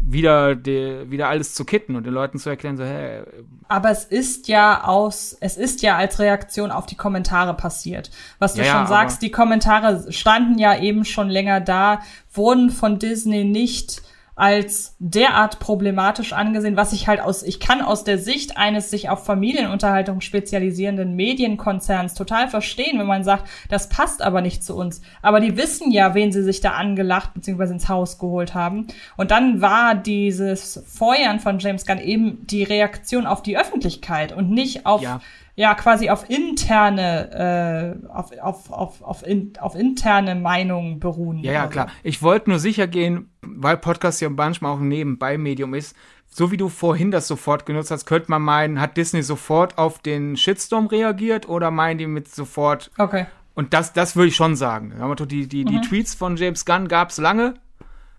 wieder, 0.00 0.54
de, 0.54 1.10
wieder 1.10 1.28
alles 1.28 1.54
zu 1.54 1.64
kitten 1.64 1.94
und 1.94 2.04
den 2.04 2.14
Leuten 2.14 2.38
zu 2.38 2.48
erklären, 2.48 2.76
so, 2.76 2.84
hey, 2.84 3.22
Aber 3.68 3.90
es 3.90 4.04
ist 4.04 4.48
ja 4.48 4.84
aus, 4.84 5.36
es 5.40 5.56
ist 5.56 5.82
ja 5.82 5.96
als 5.96 6.18
Reaktion 6.18 6.70
auf 6.70 6.86
die 6.86 6.96
Kommentare 6.96 7.54
passiert. 7.54 8.10
Was 8.38 8.54
du 8.54 8.62
Ja, 8.62 8.72
schon 8.72 8.86
sagst, 8.86 9.20
die 9.20 9.30
Kommentare 9.30 10.10
standen 10.12 10.58
ja 10.58 10.78
eben 10.78 11.04
schon 11.04 11.28
länger 11.28 11.60
da, 11.60 12.00
wurden 12.32 12.70
von 12.70 12.98
Disney 12.98 13.44
nicht 13.44 14.02
als 14.40 14.96
derart 14.98 15.58
problematisch 15.58 16.32
angesehen, 16.32 16.74
was 16.74 16.94
ich 16.94 17.06
halt 17.06 17.20
aus, 17.20 17.42
ich 17.42 17.60
kann 17.60 17.82
aus 17.82 18.04
der 18.04 18.16
Sicht 18.16 18.56
eines 18.56 18.88
sich 18.88 19.10
auf 19.10 19.26
Familienunterhaltung 19.26 20.22
spezialisierenden 20.22 21.14
Medienkonzerns 21.14 22.14
total 22.14 22.48
verstehen, 22.48 22.98
wenn 22.98 23.06
man 23.06 23.22
sagt, 23.22 23.50
das 23.68 23.90
passt 23.90 24.22
aber 24.22 24.40
nicht 24.40 24.64
zu 24.64 24.74
uns. 24.74 25.02
Aber 25.20 25.40
die 25.40 25.58
wissen 25.58 25.90
ja, 25.90 26.14
wen 26.14 26.32
sie 26.32 26.42
sich 26.42 26.62
da 26.62 26.70
angelacht 26.70 27.34
bzw. 27.34 27.64
ins 27.64 27.90
Haus 27.90 28.18
geholt 28.18 28.54
haben. 28.54 28.86
Und 29.18 29.30
dann 29.30 29.60
war 29.60 29.94
dieses 29.94 30.82
Feuern 30.86 31.38
von 31.38 31.58
James 31.58 31.84
Gunn 31.84 31.98
eben 31.98 32.46
die 32.46 32.62
Reaktion 32.62 33.26
auf 33.26 33.42
die 33.42 33.58
Öffentlichkeit 33.58 34.32
und 34.32 34.50
nicht 34.50 34.86
auf 34.86 35.02
Ja. 35.02 35.20
Ja, 35.60 35.74
quasi 35.74 36.08
auf 36.08 36.30
interne, 36.30 37.98
äh, 38.02 38.08
auf, 38.08 38.32
auf, 38.40 38.70
auf, 38.72 39.02
auf, 39.02 39.26
in, 39.26 39.52
auf 39.60 39.74
interne 39.74 40.34
Meinungen 40.34 41.00
beruhen. 41.00 41.40
Ja, 41.40 41.52
ja, 41.52 41.66
klar. 41.66 41.88
Ich 42.02 42.22
wollte 42.22 42.48
nur 42.48 42.58
sicher 42.58 42.86
gehen, 42.86 43.30
weil 43.42 43.76
Podcast 43.76 44.22
ja 44.22 44.30
manchmal 44.30 44.72
auch 44.72 44.80
ein 44.80 44.88
Nebenbei-Medium 44.88 45.74
ist. 45.74 45.94
So 46.30 46.50
wie 46.50 46.56
du 46.56 46.70
vorhin 46.70 47.10
das 47.10 47.28
sofort 47.28 47.66
genutzt 47.66 47.90
hast, 47.90 48.06
könnte 48.06 48.30
man 48.30 48.40
meinen, 48.40 48.80
hat 48.80 48.96
Disney 48.96 49.22
sofort 49.22 49.76
auf 49.76 49.98
den 49.98 50.38
Shitstorm 50.38 50.86
reagiert 50.86 51.46
oder 51.46 51.70
meinen 51.70 51.98
die 51.98 52.06
mit 52.06 52.28
sofort 52.28 52.90
Okay. 52.96 53.26
Und 53.52 53.74
das, 53.74 53.92
das 53.92 54.16
würde 54.16 54.28
ich 54.28 54.36
schon 54.36 54.56
sagen. 54.56 54.94
Die, 55.28 55.46
die, 55.46 55.66
die 55.66 55.80
Tweets 55.82 56.14
von 56.14 56.36
James 56.36 56.64
Gunn 56.64 56.88
gab 56.88 57.10
es 57.10 57.18
lange, 57.18 57.54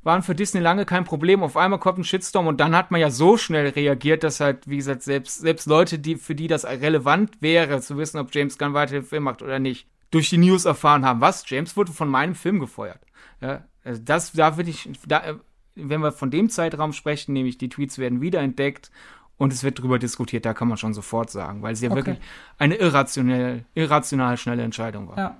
waren 0.04 0.24
für 0.24 0.34
Disney 0.36 0.62
lange 0.62 0.86
kein 0.86 1.04
Problem. 1.04 1.44
Auf 1.44 1.58
einmal 1.58 1.80
kommt 1.80 2.00
ein 2.00 2.04
Shitstorm 2.04 2.48
und 2.48 2.60
dann 2.60 2.76
hat 2.76 2.92
man 2.92 3.00
ja 3.02 3.10
so 3.12 3.38
schnell 3.38 3.70
reagiert, 3.70 4.24
dass 4.24 4.40
halt, 4.40 4.68
wie 4.68 4.78
gesagt, 4.78 5.04
selbst, 5.04 5.40
selbst 5.40 5.68
Leute, 5.68 6.00
die, 6.00 6.16
für 6.16 6.36
die 6.36 6.48
das 6.48 6.66
relevant 6.66 7.42
wäre, 7.42 7.82
zu 7.82 7.98
wissen, 7.98 8.18
ob 8.20 8.34
James 8.34 8.58
Gunn 8.58 8.74
weiter 8.74 8.94
den 8.94 9.04
Film 9.04 9.24
macht 9.24 9.42
oder 9.42 9.60
nicht, 9.60 9.88
durch 10.10 10.30
die 10.30 10.38
News 10.38 10.66
erfahren 10.66 11.06
haben, 11.06 11.22
was? 11.22 11.48
James 11.48 11.78
wurde 11.78 11.92
von 11.92 12.10
meinem 12.10 12.36
Film 12.36 12.60
gefeuert. 12.60 13.00
Ja, 13.42 13.64
also 13.84 14.02
das, 14.04 14.34
da 14.34 14.58
würde 14.58 14.70
ich, 14.70 14.90
da, 15.08 15.40
wenn 15.76 16.02
wir 16.02 16.12
von 16.12 16.32
dem 16.32 16.50
Zeitraum 16.50 16.94
sprechen, 16.94 17.34
nämlich 17.34 17.58
die 17.58 17.70
Tweets 17.70 17.98
werden 17.98 18.22
wiederentdeckt 18.22 18.92
und 19.38 19.54
es 19.54 19.64
wird 19.64 19.80
drüber 19.80 20.00
diskutiert, 20.00 20.46
da 20.46 20.54
kann 20.54 20.68
man 20.68 20.78
schon 20.78 20.94
sofort 20.94 21.30
sagen, 21.30 21.62
weil 21.62 21.74
es 21.74 21.82
ja 21.82 21.90
Okay. 21.90 21.98
wirklich 21.98 22.18
eine 22.58 22.76
irrationell, 22.76 23.66
irrational 23.74 24.38
schnelle 24.38 24.64
Entscheidung 24.64 25.08
war. 25.08 25.18
Ja. 25.18 25.38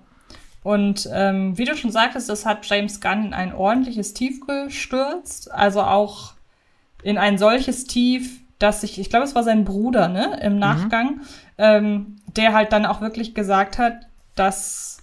Und 0.64 1.10
ähm, 1.12 1.58
wie 1.58 1.66
du 1.66 1.76
schon 1.76 1.92
sagtest, 1.92 2.30
das 2.30 2.46
hat 2.46 2.66
James 2.70 3.02
Gunn 3.02 3.26
in 3.26 3.34
ein 3.34 3.54
ordentliches 3.54 4.14
Tief 4.14 4.46
gestürzt. 4.46 5.52
Also 5.52 5.82
auch 5.82 6.34
in 7.04 7.18
ein 7.18 7.38
solches 7.38 7.86
Tief, 7.86 8.42
dass 8.60 8.84
ich, 8.84 9.00
ich 9.00 9.10
glaube, 9.10 9.26
es 9.26 9.34
war 9.34 9.44
sein 9.44 9.66
Bruder, 9.66 10.08
ne, 10.08 10.40
im 10.44 10.60
Nachgang, 10.60 11.22
ähm, 11.58 12.18
der 12.36 12.54
halt 12.54 12.72
dann 12.74 12.86
auch 12.86 13.02
wirklich 13.02 13.34
gesagt 13.34 13.80
hat, 13.80 14.08
dass 14.36 15.01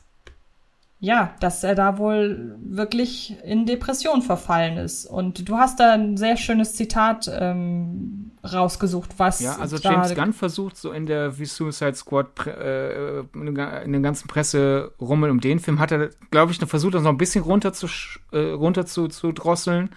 ja, 1.01 1.33
dass 1.39 1.63
er 1.63 1.77
da 1.77 1.99
wohl 1.99 2.57
wirklich 2.61 3.37
in 3.45 3.67
Depression 3.67 4.21
verfallen 4.21 4.79
ist. 4.79 5.07
Und 5.07 5.49
du 5.49 5.57
hast 5.57 5.79
da 5.79 5.93
ein 5.93 6.17
sehr 6.17 6.37
schönes 6.37 6.75
Zitat 6.75 7.31
ähm, 7.33 8.33
rausgesucht, 8.43 9.11
was 9.17 9.39
Ja, 9.41 9.57
also 9.59 9.77
James 9.77 10.15
Gunn 10.15 10.33
versucht 10.33 10.77
so 10.77 10.91
in 10.91 11.07
der 11.07 11.39
wie 11.39 11.45
Suicide 11.45 11.95
Squad 11.95 12.47
äh, 12.47 13.21
in 13.21 13.93
den 13.93 14.03
ganzen 14.03 14.27
Presserummel 14.27 15.31
um 15.31 15.41
den 15.41 15.61
Film 15.61 15.79
hat 15.79 15.93
er, 15.93 16.11
glaube 16.33 16.51
ich, 16.51 16.61
noch 16.61 16.69
versucht, 16.69 16.95
das 16.95 17.03
noch 17.05 17.11
ein 17.11 17.19
bisschen 17.19 17.45
runter 17.45 17.73
zu 17.73 17.87
äh, 18.33 18.51
runter 18.51 18.85
zu, 18.85 19.07
zu 19.07 19.31
drosseln. 19.31 19.91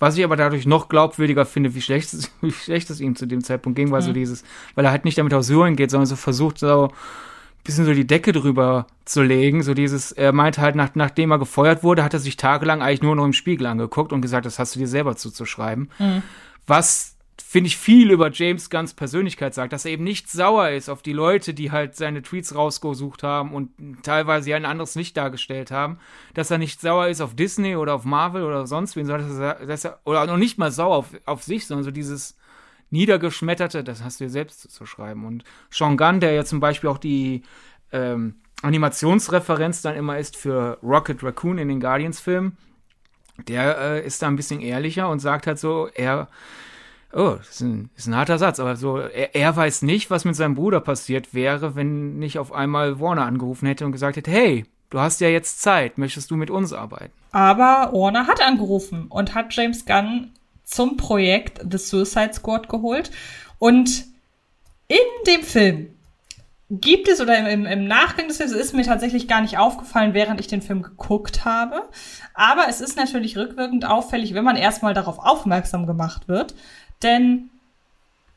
Was 0.00 0.16
ich 0.16 0.24
aber 0.24 0.36
dadurch 0.36 0.66
noch 0.66 0.88
glaubwürdiger 0.88 1.44
finde, 1.44 1.74
wie 1.74 1.82
schlecht 1.82 2.12
es, 2.12 2.32
wie 2.40 2.50
schlecht 2.50 2.90
es 2.90 3.00
ihm 3.00 3.14
zu 3.14 3.26
dem 3.26 3.44
Zeitpunkt 3.44 3.76
ging, 3.76 3.92
weil 3.92 4.02
so 4.02 4.12
dieses, 4.12 4.42
weil 4.74 4.84
er 4.84 4.90
halt 4.90 5.04
nicht 5.04 5.18
damit 5.18 5.34
aus 5.34 5.46
Syrien 5.46 5.76
geht, 5.76 5.92
sondern 5.92 6.06
so 6.06 6.16
versucht, 6.16 6.58
so 6.58 6.90
bisschen 7.64 7.84
so 7.84 7.92
die 7.92 8.06
Decke 8.06 8.32
drüber 8.32 8.86
zu 9.04 9.22
legen. 9.22 9.62
So 9.62 9.74
dieses, 9.74 10.12
er 10.12 10.32
meint 10.32 10.58
halt, 10.58 10.76
nach, 10.76 10.94
nachdem 10.94 11.30
er 11.30 11.38
gefeuert 11.38 11.82
wurde, 11.82 12.04
hat 12.04 12.14
er 12.14 12.20
sich 12.20 12.36
tagelang 12.36 12.82
eigentlich 12.82 13.02
nur 13.02 13.16
noch 13.16 13.24
im 13.24 13.32
Spiegel 13.32 13.66
angeguckt 13.66 14.12
und 14.12 14.22
gesagt, 14.22 14.46
das 14.46 14.58
hast 14.58 14.74
du 14.74 14.78
dir 14.78 14.88
selber 14.88 15.16
zuzuschreiben. 15.16 15.90
Was 16.66 17.16
finde 17.50 17.66
ich 17.66 17.76
viel 17.76 18.12
über 18.12 18.30
James 18.30 18.70
Gunns 18.70 18.94
Persönlichkeit 18.94 19.54
sagt, 19.54 19.72
dass 19.72 19.84
er 19.84 19.90
eben 19.90 20.04
nicht 20.04 20.30
sauer 20.30 20.70
ist 20.70 20.88
auf 20.88 21.02
die 21.02 21.12
Leute, 21.12 21.52
die 21.52 21.72
halt 21.72 21.96
seine 21.96 22.22
Tweets 22.22 22.54
rausgesucht 22.54 23.24
haben 23.24 23.52
und 23.52 23.70
teilweise 24.04 24.50
ja 24.50 24.56
ein 24.56 24.64
anderes 24.64 24.94
Licht 24.94 25.16
dargestellt 25.16 25.72
haben, 25.72 25.98
dass 26.34 26.52
er 26.52 26.58
nicht 26.58 26.80
sauer 26.80 27.08
ist 27.08 27.20
auf 27.20 27.34
Disney 27.34 27.74
oder 27.74 27.94
auf 27.94 28.04
Marvel 28.04 28.44
oder 28.44 28.68
sonst 28.68 28.94
wen, 28.94 29.06
sondern 29.06 29.28
dass 29.28 29.38
er, 29.38 29.66
dass 29.66 29.84
er 29.84 29.98
oder 30.04 30.26
noch 30.26 30.36
nicht 30.36 30.58
mal 30.58 30.70
sauer 30.70 30.96
auf, 30.96 31.06
auf 31.26 31.42
sich, 31.42 31.66
sondern 31.66 31.84
so 31.84 31.90
dieses 31.90 32.36
niedergeschmetterte, 32.90 33.84
das 33.84 34.02
hast 34.02 34.20
du 34.20 34.24
dir 34.24 34.30
selbst 34.30 34.60
zuzuschreiben. 34.60 35.24
Und 35.24 35.44
Sean 35.70 35.96
Gunn, 35.96 36.20
der 36.20 36.32
ja 36.32 36.44
zum 36.44 36.60
Beispiel 36.60 36.90
auch 36.90 36.98
die 36.98 37.42
ähm, 37.92 38.36
Animationsreferenz 38.62 39.82
dann 39.82 39.96
immer 39.96 40.18
ist 40.18 40.36
für 40.36 40.78
Rocket 40.82 41.22
Raccoon 41.22 41.58
in 41.58 41.68
den 41.68 41.80
Guardians-Filmen, 41.80 42.56
der 43.48 43.78
äh, 43.78 44.06
ist 44.06 44.22
da 44.22 44.26
ein 44.26 44.36
bisschen 44.36 44.60
ehrlicher 44.60 45.08
und 45.08 45.20
sagt 45.20 45.46
halt 45.46 45.58
so, 45.58 45.88
er 45.94 46.28
Oh, 47.12 47.34
das 47.38 47.48
ist 47.48 47.60
ein, 47.62 47.90
ist 47.96 48.06
ein 48.06 48.14
harter 48.14 48.38
Satz, 48.38 48.60
aber 48.60 48.76
so, 48.76 48.98
er, 48.98 49.34
er 49.34 49.56
weiß 49.56 49.82
nicht, 49.82 50.10
was 50.10 50.24
mit 50.24 50.36
seinem 50.36 50.54
Bruder 50.54 50.80
passiert 50.80 51.34
wäre, 51.34 51.74
wenn 51.74 52.18
nicht 52.18 52.38
auf 52.38 52.52
einmal 52.52 53.00
Warner 53.00 53.26
angerufen 53.26 53.66
hätte 53.66 53.84
und 53.84 53.90
gesagt 53.90 54.16
hätte, 54.16 54.30
hey, 54.30 54.64
du 54.90 55.00
hast 55.00 55.20
ja 55.20 55.28
jetzt 55.28 55.60
Zeit, 55.60 55.98
möchtest 55.98 56.30
du 56.30 56.36
mit 56.36 56.50
uns 56.50 56.72
arbeiten? 56.72 57.12
Aber 57.32 57.90
Warner 57.92 58.28
hat 58.28 58.40
angerufen 58.40 59.06
und 59.08 59.34
hat 59.34 59.52
James 59.52 59.84
Gunn 59.86 60.30
zum 60.70 60.96
Projekt 60.96 61.60
The 61.68 61.78
Suicide 61.78 62.32
Squad 62.32 62.68
geholt. 62.68 63.10
Und 63.58 64.04
in 64.88 64.98
dem 65.26 65.42
Film 65.42 65.88
gibt 66.70 67.08
es, 67.08 67.20
oder 67.20 67.50
im, 67.50 67.66
im, 67.66 67.86
Nachgang 67.86 68.28
des 68.28 68.36
Films, 68.36 68.52
ist 68.52 68.74
mir 68.74 68.84
tatsächlich 68.84 69.26
gar 69.26 69.40
nicht 69.40 69.58
aufgefallen, 69.58 70.14
während 70.14 70.40
ich 70.40 70.46
den 70.46 70.62
Film 70.62 70.82
geguckt 70.82 71.44
habe. 71.44 71.88
Aber 72.34 72.66
es 72.68 72.80
ist 72.80 72.96
natürlich 72.96 73.36
rückwirkend 73.36 73.84
auffällig, 73.84 74.34
wenn 74.34 74.44
man 74.44 74.56
erstmal 74.56 74.94
darauf 74.94 75.18
aufmerksam 75.18 75.86
gemacht 75.86 76.28
wird. 76.28 76.54
Denn 77.02 77.50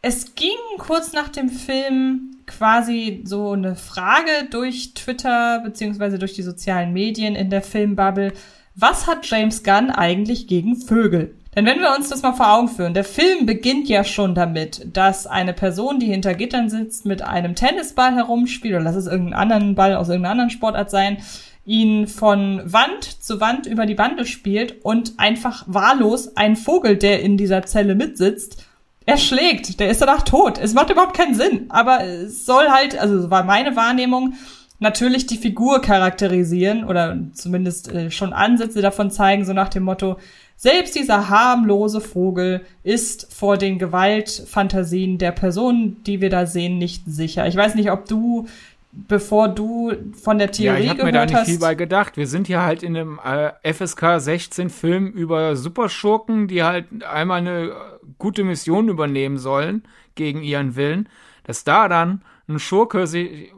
es 0.02 0.34
ging 0.34 0.50
kurz 0.80 1.14
nach 1.14 1.30
dem 1.30 1.50
Film 1.50 2.38
quasi 2.48 3.22
so 3.26 3.52
eine 3.52 3.76
Frage 3.76 4.48
durch 4.50 4.96
Twitter 4.96 5.60
beziehungsweise 5.60 6.18
durch 6.18 6.34
die 6.34 6.42
sozialen 6.42 6.92
Medien 6.92 7.36
in 7.36 7.52
der 7.52 7.62
Filmbubble. 7.62 8.34
Was 8.76 9.06
hat 9.06 9.28
James 9.28 9.64
Gunn 9.64 9.92
eigentlich 9.92 10.48
gegen 10.48 10.76
Vögel? 10.76 11.36
Denn 11.56 11.66
wenn 11.66 11.80
wir 11.80 11.96
uns 11.96 12.10
das 12.10 12.22
mal 12.22 12.34
vor 12.34 12.52
Augen 12.52 12.68
führen, 12.68 12.94
der 12.94 13.04
Film 13.04 13.46
beginnt 13.46 13.88
ja 13.88 14.04
schon 14.04 14.34
damit, 14.34 14.88
dass 14.92 15.28
eine 15.28 15.54
Person, 15.54 16.00
die 16.00 16.08
hinter 16.08 16.34
Gittern 16.34 16.70
sitzt, 16.70 17.06
mit 17.06 17.22
einem 17.22 17.56
Tennisball 17.56 18.16
herumspielt, 18.16 18.74
oder 18.74 18.84
lass 18.84 18.96
es 18.96 19.06
irgendeinen 19.06 19.40
anderen 19.40 19.76
Ball 19.76 19.96
aus 19.96 20.10
irgendeiner 20.10 20.32
anderen 20.32 20.50
Sportart 20.50 20.90
sein, 20.90 21.18
ihn 21.66 22.08
von 22.08 22.62
Wand 22.66 23.24
zu 23.24 23.40
Wand 23.40 23.68
über 23.68 23.86
die 23.86 23.96
Bande 23.96 24.26
spielt 24.26 24.84
und 24.84 25.14
einfach 25.18 25.64
wahllos 25.68 26.36
ein 26.36 26.56
Vogel, 26.56 26.98
der 26.98 27.22
in 27.22 27.38
dieser 27.38 27.64
Zelle 27.66 27.96
mitsitzt, 27.96 28.66
erschlägt. 29.06 29.80
Der 29.80 29.90
ist 29.90 30.02
danach 30.02 30.24
tot. 30.24 30.58
Es 30.58 30.74
macht 30.74 30.90
überhaupt 30.90 31.16
keinen 31.16 31.36
Sinn. 31.36 31.66
Aber 31.70 32.04
es 32.04 32.46
soll 32.46 32.70
halt, 32.70 33.00
also 33.00 33.30
war 33.30 33.44
meine 33.44 33.76
Wahrnehmung, 33.76 34.34
natürlich 34.80 35.28
die 35.28 35.38
Figur 35.38 35.82
charakterisieren 35.82 36.84
oder 36.84 37.18
zumindest 37.34 37.92
äh, 37.92 38.12
schon 38.12 38.34
Ansätze 38.34 38.82
davon 38.82 39.12
zeigen, 39.12 39.46
so 39.46 39.54
nach 39.54 39.70
dem 39.70 39.84
Motto, 39.84 40.18
selbst 40.64 40.96
dieser 40.96 41.28
harmlose 41.28 42.00
Vogel 42.00 42.62
ist 42.84 43.34
vor 43.34 43.58
den 43.58 43.80
Gewaltfantasien 43.80 45.18
der 45.18 45.34
Personen, 45.34 46.02
die 46.06 46.22
wir 46.22 46.30
da 46.30 46.46
sehen, 46.46 46.78
nicht 46.78 47.04
sicher. 47.06 47.46
Ich 47.48 47.58
weiß 47.58 47.76
nicht, 47.76 47.92
ob 47.92 48.08
du 48.08 48.48
bevor 48.94 49.50
du 49.50 49.92
von 50.14 50.38
der 50.38 50.54
Theorie 50.54 50.78
ja, 50.78 50.84
ich 50.86 50.90
habe 50.90 51.04
mir 51.04 51.12
da 51.12 51.26
nicht 51.26 51.36
hast. 51.36 51.50
viel 51.50 51.60
bei 51.60 51.76
gedacht. 51.76 52.16
Wir 52.16 52.28
sind 52.28 52.48
hier 52.48 52.62
halt 52.62 52.82
in 52.82 52.96
einem 52.96 53.20
äh, 53.22 53.74
FSK 53.74 54.22
16 54.22 54.70
Film 54.70 55.08
über 55.08 55.58
Superschurken, 55.58 56.48
die 56.48 56.64
halt 56.64 57.04
einmal 57.04 57.40
eine 57.40 57.74
gute 58.18 58.46
Mission 58.46 58.88
übernehmen 58.88 59.40
sollen 59.40 59.84
gegen 60.16 60.44
ihren 60.44 60.78
Willen. 60.78 61.10
Dass 61.44 61.66
da 61.66 61.90
dann 61.90 62.24
ein 62.48 62.58
Schurke, 62.58 63.04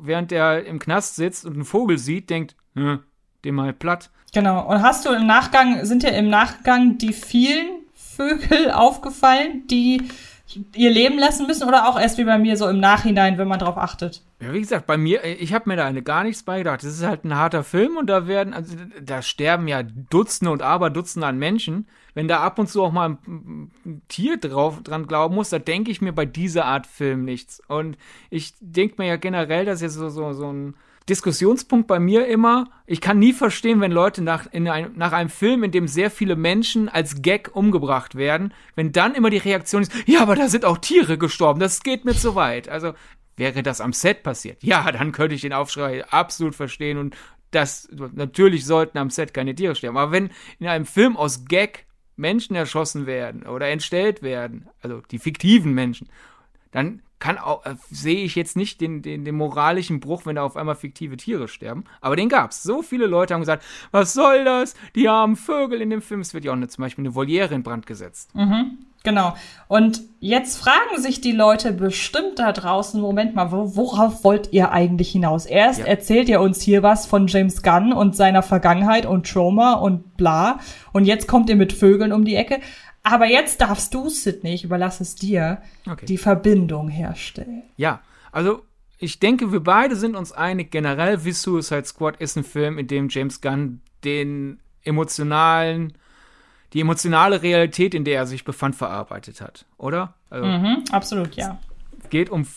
während 0.01 0.31
er 0.31 0.65
im 0.65 0.79
Knast 0.79 1.17
sitzt 1.17 1.45
und 1.45 1.53
einen 1.53 1.65
Vogel 1.65 1.99
sieht, 1.99 2.31
denkt, 2.31 2.55
hm, 2.73 3.01
dem 3.45 3.55
mal 3.55 3.73
platt. 3.73 4.09
Genau. 4.33 4.67
Und 4.67 4.81
hast 4.81 5.05
du 5.05 5.11
im 5.11 5.25
Nachgang, 5.25 5.85
sind 5.85 6.03
dir 6.03 6.11
im 6.11 6.29
Nachgang 6.29 6.97
die 6.97 7.13
vielen 7.13 7.83
Vögel 7.93 8.71
aufgefallen, 8.71 9.67
die 9.67 10.01
ihr 10.75 10.91
Leben 10.91 11.17
lassen 11.17 11.47
müssen 11.47 11.67
oder 11.67 11.89
auch 11.89 11.99
erst 11.99 12.17
wie 12.17 12.23
bei 12.23 12.37
mir 12.37 12.55
so 12.57 12.67
im 12.67 12.79
Nachhinein, 12.79 13.37
wenn 13.37 13.47
man 13.47 13.59
drauf 13.59 13.77
achtet? 13.77 14.21
Ja, 14.41 14.53
wie 14.53 14.59
gesagt, 14.59 14.85
bei 14.85 14.97
mir, 14.97 15.23
ich 15.23 15.53
habe 15.53 15.69
mir 15.69 15.75
da 15.75 15.85
eine 15.85 16.01
gar 16.01 16.23
nichts 16.23 16.43
bei 16.43 16.59
gedacht. 16.59 16.83
Das 16.83 16.93
ist 16.93 17.05
halt 17.05 17.23
ein 17.23 17.35
harter 17.35 17.63
Film 17.63 17.97
und 17.97 18.07
da 18.07 18.27
werden, 18.27 18.53
also 18.53 18.75
da 19.01 19.21
sterben 19.21 19.67
ja 19.67 19.83
Dutzende 19.83 20.51
und 20.51 20.61
Aberdutzende 20.61 21.27
an 21.27 21.37
Menschen. 21.37 21.87
Wenn 22.13 22.27
da 22.27 22.39
ab 22.41 22.59
und 22.59 22.69
zu 22.69 22.83
auch 22.83 22.91
mal 22.91 23.09
ein, 23.09 23.71
ein 23.85 24.01
Tier 24.07 24.37
drauf 24.37 24.81
dran 24.83 25.07
glauben 25.07 25.35
muss, 25.35 25.49
da 25.49 25.59
denke 25.59 25.91
ich 25.91 26.01
mir 26.01 26.13
bei 26.13 26.25
dieser 26.25 26.65
Art 26.65 26.87
Film 26.87 27.25
nichts. 27.25 27.61
Und 27.67 27.97
ich 28.29 28.53
denke 28.59 28.95
mir 28.99 29.07
ja 29.07 29.15
generell, 29.17 29.65
dass 29.65 29.81
jetzt 29.81 29.95
so, 29.95 30.09
so, 30.09 30.33
so 30.33 30.51
ein 30.51 30.75
Diskussionspunkt 31.07 31.87
bei 31.87 31.99
mir 31.99 32.27
immer, 32.27 32.65
ich 32.87 32.99
kann 32.99 33.19
nie 33.19 33.33
verstehen, 33.33 33.79
wenn 33.79 33.91
Leute 33.91 34.23
nach, 34.23 34.51
in 34.51 34.67
ein, 34.67 34.93
nach 34.95 35.11
einem 35.11 35.29
Film, 35.29 35.63
in 35.63 35.71
dem 35.71 35.87
sehr 35.87 36.09
viele 36.09 36.35
Menschen 36.35 36.89
als 36.89 37.21
Gag 37.21 37.55
umgebracht 37.55 38.15
werden, 38.15 38.53
wenn 38.75 38.91
dann 38.91 39.13
immer 39.13 39.29
die 39.29 39.37
Reaktion 39.37 39.83
ist, 39.83 39.93
ja, 40.07 40.21
aber 40.21 40.35
da 40.35 40.47
sind 40.47 40.65
auch 40.65 40.79
Tiere 40.79 41.17
gestorben, 41.17 41.59
das 41.59 41.83
geht 41.83 42.05
mir 42.05 42.15
zu 42.15 42.33
weit. 42.33 42.69
Also 42.69 42.93
wäre 43.37 43.61
das 43.61 43.81
am 43.81 43.93
Set 43.93 44.23
passiert, 44.23 44.63
ja, 44.63 44.91
dann 44.91 45.11
könnte 45.11 45.35
ich 45.35 45.41
den 45.41 45.53
Aufschrei 45.53 46.03
absolut 46.05 46.55
verstehen 46.55 46.97
und 46.97 47.15
das, 47.51 47.87
natürlich 48.13 48.65
sollten 48.65 48.97
am 48.97 49.09
Set 49.11 49.33
keine 49.33 49.53
Tiere 49.55 49.75
sterben. 49.75 49.97
Aber 49.97 50.11
wenn 50.11 50.31
in 50.59 50.67
einem 50.67 50.85
Film 50.85 51.15
aus 51.15 51.45
Gag 51.45 51.85
Menschen 52.15 52.55
erschossen 52.55 53.05
werden 53.05 53.43
oder 53.43 53.69
entstellt 53.69 54.21
werden, 54.21 54.67
also 54.81 55.01
die 55.11 55.19
fiktiven 55.19 55.73
Menschen, 55.73 56.09
dann 56.71 57.01
kann 57.19 57.37
auch, 57.37 57.65
äh, 57.65 57.75
sehe 57.89 58.23
ich 58.23 58.35
jetzt 58.35 58.57
nicht 58.57 58.81
den, 58.81 59.01
den, 59.01 59.23
den 59.23 59.35
moralischen 59.35 59.99
Bruch, 59.99 60.25
wenn 60.25 60.35
da 60.35 60.43
auf 60.43 60.57
einmal 60.57 60.75
fiktive 60.75 61.17
Tiere 61.17 61.47
sterben. 61.47 61.85
Aber 62.01 62.15
den 62.15 62.29
gab's. 62.29 62.61
So 62.61 62.81
viele 62.81 63.07
Leute 63.07 63.33
haben 63.33 63.41
gesagt, 63.41 63.63
was 63.91 64.13
soll 64.13 64.43
das? 64.43 64.75
Die 64.95 65.07
armen 65.07 65.35
Vögel 65.35 65.81
in 65.81 65.89
dem 65.89 66.01
Film. 66.01 66.19
Es 66.19 66.33
wird 66.33 66.43
ja 66.43 66.51
auch 66.51 66.55
eine, 66.55 66.67
zum 66.67 66.81
Beispiel 66.83 67.03
eine 67.03 67.15
Voliere 67.15 67.55
in 67.55 67.63
Brand 67.63 67.87
gesetzt. 67.87 68.35
Mhm, 68.35 68.79
genau. 69.03 69.35
Und 69.67 70.01
jetzt 70.19 70.57
fragen 70.57 71.01
sich 71.01 71.21
die 71.21 71.31
Leute 71.31 71.71
bestimmt 71.71 72.37
da 72.37 72.51
draußen, 72.51 72.99
Moment 72.99 73.33
mal, 73.33 73.51
worauf 73.51 74.23
wollt 74.25 74.51
ihr 74.51 74.71
eigentlich 74.71 75.11
hinaus? 75.11 75.45
Erst 75.45 75.79
ja. 75.79 75.85
erzählt 75.85 76.27
ihr 76.27 76.41
uns 76.41 76.61
hier 76.61 76.83
was 76.83 77.05
von 77.05 77.27
James 77.27 77.63
Gunn 77.63 77.93
und 77.93 78.15
seiner 78.15 78.43
Vergangenheit 78.43 79.05
und 79.05 79.27
Trauma 79.27 79.75
und 79.75 80.17
bla. 80.17 80.59
Und 80.91 81.05
jetzt 81.05 81.27
kommt 81.27 81.49
ihr 81.49 81.55
mit 81.55 81.71
Vögeln 81.71 82.11
um 82.11 82.25
die 82.25 82.35
Ecke. 82.35 82.59
Aber 83.05 83.27
jetzt 83.27 83.61
darfst 83.61 83.93
du, 83.93 84.09
Sidney, 84.09 84.55
ich 84.55 84.63
überlasse 84.63 85.03
es 85.03 85.13
dir, 85.13 85.61
okay. 85.87 86.07
die 86.07 86.17
Verbindung 86.17 86.89
herstellen. 86.89 87.61
Ja, 87.77 88.01
also 88.31 88.65
ich 88.97 89.19
denke, 89.19 89.51
wir 89.51 89.59
beide 89.59 89.95
sind 89.95 90.15
uns 90.15 90.31
einig, 90.31 90.71
generell 90.71 91.23
wie 91.23 91.31
Suicide 91.31 91.85
Squad 91.85 92.17
ist 92.17 92.35
ein 92.35 92.43
Film, 92.43 92.79
in 92.79 92.87
dem 92.87 93.09
James 93.09 93.41
Gunn 93.41 93.81
den 94.03 94.59
emotionalen, 94.83 95.93
die 96.73 96.81
emotionale 96.81 97.43
Realität, 97.43 97.93
in 97.93 98.05
der 98.05 98.15
er 98.17 98.25
sich 98.25 98.43
befand, 98.43 98.75
verarbeitet 98.75 99.39
hat, 99.39 99.67
oder? 99.77 100.15
Also, 100.31 100.47
mhm, 100.47 100.83
absolut, 100.91 101.35
ja. 101.35 101.59
Es 102.01 102.09
geht 102.09 102.31
um 102.31 102.47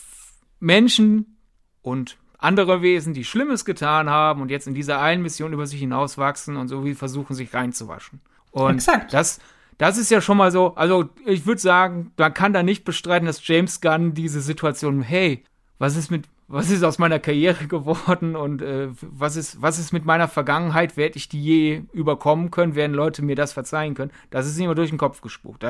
Menschen 0.59 1.37
und 1.83 2.17
andere 2.39 2.81
Wesen, 2.81 3.13
die 3.13 3.23
Schlimmes 3.23 3.65
getan 3.65 4.09
haben 4.09 4.41
und 4.41 4.49
jetzt 4.49 4.65
in 4.65 4.73
dieser 4.73 4.99
einen 4.99 5.21
Mission 5.21 5.53
über 5.53 5.67
sich 5.67 5.79
hinauswachsen 5.79 6.57
und 6.57 6.69
so 6.69 6.85
wie 6.85 6.95
versuchen, 6.95 7.35
sich 7.35 7.53
reinzuwaschen. 7.53 8.19
Und 8.49 8.75
Exakt. 8.75 9.13
das 9.13 9.39
das 9.79 9.97
ist 9.97 10.11
ja 10.11 10.19
schon 10.19 10.37
mal 10.37 10.51
so, 10.51 10.75
also 10.75 11.09
ich 11.25 11.45
würde 11.45 11.61
sagen, 11.61 12.11
man 12.17 12.33
kann 12.33 12.53
da 12.53 12.63
nicht 12.63 12.83
bestreiten, 12.83 13.25
dass 13.25 13.47
James 13.47 13.79
Gunn 13.79 14.13
diese 14.13 14.41
Situation, 14.41 15.01
hey, 15.01 15.45
was 15.79 15.95
ist 15.95 16.11
mit, 16.11 16.25
was 16.49 16.69
ist 16.69 16.83
aus 16.83 16.99
meiner 16.99 17.17
Karriere 17.17 17.65
geworden 17.67 18.35
und 18.35 18.61
äh, 18.61 18.89
was 19.01 19.37
ist, 19.37 19.61
was 19.61 19.79
ist 19.79 19.93
mit 19.93 20.03
meiner 20.03 20.27
Vergangenheit, 20.27 20.97
werde 20.97 21.15
ich 21.15 21.29
die 21.29 21.41
je 21.41 21.81
überkommen 21.93 22.51
können, 22.51 22.75
werden 22.75 22.93
Leute 22.93 23.23
mir 23.23 23.37
das 23.37 23.53
verzeihen 23.53 23.95
können, 23.95 24.11
das 24.29 24.45
ist 24.45 24.59
immer 24.59 24.75
durch 24.75 24.89
den 24.89 24.99
Kopf 24.99 25.21
gespuckt. 25.21 25.63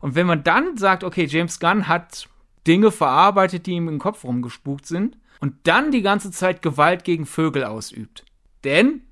Und 0.00 0.14
wenn 0.14 0.28
man 0.28 0.44
dann 0.44 0.76
sagt, 0.76 1.02
okay, 1.02 1.24
James 1.24 1.58
Gunn 1.58 1.88
hat 1.88 2.28
Dinge 2.68 2.92
verarbeitet, 2.92 3.66
die 3.66 3.72
ihm 3.72 3.88
im 3.88 3.98
Kopf 3.98 4.22
rumgespukt 4.22 4.86
sind, 4.86 5.18
und 5.40 5.54
dann 5.64 5.90
die 5.90 6.02
ganze 6.02 6.30
Zeit 6.30 6.62
Gewalt 6.62 7.02
gegen 7.02 7.26
Vögel 7.26 7.64
ausübt. 7.64 8.24
Denn 8.62 9.02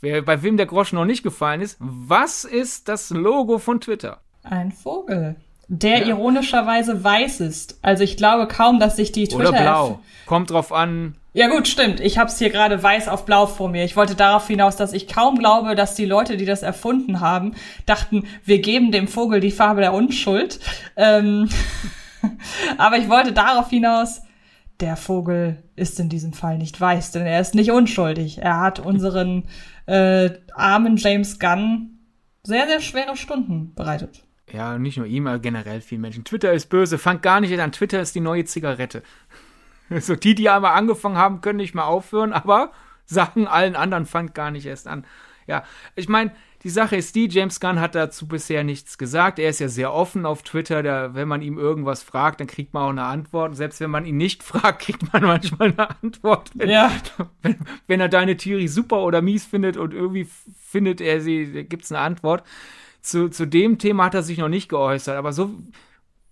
Wer, 0.00 0.22
bei 0.22 0.42
wem 0.42 0.56
der 0.56 0.66
Groschen 0.66 0.96
noch 0.96 1.04
nicht 1.04 1.22
gefallen 1.22 1.60
ist, 1.60 1.76
was 1.78 2.44
ist 2.44 2.88
das 2.88 3.10
Logo 3.10 3.58
von 3.58 3.80
Twitter? 3.80 4.20
Ein 4.42 4.72
Vogel. 4.72 5.36
Der 5.68 6.00
ja. 6.00 6.06
ironischerweise 6.08 7.04
weiß 7.04 7.40
ist. 7.40 7.78
Also 7.82 8.02
ich 8.02 8.16
glaube 8.16 8.48
kaum, 8.48 8.80
dass 8.80 8.96
sich 8.96 9.12
die 9.12 9.28
Twitter. 9.28 9.50
Oder 9.50 9.62
blau. 9.62 10.00
Kommt 10.26 10.50
drauf 10.50 10.72
an. 10.72 11.14
Ja 11.32 11.48
gut, 11.48 11.68
stimmt. 11.68 12.00
Ich 12.00 12.18
hab's 12.18 12.38
hier 12.38 12.50
gerade 12.50 12.82
weiß 12.82 13.08
auf 13.08 13.24
blau 13.24 13.46
vor 13.46 13.68
mir. 13.68 13.84
Ich 13.84 13.94
wollte 13.94 14.16
darauf 14.16 14.48
hinaus, 14.48 14.74
dass 14.74 14.92
ich 14.92 15.06
kaum 15.06 15.38
glaube, 15.38 15.76
dass 15.76 15.94
die 15.94 16.06
Leute, 16.06 16.36
die 16.36 16.44
das 16.44 16.62
erfunden 16.62 17.20
haben, 17.20 17.54
dachten, 17.86 18.26
wir 18.44 18.60
geben 18.60 18.90
dem 18.90 19.06
Vogel 19.06 19.38
die 19.38 19.52
Farbe 19.52 19.80
der 19.80 19.92
Unschuld. 19.92 20.58
Ähm 20.96 21.48
Aber 22.78 22.96
ich 22.98 23.08
wollte 23.08 23.32
darauf 23.32 23.70
hinaus, 23.70 24.22
der 24.80 24.96
Vogel 24.96 25.62
ist 25.76 26.00
in 26.00 26.08
diesem 26.08 26.32
Fall 26.32 26.58
nicht 26.58 26.80
weiß, 26.80 27.12
denn 27.12 27.26
er 27.26 27.40
ist 27.40 27.54
nicht 27.54 27.70
unschuldig. 27.70 28.38
Er 28.38 28.60
hat 28.60 28.80
unseren 28.80 29.44
äh, 29.86 30.30
armen 30.54 30.96
James 30.96 31.38
Gunn 31.38 31.98
sehr, 32.42 32.66
sehr 32.66 32.80
schwere 32.80 33.16
Stunden 33.16 33.74
bereitet. 33.74 34.24
Ja, 34.52 34.78
nicht 34.78 34.96
nur 34.96 35.06
ihm, 35.06 35.26
aber 35.26 35.38
generell 35.38 35.80
vielen 35.80 36.00
Menschen. 36.00 36.24
Twitter 36.24 36.52
ist 36.52 36.66
böse, 36.66 36.98
fangt 36.98 37.22
gar 37.22 37.40
nicht 37.40 37.58
an. 37.58 37.72
Twitter 37.72 38.00
ist 38.00 38.14
die 38.14 38.20
neue 38.20 38.44
Zigarette. 38.44 39.02
So, 39.98 40.14
die, 40.14 40.36
die 40.36 40.48
einmal 40.48 40.76
angefangen 40.76 41.16
haben, 41.16 41.40
können 41.40 41.56
nicht 41.56 41.74
mehr 41.74 41.86
aufhören, 41.86 42.32
aber 42.32 42.70
sagen 43.06 43.48
allen 43.48 43.74
anderen, 43.74 44.06
fangt 44.06 44.36
gar 44.36 44.52
nicht 44.52 44.64
erst 44.64 44.86
an. 44.86 45.04
Ja, 45.48 45.64
ich 45.96 46.08
meine, 46.08 46.30
die 46.62 46.68
Sache 46.68 46.96
ist 46.96 47.14
die, 47.14 47.26
James 47.26 47.58
Gunn 47.58 47.80
hat 47.80 47.94
dazu 47.94 48.28
bisher 48.28 48.64
nichts 48.64 48.98
gesagt. 48.98 49.38
Er 49.38 49.48
ist 49.48 49.60
ja 49.60 49.68
sehr 49.68 49.94
offen 49.94 50.26
auf 50.26 50.42
Twitter. 50.42 50.82
Da, 50.82 51.14
wenn 51.14 51.26
man 51.26 51.40
ihm 51.40 51.58
irgendwas 51.58 52.02
fragt, 52.02 52.40
dann 52.40 52.46
kriegt 52.46 52.74
man 52.74 52.82
auch 52.82 52.90
eine 52.90 53.04
Antwort. 53.04 53.56
Selbst 53.56 53.80
wenn 53.80 53.90
man 53.90 54.04
ihn 54.04 54.18
nicht 54.18 54.42
fragt, 54.42 54.82
kriegt 54.82 55.10
man 55.12 55.22
manchmal 55.22 55.72
eine 55.72 55.90
Antwort. 56.02 56.50
Wenn, 56.54 56.68
ja. 56.68 56.92
wenn, 57.42 57.56
wenn 57.86 58.00
er 58.00 58.10
deine 58.10 58.36
Theorie 58.36 58.68
super 58.68 59.02
oder 59.04 59.22
mies 59.22 59.46
findet 59.46 59.78
und 59.78 59.94
irgendwie 59.94 60.28
findet 60.58 61.00
er 61.00 61.22
sie, 61.22 61.64
gibt 61.64 61.84
es 61.84 61.92
eine 61.92 62.00
Antwort. 62.00 62.44
Zu, 63.00 63.30
zu 63.30 63.46
dem 63.46 63.78
Thema 63.78 64.04
hat 64.04 64.14
er 64.14 64.22
sich 64.22 64.36
noch 64.36 64.50
nicht 64.50 64.68
geäußert. 64.68 65.16
Aber 65.16 65.32
so 65.32 65.54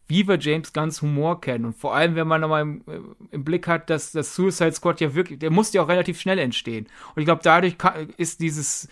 wie 0.08 0.26
wir 0.26 0.38
James 0.38 0.72
Gunns 0.72 1.00
Humor 1.00 1.40
kennen. 1.40 1.66
Und 1.66 1.76
vor 1.76 1.94
allem, 1.94 2.16
wenn 2.16 2.26
man 2.26 2.40
nochmal 2.40 2.62
im, 2.62 2.82
im, 3.30 3.44
Blick 3.44 3.66
hat, 3.66 3.90
dass 3.90 4.12
das 4.12 4.34
Suicide 4.34 4.72
Squad 4.72 5.00
ja 5.00 5.14
wirklich, 5.14 5.38
der 5.38 5.50
musste 5.50 5.76
ja 5.76 5.84
auch 5.84 5.88
relativ 5.88 6.18
schnell 6.18 6.38
entstehen. 6.38 6.86
Und 7.14 7.20
ich 7.20 7.26
glaube, 7.26 7.42
dadurch 7.44 7.76
kann, 7.76 8.08
ist 8.16 8.40
dieses 8.40 8.88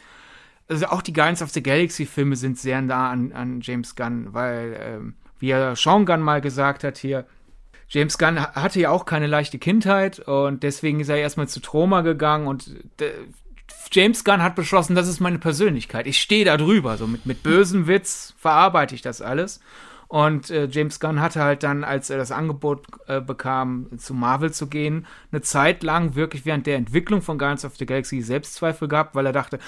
also 0.69 0.87
auch 0.87 1.03
die 1.03 1.13
Guardians 1.13 1.43
of 1.43 1.51
the 1.51 1.63
Galaxy 1.63 2.07
Filme 2.07 2.37
sind 2.37 2.59
sehr 2.59 2.81
nah 2.83 3.11
an, 3.11 3.33
an 3.33 3.61
James 3.61 3.95
Gunn, 3.95 4.33
weil, 4.33 4.77
ähm, 4.81 5.15
wie 5.39 5.51
er 5.51 5.77
Sean 5.77 6.07
Gunn 6.07 6.21
mal 6.21 6.41
gesagt 6.41 6.85
hat 6.85 6.99
hier, 6.99 7.27
James 7.89 8.19
Gunn 8.19 8.41
hatte 8.41 8.81
ja 8.81 8.91
auch 8.91 9.05
keine 9.05 9.29
leichte 9.29 9.59
Kindheit 9.59 10.19
und 10.19 10.63
deswegen 10.63 11.01
ist 11.01 11.09
er 11.09 11.19
erstmal 11.19 11.49
zu 11.49 11.61
Troma 11.61 12.01
gegangen 12.01 12.49
und 12.49 12.69
äh, 13.01 13.11
James 13.93 14.25
Gunn 14.25 14.43
hat 14.43 14.57
beschlossen, 14.57 14.97
das 14.97 15.07
ist 15.07 15.21
meine 15.21 15.39
Persönlichkeit. 15.39 16.07
Ich 16.07 16.21
stehe 16.21 16.45
da 16.45 16.57
drüber. 16.57 16.97
So 16.97 17.07
mit, 17.07 17.27
mit 17.27 17.43
bösem 17.43 17.87
Witz 17.87 18.35
verarbeite 18.37 18.95
ich 18.95 19.03
das 19.03 19.23
alles. 19.23 19.61
Und 20.09 20.51
äh, 20.51 20.69
James 20.71 21.01
Gunn 21.01 21.21
hatte 21.21 21.43
halt 21.43 21.63
dann, 21.63 21.83
als 21.83 22.11
er 22.11 22.19
das 22.19 22.31
Angebot 22.31 22.87
äh, 23.09 23.21
bekam, 23.21 23.89
zu 23.99 24.15
Marvel 24.15 24.53
zu 24.53 24.69
gehen, 24.69 25.07
eine 25.33 25.43
Zeit 25.43 25.83
lang 25.83 26.15
wirklich 26.15 26.47
während 26.47 26.67
der 26.67 26.77
Entwicklung 26.77 27.23
von 27.23 27.39
Guardians 27.39 27.65
of 27.65 27.77
the 27.77 27.87
Galaxy 27.87 28.21
Selbstzweifel 28.23 28.87
gehabt, 28.87 29.17
weil 29.17 29.27
er 29.27 29.33
dachte, 29.33 29.59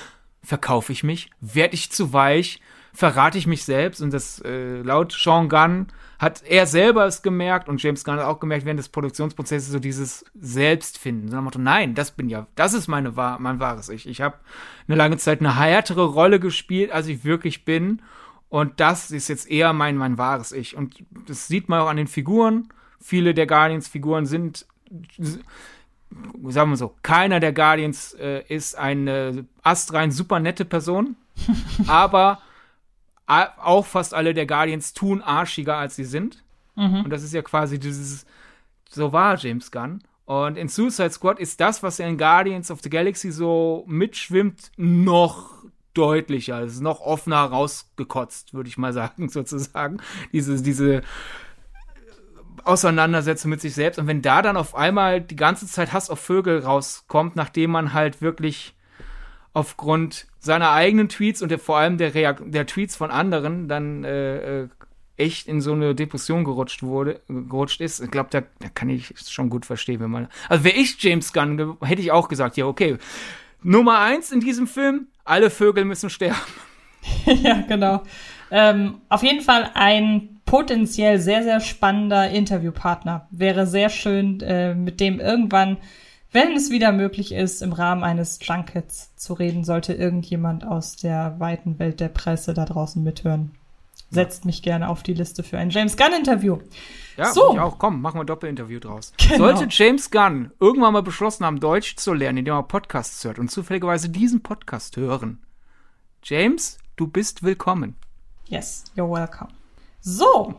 verkaufe 0.42 0.92
ich 0.92 1.04
mich? 1.04 1.30
Werde 1.40 1.74
ich 1.74 1.90
zu 1.90 2.12
weich? 2.12 2.60
Verrate 2.92 3.38
ich 3.38 3.46
mich 3.46 3.64
selbst? 3.64 4.00
Und 4.00 4.12
das 4.12 4.40
äh, 4.44 4.82
laut 4.82 5.12
Sean 5.12 5.48
Gunn 5.48 5.88
hat 6.18 6.42
er 6.42 6.66
selber 6.66 7.06
es 7.06 7.22
gemerkt 7.22 7.68
und 7.68 7.80
James 7.80 8.02
Gunn 8.02 8.16
hat 8.16 8.24
auch 8.24 8.40
gemerkt 8.40 8.64
während 8.64 8.80
des 8.80 8.88
Produktionsprozesses 8.88 9.70
so 9.70 9.78
dieses 9.78 10.24
Selbstfinden. 10.34 11.28
So 11.28 11.36
nach 11.36 11.42
Motto, 11.42 11.60
nein, 11.60 11.94
das 11.94 12.10
bin 12.10 12.28
ja, 12.28 12.48
das 12.56 12.74
ist 12.74 12.88
meine 12.88 13.12
mein 13.12 13.60
wahres 13.60 13.88
Ich. 13.88 14.08
Ich 14.08 14.20
habe 14.20 14.36
eine 14.88 14.96
lange 14.96 15.16
Zeit 15.18 15.40
eine 15.40 15.56
härtere 15.56 16.06
Rolle 16.06 16.40
gespielt, 16.40 16.90
als 16.90 17.06
ich 17.06 17.24
wirklich 17.24 17.64
bin. 17.64 18.02
Und 18.48 18.80
das 18.80 19.10
ist 19.10 19.28
jetzt 19.28 19.48
eher 19.48 19.72
mein, 19.72 19.96
mein 19.96 20.18
wahres 20.18 20.52
Ich. 20.52 20.76
Und 20.76 21.04
das 21.26 21.46
sieht 21.46 21.68
man 21.68 21.80
auch 21.80 21.88
an 21.88 21.98
den 21.98 22.08
Figuren. 22.08 22.68
Viele 22.98 23.34
der 23.34 23.46
Guardians-Figuren 23.46 24.26
sind, 24.26 24.66
sagen 26.48 26.70
wir 26.70 26.76
so, 26.76 26.94
keiner 27.02 27.40
der 27.40 27.52
Guardians 27.52 28.14
äh, 28.14 28.42
ist 28.48 28.76
eine 28.76 29.46
astrein 29.62 30.10
super 30.10 30.40
nette 30.40 30.64
Person. 30.64 31.16
aber 31.86 32.40
auch 33.26 33.84
fast 33.84 34.14
alle 34.14 34.32
der 34.32 34.46
Guardians 34.46 34.94
tun 34.94 35.20
arschiger, 35.20 35.76
als 35.76 35.96
sie 35.96 36.04
sind. 36.04 36.42
Mhm. 36.76 37.02
Und 37.04 37.10
das 37.10 37.22
ist 37.22 37.34
ja 37.34 37.42
quasi 37.42 37.78
dieses, 37.78 38.24
so 38.88 39.12
war 39.12 39.36
James 39.36 39.70
Gunn. 39.70 40.02
Und 40.24 40.56
in 40.56 40.68
Suicide 40.68 41.10
Squad 41.10 41.38
ist 41.38 41.60
das, 41.60 41.82
was 41.82 41.98
in 41.98 42.18
Guardians 42.18 42.70
of 42.70 42.80
the 42.82 42.90
Galaxy 42.90 43.30
so 43.30 43.84
mitschwimmt, 43.86 44.72
noch 44.76 45.58
deutlicher, 45.94 46.62
es 46.62 46.74
ist 46.74 46.80
noch 46.80 47.00
offener 47.00 47.44
rausgekotzt, 47.44 48.54
würde 48.54 48.68
ich 48.68 48.78
mal 48.78 48.92
sagen, 48.94 49.28
sozusagen. 49.28 49.98
Diese, 50.32 50.62
diese 50.62 51.02
Auseinandersetzung 52.66 53.50
mit 53.50 53.60
sich 53.60 53.74
selbst. 53.74 53.98
Und 53.98 54.06
wenn 54.06 54.22
da 54.22 54.42
dann 54.42 54.56
auf 54.56 54.74
einmal 54.74 55.20
die 55.20 55.36
ganze 55.36 55.66
Zeit 55.66 55.92
Hass 55.92 56.10
auf 56.10 56.20
Vögel 56.20 56.60
rauskommt, 56.60 57.36
nachdem 57.36 57.70
man 57.70 57.92
halt 57.92 58.20
wirklich 58.20 58.74
aufgrund 59.52 60.26
seiner 60.38 60.70
eigenen 60.72 61.08
Tweets 61.08 61.42
und 61.42 61.50
der, 61.50 61.58
vor 61.58 61.78
allem 61.78 61.98
der, 61.98 62.14
Reak 62.14 62.42
der 62.46 62.66
Tweets 62.66 62.96
von 62.96 63.10
anderen 63.10 63.68
dann 63.68 64.04
äh, 64.04 64.62
äh, 64.62 64.68
echt 65.16 65.48
in 65.48 65.60
so 65.60 65.72
eine 65.72 65.94
Depression 65.94 66.44
gerutscht 66.44 66.82
wurde, 66.82 67.20
gerutscht 67.28 67.80
ist. 67.80 68.00
Ich 68.00 68.10
glaube, 68.10 68.28
da, 68.30 68.42
da 68.60 68.68
kann 68.72 68.88
ich 68.88 69.10
es 69.10 69.30
schon 69.30 69.50
gut 69.50 69.66
verstehen, 69.66 70.00
wenn 70.00 70.10
man. 70.10 70.28
Also 70.48 70.64
wäre 70.64 70.76
ich 70.76 71.02
James 71.02 71.32
Gunn, 71.32 71.76
hätte 71.82 72.00
ich 72.00 72.12
auch 72.12 72.28
gesagt, 72.28 72.56
ja, 72.56 72.66
okay. 72.66 72.98
Nummer 73.62 73.98
eins 73.98 74.30
in 74.30 74.40
diesem 74.40 74.68
Film, 74.68 75.08
alle 75.24 75.50
Vögel 75.50 75.84
müssen 75.84 76.08
sterben. 76.08 76.38
ja, 77.26 77.62
genau. 77.62 78.04
Ähm, 78.50 79.00
auf 79.08 79.22
jeden 79.22 79.42
Fall 79.42 79.70
ein 79.74 80.37
potenziell 80.48 81.20
sehr, 81.20 81.42
sehr 81.42 81.60
spannender 81.60 82.30
Interviewpartner. 82.30 83.28
Wäre 83.30 83.66
sehr 83.66 83.90
schön, 83.90 84.40
äh, 84.40 84.74
mit 84.74 84.98
dem 84.98 85.20
irgendwann, 85.20 85.76
wenn 86.32 86.56
es 86.56 86.70
wieder 86.70 86.90
möglich 86.90 87.32
ist, 87.32 87.62
im 87.62 87.72
Rahmen 87.72 88.02
eines 88.02 88.38
Junkets 88.42 89.14
zu 89.16 89.34
reden, 89.34 89.62
sollte 89.64 89.92
irgendjemand 89.92 90.66
aus 90.66 90.96
der 90.96 91.38
weiten 91.38 91.78
Welt 91.78 92.00
der 92.00 92.08
Presse 92.08 92.54
da 92.54 92.64
draußen 92.64 93.02
mithören. 93.02 93.52
Setzt 94.10 94.46
mich 94.46 94.62
gerne 94.62 94.88
auf 94.88 95.02
die 95.02 95.12
Liste 95.12 95.42
für 95.42 95.58
ein 95.58 95.68
James 95.68 95.98
Gunn-Interview. 95.98 96.58
Ja, 97.18 97.30
so. 97.30 97.52
ich 97.52 97.60
auch. 97.60 97.78
Komm, 97.78 98.00
machen 98.00 98.16
wir 98.16 98.22
ein 98.22 98.26
Doppelinterview 98.26 98.80
draus. 98.80 99.12
Genau. 99.18 99.36
Sollte 99.36 99.66
James 99.68 100.10
Gunn 100.10 100.50
irgendwann 100.60 100.94
mal 100.94 101.02
beschlossen 101.02 101.44
haben, 101.44 101.60
Deutsch 101.60 101.96
zu 101.96 102.14
lernen, 102.14 102.38
indem 102.38 102.54
er 102.54 102.62
Podcasts 102.62 103.22
hört 103.24 103.38
und 103.38 103.50
zufälligerweise 103.50 104.08
diesen 104.08 104.42
Podcast 104.42 104.96
hören. 104.96 105.40
James, 106.22 106.78
du 106.96 107.06
bist 107.06 107.42
willkommen. 107.42 107.96
Yes, 108.46 108.84
you're 108.96 109.10
welcome. 109.12 109.57
So, 110.00 110.54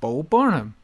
Bo 0.00 0.22
Burnham. 0.22 0.74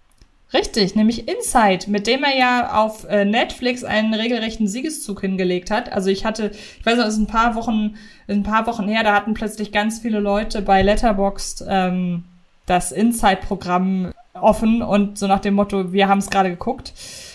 Richtig, 0.55 0.95
nämlich 0.95 1.27
Inside, 1.29 1.91
mit 1.91 2.07
dem 2.07 2.23
er 2.23 2.39
ja 2.39 2.75
auf 2.85 3.05
äh, 3.09 3.25
Netflix 3.25 3.83
einen 3.83 4.15
regelrechten 4.15 4.69
Siegeszug 4.69 5.21
hingelegt 5.21 5.73
hat. 5.73 5.93
Also 5.93 6.11
ich 6.11 6.25
hatte, 6.25 6.53
ich 6.79 6.87
weiß 6.87 6.97
noch, 6.97 7.07
es 7.07 7.15
ist 7.15 7.21
ein 7.21 7.27
paar 7.27 7.57
Wochen, 7.57 7.97
ein 8.29 8.45
paar 8.45 8.65
Wochen 8.69 8.87
her, 8.87 9.03
da 9.03 9.15
hatten 9.15 9.35
plötzlich 9.35 9.73
ganz 9.73 9.99
viele 9.99 10.21
Leute 10.21 10.63
bei 10.63 10.83
Letterboxd 10.83 11.65
ähm, 11.69 12.23
das 12.67 12.93
Inside-Programm 12.93 14.13
offen 14.35 14.81
und 14.83 15.19
so 15.19 15.27
nach 15.27 15.41
dem 15.41 15.55
Motto, 15.55 15.93
wir 15.93 16.09
haben 16.09 16.19
es 16.19 16.31
gerade 16.31 16.51
geguckt 16.51 16.93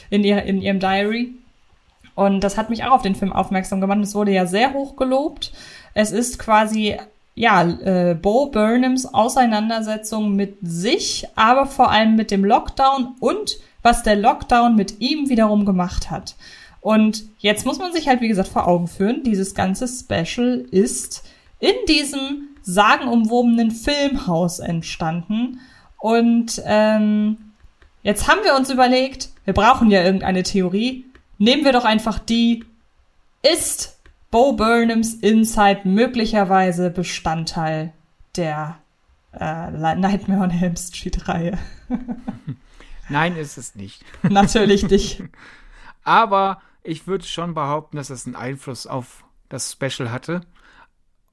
in, 0.09 0.23
ihr, 0.23 0.43
in 0.43 0.61
ihrem 0.61 0.79
Diary. 0.79 1.33
Und 2.15 2.41
das 2.41 2.57
hat 2.57 2.69
mich 2.69 2.85
auch 2.85 2.91
auf 2.91 3.01
den 3.01 3.15
Film 3.15 3.33
aufmerksam 3.33 3.81
gemacht. 3.81 3.99
Es 4.01 4.15
wurde 4.15 4.31
ja 4.31 4.45
sehr 4.45 4.73
hoch 4.73 4.95
gelobt. 4.95 5.51
Es 5.93 6.11
ist 6.11 6.39
quasi 6.39 6.97
ja, 7.39 7.63
äh, 7.63 8.15
Bo 8.15 8.47
Burnhams 8.47 9.13
Auseinandersetzung 9.13 10.35
mit 10.35 10.57
sich, 10.61 11.25
aber 11.35 11.67
vor 11.67 11.89
allem 11.89 12.17
mit 12.17 12.31
dem 12.31 12.43
Lockdown 12.43 13.15
und 13.21 13.59
was 13.81 14.03
der 14.03 14.17
Lockdown 14.17 14.75
mit 14.75 14.99
ihm 14.99 15.29
wiederum 15.29 15.63
gemacht 15.63 16.11
hat. 16.11 16.35
Und 16.81 17.23
jetzt 17.37 17.65
muss 17.65 17.79
man 17.79 17.93
sich 17.93 18.09
halt, 18.09 18.19
wie 18.19 18.27
gesagt, 18.27 18.49
vor 18.49 18.67
Augen 18.67 18.89
führen, 18.89 19.23
dieses 19.23 19.55
ganze 19.55 19.87
Special 19.87 20.65
ist 20.69 21.23
in 21.59 21.75
diesem 21.87 22.49
sagenumwobenen 22.61 23.71
Filmhaus 23.71 24.59
entstanden. 24.59 25.61
Und 25.97 26.61
ähm, 26.65 27.37
jetzt 28.03 28.27
haben 28.27 28.43
wir 28.43 28.57
uns 28.57 28.69
überlegt, 28.69 29.29
wir 29.45 29.53
brauchen 29.53 29.89
ja 29.89 30.03
irgendeine 30.03 30.43
Theorie. 30.43 31.05
Nehmen 31.37 31.63
wir 31.63 31.71
doch 31.71 31.85
einfach 31.85 32.19
die, 32.19 32.65
ist 33.41 33.98
Bo 34.31 34.53
Burnhams 34.53 35.15
Inside 35.15 35.81
möglicherweise 35.85 36.91
Bestandteil 36.91 37.93
der 38.35 38.79
äh, 39.33 39.71
Nightmare 39.71 40.43
on 40.43 40.51
Elm 40.51 40.75
Street 40.75 41.27
Reihe. 41.27 41.57
Nein, 43.09 43.35
ist 43.35 43.57
es 43.57 43.73
nicht. 43.73 44.05
Natürlich 44.23 44.87
nicht. 44.87 45.23
Aber 46.03 46.61
ich 46.83 47.07
würde 47.07 47.25
schon 47.25 47.55
behaupten, 47.55 47.97
dass 47.97 48.11
es 48.11 48.27
einen 48.27 48.35
Einfluss 48.35 48.85
auf 48.85 49.23
das 49.49 49.71
Special 49.71 50.11
hatte. 50.11 50.41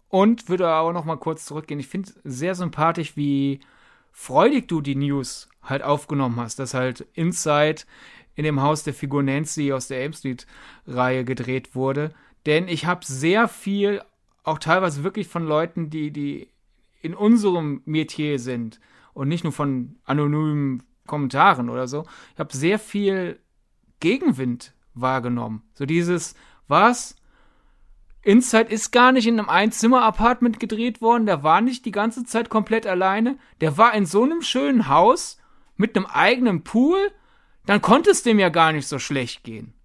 Und 0.09 0.49
würde 0.49 0.73
auch 0.73 0.93
noch 0.93 1.05
mal 1.05 1.17
kurz 1.17 1.45
zurückgehen. 1.45 1.81
Ich 1.81 1.89
finde 1.89 2.13
sehr 2.25 2.55
sympathisch, 2.55 3.17
wie 3.17 3.61
freudig 4.13 4.69
du 4.69 4.81
die 4.81 4.95
News 4.95 5.51
halt 5.63 5.83
aufgenommen 5.83 6.41
hast, 6.41 6.59
dass 6.59 6.73
halt 6.73 7.07
Inside 7.13 7.83
in 8.37 8.45
dem 8.45 8.63
Haus 8.63 8.85
der 8.85 8.95
Figur 8.95 9.23
Nancy 9.23 9.73
aus 9.73 9.89
der 9.89 10.01
Elm 10.01 10.15
Street 10.15 10.47
Reihe 10.87 11.25
gedreht 11.25 11.75
wurde 11.75 12.15
denn 12.47 12.69
ich 12.69 12.87
habe 12.87 13.05
sehr 13.05 13.49
viel, 13.49 14.03
auch 14.45 14.59
teilweise 14.59 15.05
wirklich 15.05 15.29
von 15.29 15.45
Leuten, 15.45 15.91
die, 15.91 16.11
die 16.13 16.49
in 17.03 17.15
unserem 17.15 17.83
Metier 17.85 18.39
sind 18.39 18.81
und 19.13 19.29
nicht 19.29 19.45
nur 19.45 19.53
von 19.53 19.99
anonymen 20.05 20.83
Kommentaren 21.07 21.69
oder 21.69 21.89
so. 21.89 22.05
Ich 22.35 22.39
habe 22.39 22.57
sehr 22.57 22.79
viel 22.79 23.41
Gegenwind 24.01 24.75
wahrgenommen. 24.95 25.63
So 25.75 25.87
dieses, 25.87 26.35
was? 26.69 27.17
Inside 28.23 28.73
ist 28.73 28.91
gar 28.91 29.13
nicht 29.13 29.27
in 29.27 29.39
einem 29.39 29.49
Einzimmer-Apartment 29.49 30.59
gedreht 30.59 31.01
worden. 31.01 31.27
Der 31.27 31.45
war 31.45 31.61
nicht 31.61 31.85
die 31.85 31.93
ganze 31.93 32.25
Zeit 32.25 32.51
komplett 32.51 32.87
alleine. 32.87 33.39
Der 33.61 33.79
war 33.79 33.95
in 33.95 34.05
so 34.05 34.25
einem 34.25 34.43
schönen 34.43 34.89
Haus 34.89 35.39
mit 35.77 35.97
einem 35.97 36.07
eigenen 36.07 36.65
Pool. 36.65 36.99
Dann 37.67 37.81
konnte 37.81 38.11
es 38.11 38.25
dem 38.25 38.39
ja 38.39 38.49
gar 38.49 38.73
nicht 38.73 38.89
so 38.89 38.99
schlecht 38.99 39.45
gehen. 39.45 39.76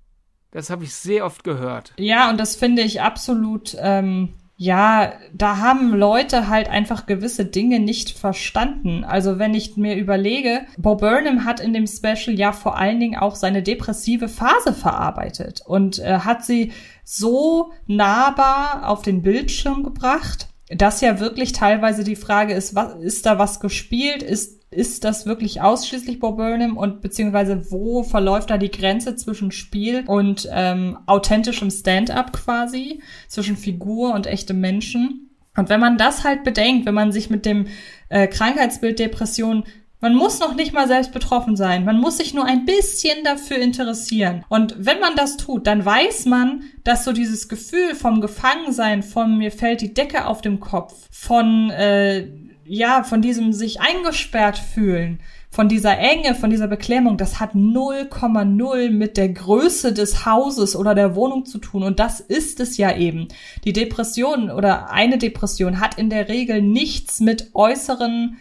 Das 0.51 0.69
habe 0.69 0.83
ich 0.83 0.93
sehr 0.93 1.25
oft 1.25 1.43
gehört. 1.43 1.93
Ja, 1.97 2.29
und 2.29 2.39
das 2.39 2.55
finde 2.55 2.81
ich 2.81 3.01
absolut, 3.01 3.75
ähm, 3.79 4.33
ja, 4.57 5.13
da 5.33 5.57
haben 5.57 5.91
Leute 5.93 6.47
halt 6.47 6.69
einfach 6.69 7.07
gewisse 7.07 7.45
Dinge 7.45 7.79
nicht 7.79 8.11
verstanden. 8.11 9.03
Also 9.03 9.39
wenn 9.39 9.55
ich 9.55 9.75
mir 9.77 9.95
überlege, 9.95 10.67
Bob 10.77 10.99
Burnham 10.99 11.45
hat 11.45 11.61
in 11.61 11.73
dem 11.73 11.87
Special 11.87 12.37
ja 12.37 12.51
vor 12.51 12.77
allen 12.77 12.99
Dingen 12.99 13.17
auch 13.17 13.35
seine 13.35 13.63
depressive 13.63 14.27
Phase 14.27 14.73
verarbeitet 14.73 15.61
und 15.65 15.97
äh, 15.99 16.19
hat 16.19 16.45
sie 16.45 16.73
so 17.03 17.71
nahbar 17.87 18.87
auf 18.87 19.01
den 19.01 19.23
Bildschirm 19.23 19.83
gebracht, 19.83 20.49
dass 20.69 21.01
ja 21.01 21.19
wirklich 21.19 21.53
teilweise 21.53 22.03
die 22.03 22.15
Frage 22.15 22.53
ist, 22.53 22.75
was, 22.75 22.95
ist 23.01 23.25
da 23.25 23.39
was 23.39 23.61
gespielt? 23.61 24.21
Ist 24.21 24.60
ist 24.71 25.03
das 25.03 25.25
wirklich 25.25 25.61
ausschließlich 25.61 26.19
Bo 26.19 26.31
Burnham 26.31 26.77
und 26.77 27.01
beziehungsweise 27.01 27.71
wo 27.71 28.03
verläuft 28.03 28.49
da 28.49 28.57
die 28.57 28.71
Grenze 28.71 29.17
zwischen 29.17 29.51
Spiel 29.51 30.05
und 30.07 30.47
ähm, 30.51 30.97
authentischem 31.05 31.69
Stand-up 31.69 32.31
quasi, 32.31 33.01
zwischen 33.27 33.57
Figur 33.57 34.13
und 34.13 34.27
echtem 34.27 34.61
Menschen? 34.61 35.29
Und 35.57 35.67
wenn 35.67 35.81
man 35.81 35.97
das 35.97 36.23
halt 36.23 36.45
bedenkt, 36.45 36.85
wenn 36.85 36.93
man 36.93 37.11
sich 37.11 37.29
mit 37.29 37.45
dem 37.45 37.67
äh, 38.07 38.27
Krankheitsbild 38.27 38.97
Depression 38.99 39.65
man 40.03 40.15
muss 40.15 40.39
noch 40.39 40.55
nicht 40.55 40.73
mal 40.73 40.87
selbst 40.87 41.13
betroffen 41.13 41.55
sein. 41.55 41.85
Man 41.85 41.99
muss 41.99 42.17
sich 42.17 42.33
nur 42.33 42.45
ein 42.45 42.65
bisschen 42.65 43.23
dafür 43.23 43.57
interessieren. 43.57 44.43
Und 44.49 44.75
wenn 44.79 44.99
man 44.99 45.15
das 45.15 45.37
tut, 45.37 45.67
dann 45.67 45.85
weiß 45.85 46.25
man, 46.25 46.63
dass 46.83 47.05
so 47.05 47.13
dieses 47.13 47.47
Gefühl 47.47 47.93
vom 47.93 48.19
Gefangensein, 48.19 49.03
von 49.03 49.37
mir 49.37 49.51
fällt 49.51 49.81
die 49.81 49.93
Decke 49.93 50.25
auf 50.25 50.41
dem 50.41 50.59
Kopf, 50.59 51.07
von 51.11 51.69
äh, 51.69 52.27
ja, 52.73 53.03
von 53.03 53.21
diesem 53.21 53.51
sich 53.51 53.81
eingesperrt 53.81 54.57
fühlen, 54.57 55.19
von 55.49 55.67
dieser 55.67 55.97
Enge, 55.97 56.35
von 56.35 56.49
dieser 56.49 56.69
Beklemmung, 56.69 57.17
das 57.17 57.41
hat 57.41 57.53
0,0 57.53 58.89
mit 58.91 59.17
der 59.17 59.27
Größe 59.27 59.91
des 59.91 60.25
Hauses 60.25 60.77
oder 60.77 60.95
der 60.95 61.13
Wohnung 61.13 61.45
zu 61.45 61.57
tun. 61.57 61.83
Und 61.83 61.99
das 61.99 62.21
ist 62.21 62.61
es 62.61 62.77
ja 62.77 62.95
eben. 62.95 63.27
Die 63.65 63.73
Depression 63.73 64.49
oder 64.49 64.89
eine 64.89 65.17
Depression 65.17 65.81
hat 65.81 65.97
in 65.97 66.09
der 66.09 66.29
Regel 66.29 66.61
nichts 66.61 67.19
mit 67.19 67.49
äußeren 67.53 68.37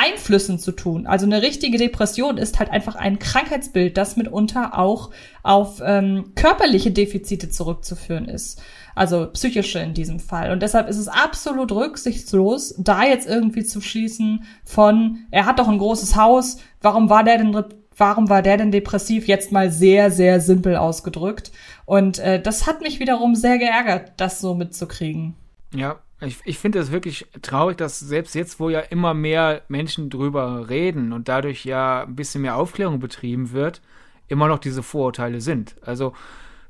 Einflüssen 0.00 0.58
zu 0.58 0.72
tun. 0.72 1.06
Also 1.06 1.26
eine 1.26 1.42
richtige 1.42 1.78
Depression 1.78 2.38
ist 2.38 2.58
halt 2.58 2.70
einfach 2.70 2.94
ein 2.94 3.18
Krankheitsbild, 3.18 3.96
das 3.96 4.16
mitunter 4.16 4.78
auch 4.78 5.10
auf 5.42 5.82
ähm, 5.84 6.32
körperliche 6.34 6.90
Defizite 6.90 7.50
zurückzuführen 7.50 8.26
ist 8.26 8.60
also 8.94 9.26
psychische 9.32 9.78
in 9.78 9.94
diesem 9.94 10.20
Fall. 10.20 10.50
Und 10.50 10.62
deshalb 10.62 10.88
ist 10.88 10.98
es 10.98 11.08
absolut 11.08 11.72
rücksichtslos, 11.72 12.74
da 12.78 13.04
jetzt 13.04 13.26
irgendwie 13.26 13.64
zu 13.64 13.80
schließen 13.80 14.44
von, 14.64 15.20
er 15.30 15.46
hat 15.46 15.58
doch 15.58 15.68
ein 15.68 15.78
großes 15.78 16.16
Haus, 16.16 16.58
warum 16.80 17.08
war 17.08 17.24
der 17.24 17.38
denn 17.38 17.64
warum 17.96 18.30
war 18.30 18.40
der 18.42 18.56
denn 18.56 18.72
depressiv? 18.72 19.28
Jetzt 19.28 19.52
mal 19.52 19.70
sehr, 19.70 20.10
sehr 20.10 20.40
simpel 20.40 20.76
ausgedrückt. 20.76 21.52
Und 21.84 22.18
äh, 22.18 22.40
das 22.40 22.66
hat 22.66 22.80
mich 22.80 22.98
wiederum 22.98 23.34
sehr 23.34 23.58
geärgert, 23.58 24.12
das 24.16 24.40
so 24.40 24.54
mitzukriegen. 24.54 25.34
Ja, 25.74 25.98
ich, 26.20 26.38
ich 26.44 26.58
finde 26.58 26.78
es 26.78 26.92
wirklich 26.92 27.26
traurig, 27.42 27.78
dass 27.78 27.98
selbst 27.98 28.34
jetzt, 28.34 28.60
wo 28.60 28.68
ja 28.68 28.80
immer 28.80 29.14
mehr 29.14 29.62
Menschen 29.68 30.10
drüber 30.10 30.68
reden 30.68 31.12
und 31.12 31.28
dadurch 31.28 31.64
ja 31.64 32.02
ein 32.02 32.16
bisschen 32.16 32.42
mehr 32.42 32.56
Aufklärung 32.56 33.00
betrieben 33.00 33.52
wird, 33.52 33.80
immer 34.28 34.48
noch 34.48 34.58
diese 34.58 34.82
Vorurteile 34.82 35.40
sind. 35.40 35.76
Also 35.82 36.14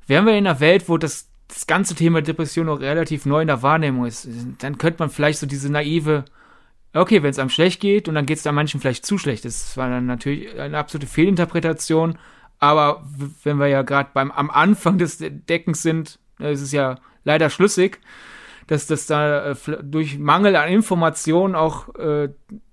wären 0.07 0.27
wir 0.27 0.33
in 0.33 0.47
einer 0.47 0.61
Welt, 0.61 0.89
wo 0.89 0.99
das 0.99 1.31
das 1.49 1.67
ganze 1.67 1.95
Thema 1.95 2.23
Depression 2.23 2.67
noch 2.67 2.81
relativ 2.81 3.27
neu 3.27 3.41
in 3.41 3.49
der 3.49 3.63
Wahrnehmung 3.63 4.07
ist, 4.07 4.29
dann 4.59 4.79
könnte 4.79 5.01
man 5.01 5.11
vielleicht 5.11 5.41
so 5.41 5.47
diese 5.47 5.71
naive, 5.71 6.25
okay, 6.95 7.23
wenn 7.23 7.31
es 7.31 7.39
einem 7.39 7.51
schlecht 7.51 7.81
geht 7.81 8.09
und 8.09 8.15
dann 8.15 8.27
geht 8.27 8.37
es 8.37 8.45
da 8.45 8.53
manchen 8.53 8.81
vielleicht 8.81 9.05
zu 9.05 9.19
schlecht. 9.19 9.45
Das 9.45 9.77
war 9.77 9.91
dann 9.91 10.07
natürlich 10.07 10.59
eine 10.59 10.79
absolute 10.79 11.11
Fehlinterpretation, 11.11 12.19
aber 12.59 13.05
wenn 13.43 13.59
wir 13.59 13.67
ja 13.67 13.83
gerade 13.83 14.11
beim 14.15 14.31
am 14.31 14.51
Anfang 14.51 14.99
des 14.99 15.19
Deckens 15.19 15.83
sind, 15.83 16.19
ist 16.39 16.61
es 16.61 16.73
ja 16.73 16.97
leider 17.25 17.51
schlüssig, 17.51 17.99
dass 18.71 18.87
das 18.87 19.07
da 19.07 19.51
äh, 19.51 19.57
durch 19.83 20.21
Mangel 20.21 20.55
an 20.55 20.69
Informationen 20.69 21.57
auch 21.57 21.93
äh, 21.97 22.29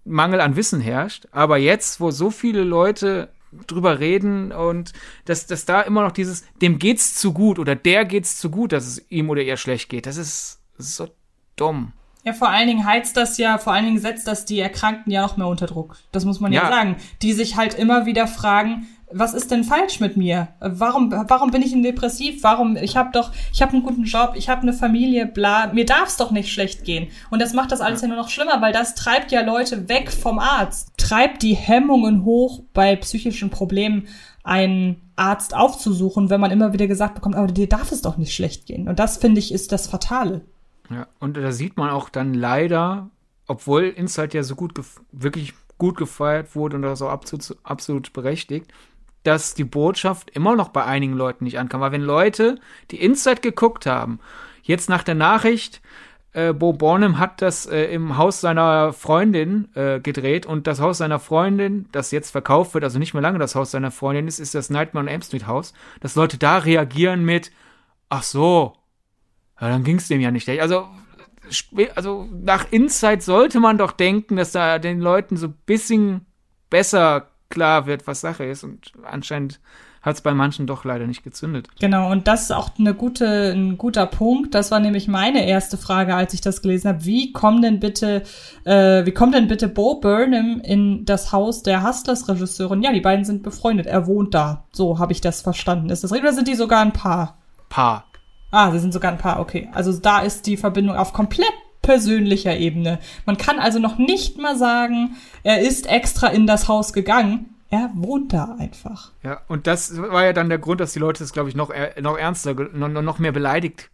Mangel 0.06 0.42
an 0.42 0.56
Wissen 0.56 0.80
herrscht. 0.80 1.28
Aber 1.32 1.58
jetzt, 1.58 2.00
wo 2.00 2.12
so 2.12 2.30
viele 2.30 2.64
Leute 2.64 3.30
drüber 3.66 3.98
reden 3.98 4.52
und 4.52 4.94
dass, 5.26 5.48
dass 5.48 5.66
da 5.66 5.82
immer 5.82 6.04
noch 6.04 6.12
dieses, 6.12 6.46
dem 6.62 6.78
geht's 6.78 7.16
zu 7.16 7.34
gut 7.34 7.58
oder 7.58 7.76
der 7.76 8.06
geht's 8.06 8.38
zu 8.38 8.52
gut, 8.52 8.74
dass 8.74 8.86
es 8.86 9.10
ihm 9.10 9.32
oder 9.32 9.42
ihr 9.42 9.58
schlecht 9.58 9.90
geht. 9.90 10.06
Das 10.06 10.18
ist, 10.18 10.62
so 10.78 11.08
dumm. 11.56 11.94
Ja, 12.24 12.34
vor 12.34 12.50
allen 12.50 12.68
Dingen 12.68 12.86
heizt 12.86 13.18
das 13.18 13.40
ja, 13.40 13.58
vor 13.58 13.74
allen 13.74 13.86
Dingen 13.86 14.00
setzt 14.00 14.28
das 14.28 14.46
die 14.46 14.60
Erkrankten 14.60 15.12
ja 15.12 15.24
noch 15.24 15.36
mehr 15.36 15.48
unter 15.48 15.66
Druck. 15.66 15.96
Das 16.12 16.26
muss 16.26 16.40
man 16.40 16.54
ja, 16.54 16.66
ja 16.66 16.70
sagen. 16.70 16.98
Die 17.24 17.34
sich 17.34 17.56
halt 17.56 17.74
immer 17.74 18.06
wieder 18.06 18.28
fragen, 18.28 18.88
was 19.10 19.34
ist 19.34 19.52
denn 19.52 19.64
falsch 19.64 20.00
mit 20.00 20.18
mir? 20.18 20.50
Warum, 20.60 21.12
warum 21.12 21.52
bin 21.52 21.62
ich 21.62 21.72
denn 21.72 21.84
depressiv? 21.84 22.44
Warum, 22.44 22.76
ich 22.76 22.98
habe 22.98 23.10
doch, 23.14 23.32
ich 23.54 23.62
habe 23.62 23.74
einen 23.74 23.84
guten 23.84 24.04
Job, 24.04 24.34
ich 24.36 24.50
habe 24.50 24.64
eine 24.64 24.74
Familie, 24.74 25.26
bla, 25.26 25.72
mir 25.74 25.86
darf 25.86 26.10
es 26.10 26.18
doch 26.18 26.32
nicht 26.32 26.52
schlecht 26.52 26.84
gehen. 26.84 27.08
Und 27.30 27.42
das 27.42 27.54
macht 27.54 27.72
das 27.72 27.80
alles 27.80 28.02
ja. 28.02 28.10
nur 28.10 28.18
noch 28.18 28.30
schlimmer, 28.30 28.62
weil 28.62 28.74
das 28.74 28.96
treibt 28.96 29.32
ja 29.32 29.42
Leute 29.42 29.88
weg 29.88 30.12
vom 30.12 30.40
Arzt, 30.40 30.92
treibt 30.98 31.42
die 31.42 31.56
Hemmungen 31.56 32.26
hoch 32.26 32.64
bei 32.74 32.96
psychischen 32.98 33.50
Problemen 33.50 34.08
einen 34.44 35.02
Arzt 35.16 35.56
aufzusuchen, 35.56 36.30
wenn 36.30 36.42
man 36.42 36.52
immer 36.52 36.74
wieder 36.74 36.88
gesagt 36.88 37.16
bekommt, 37.16 37.36
aber 37.36 37.48
dir 37.48 37.68
darf 37.68 37.92
es 37.92 38.02
doch 38.02 38.18
nicht 38.18 38.36
schlecht 38.36 38.66
gehen. 38.66 38.88
Und 38.90 39.00
das 39.00 39.18
finde 39.18 39.40
ich 39.40 39.54
ist 39.54 39.72
das 39.72 39.88
Fatale. 39.88 40.42
Ja, 40.90 41.08
und 41.20 41.38
da 41.38 41.52
sieht 41.52 41.78
man 41.78 41.90
auch 41.90 42.10
dann 42.10 42.34
leider, 42.34 43.10
obwohl 43.48 43.84
Insight 43.84 44.34
ja 44.34 44.44
so 44.44 44.56
gut, 44.56 44.74
wirklich 45.12 45.54
gut 45.78 45.98
gefeiert 45.98 46.56
wurde 46.56 46.78
und 46.78 46.82
das 46.82 47.02
auch 47.02 47.10
absolut, 47.10 47.58
absolut 47.64 48.14
berechtigt, 48.14 48.72
dass 49.28 49.54
die 49.54 49.66
Botschaft 49.66 50.30
immer 50.30 50.56
noch 50.56 50.70
bei 50.70 50.86
einigen 50.86 51.14
Leuten 51.14 51.44
nicht 51.44 51.60
ankam. 51.60 51.82
Weil 51.82 51.92
wenn 51.92 52.02
Leute, 52.02 52.60
die 52.92 53.02
Inside 53.02 53.42
geguckt 53.42 53.86
haben, 53.86 54.20
jetzt 54.64 54.90
nach 54.90 55.04
der 55.04 55.16
Nachricht, 55.16 55.82
äh, 56.32 56.54
Bo 56.54 56.72
Burnham 56.72 57.20
hat 57.20 57.42
das 57.42 57.66
äh, 57.66 57.86
im 57.86 58.18
Haus 58.18 58.40
seiner 58.40 58.94
Freundin 58.94 59.68
äh, 59.76 60.00
gedreht 60.00 60.46
und 60.46 60.66
das 60.66 60.80
Haus 60.80 61.00
seiner 61.00 61.20
Freundin, 61.20 61.90
das 61.92 62.12
jetzt 62.12 62.32
verkauft 62.32 62.74
wird, 62.74 62.86
also 62.86 63.00
nicht 63.00 63.14
mehr 63.14 63.22
lange 63.22 63.38
das 63.40 63.56
Haus 63.56 63.72
seiner 63.72 63.92
Freundin 63.92 64.28
ist, 64.28 64.40
ist 64.40 64.56
das 64.56 64.70
Nightmare 64.70 65.04
on 65.04 65.10
Elm 65.10 65.22
Street 65.22 65.46
Haus, 65.46 65.74
dass 66.00 66.16
Leute 66.16 66.38
da 66.38 66.60
reagieren 66.60 67.26
mit, 67.26 67.52
ach 68.08 68.24
so, 68.24 68.76
ja, 69.60 69.70
dann 69.70 69.84
ging 69.84 69.98
es 69.98 70.08
dem 70.08 70.22
ja 70.22 70.32
nicht. 70.32 70.48
Also, 70.48 70.88
also 71.96 72.30
nach 72.32 72.72
Inside 72.72 73.22
sollte 73.22 73.60
man 73.60 73.78
doch 73.78 73.92
denken, 73.92 74.38
dass 74.38 74.54
da 74.54 74.80
den 74.80 75.02
Leuten 75.02 75.36
so 75.36 75.48
ein 75.48 75.58
bisschen 75.66 76.26
besser 76.70 77.32
klar 77.50 77.86
wird, 77.86 78.08
was 78.08 78.22
Sache 78.22 78.46
ist. 78.46 78.64
Und 78.64 78.92
anscheinend 79.04 79.60
hat 80.02 80.16
es 80.16 80.22
bei 80.22 80.34
manchen 80.34 80.68
doch 80.68 80.86
leider 80.86 81.06
nicht 81.06 81.24
gezündet. 81.24 81.68
Genau, 81.80 82.12
und 82.12 82.28
das 82.28 82.44
ist 82.44 82.52
auch 82.52 82.70
eine 82.80 82.94
gute, 82.94 83.52
ein 83.52 83.78
guter 83.78 84.06
Punkt. 84.06 84.56
Das 84.56 84.72
war 84.72 84.80
nämlich 84.80 85.08
meine 85.08 85.46
erste 85.46 85.78
Frage, 85.78 86.16
als 86.16 86.34
ich 86.34 86.42
das 86.42 86.62
gelesen 86.62 86.88
habe. 86.88 87.06
Wie 87.06 87.34
kommt 87.34 87.64
denn 87.64 87.80
bitte, 87.80 88.24
äh, 88.64 89.06
wie 89.06 89.12
kommt 89.12 89.36
denn 89.36 89.48
bitte 89.48 89.68
Bo 89.68 90.00
Burnham 90.00 90.62
in 90.62 91.06
das 91.06 91.32
Haus 91.32 91.62
der 91.64 91.84
Hustlers-Regisseurin? 91.84 92.84
Ja, 92.84 92.94
die 92.94 93.02
beiden 93.02 93.26
sind 93.26 93.44
befreundet. 93.44 93.86
Er 93.86 94.08
wohnt 94.08 94.34
da. 94.34 94.66
So 94.72 95.00
habe 95.00 95.12
ich 95.12 95.22
das 95.22 95.42
verstanden. 95.42 95.90
Ist 95.90 96.04
das 96.04 96.12
richtig 96.12 96.26
oder 96.26 96.36
sind 96.36 96.48
die 96.48 96.56
sogar 96.56 96.82
ein 96.82 96.94
Paar? 96.94 97.38
Paar. 97.70 98.06
Ah, 98.50 98.72
sie 98.72 98.80
sind 98.80 98.94
sogar 98.94 99.12
ein 99.12 99.18
Paar, 99.18 99.40
okay. 99.40 99.70
Also 99.74 99.92
da 99.98 100.20
ist 100.20 100.48
die 100.48 100.56
Verbindung 100.56 100.96
auf 100.96 101.12
komplett 101.12 101.52
persönlicher 101.88 102.58
Ebene. 102.58 103.00
Man 103.26 103.38
kann 103.38 103.60
also 103.60 103.80
noch 103.80 103.98
nicht 103.98 104.38
mal 104.38 104.58
sagen, 104.58 105.16
er 105.44 105.62
ist 105.62 105.88
extra 105.88 106.28
in 106.28 106.46
das 106.46 106.68
Haus 106.68 106.92
gegangen. 106.92 107.56
Er 107.70 107.90
wohnt 107.96 108.34
da 108.34 108.58
einfach. 108.60 109.12
Ja, 109.24 109.40
und 109.48 109.68
das 109.68 109.98
war 109.98 110.26
ja 110.26 110.34
dann 110.34 110.50
der 110.50 110.60
Grund, 110.60 110.82
dass 110.82 110.92
die 110.92 111.00
Leute 111.00 111.24
das, 111.24 111.32
glaube 111.32 111.48
ich, 111.48 111.56
noch, 111.56 111.72
noch 112.02 112.18
ernster, 112.18 112.54
noch, 112.54 112.90
noch 112.90 113.20
mehr 113.20 113.32
beleidigt 113.32 113.90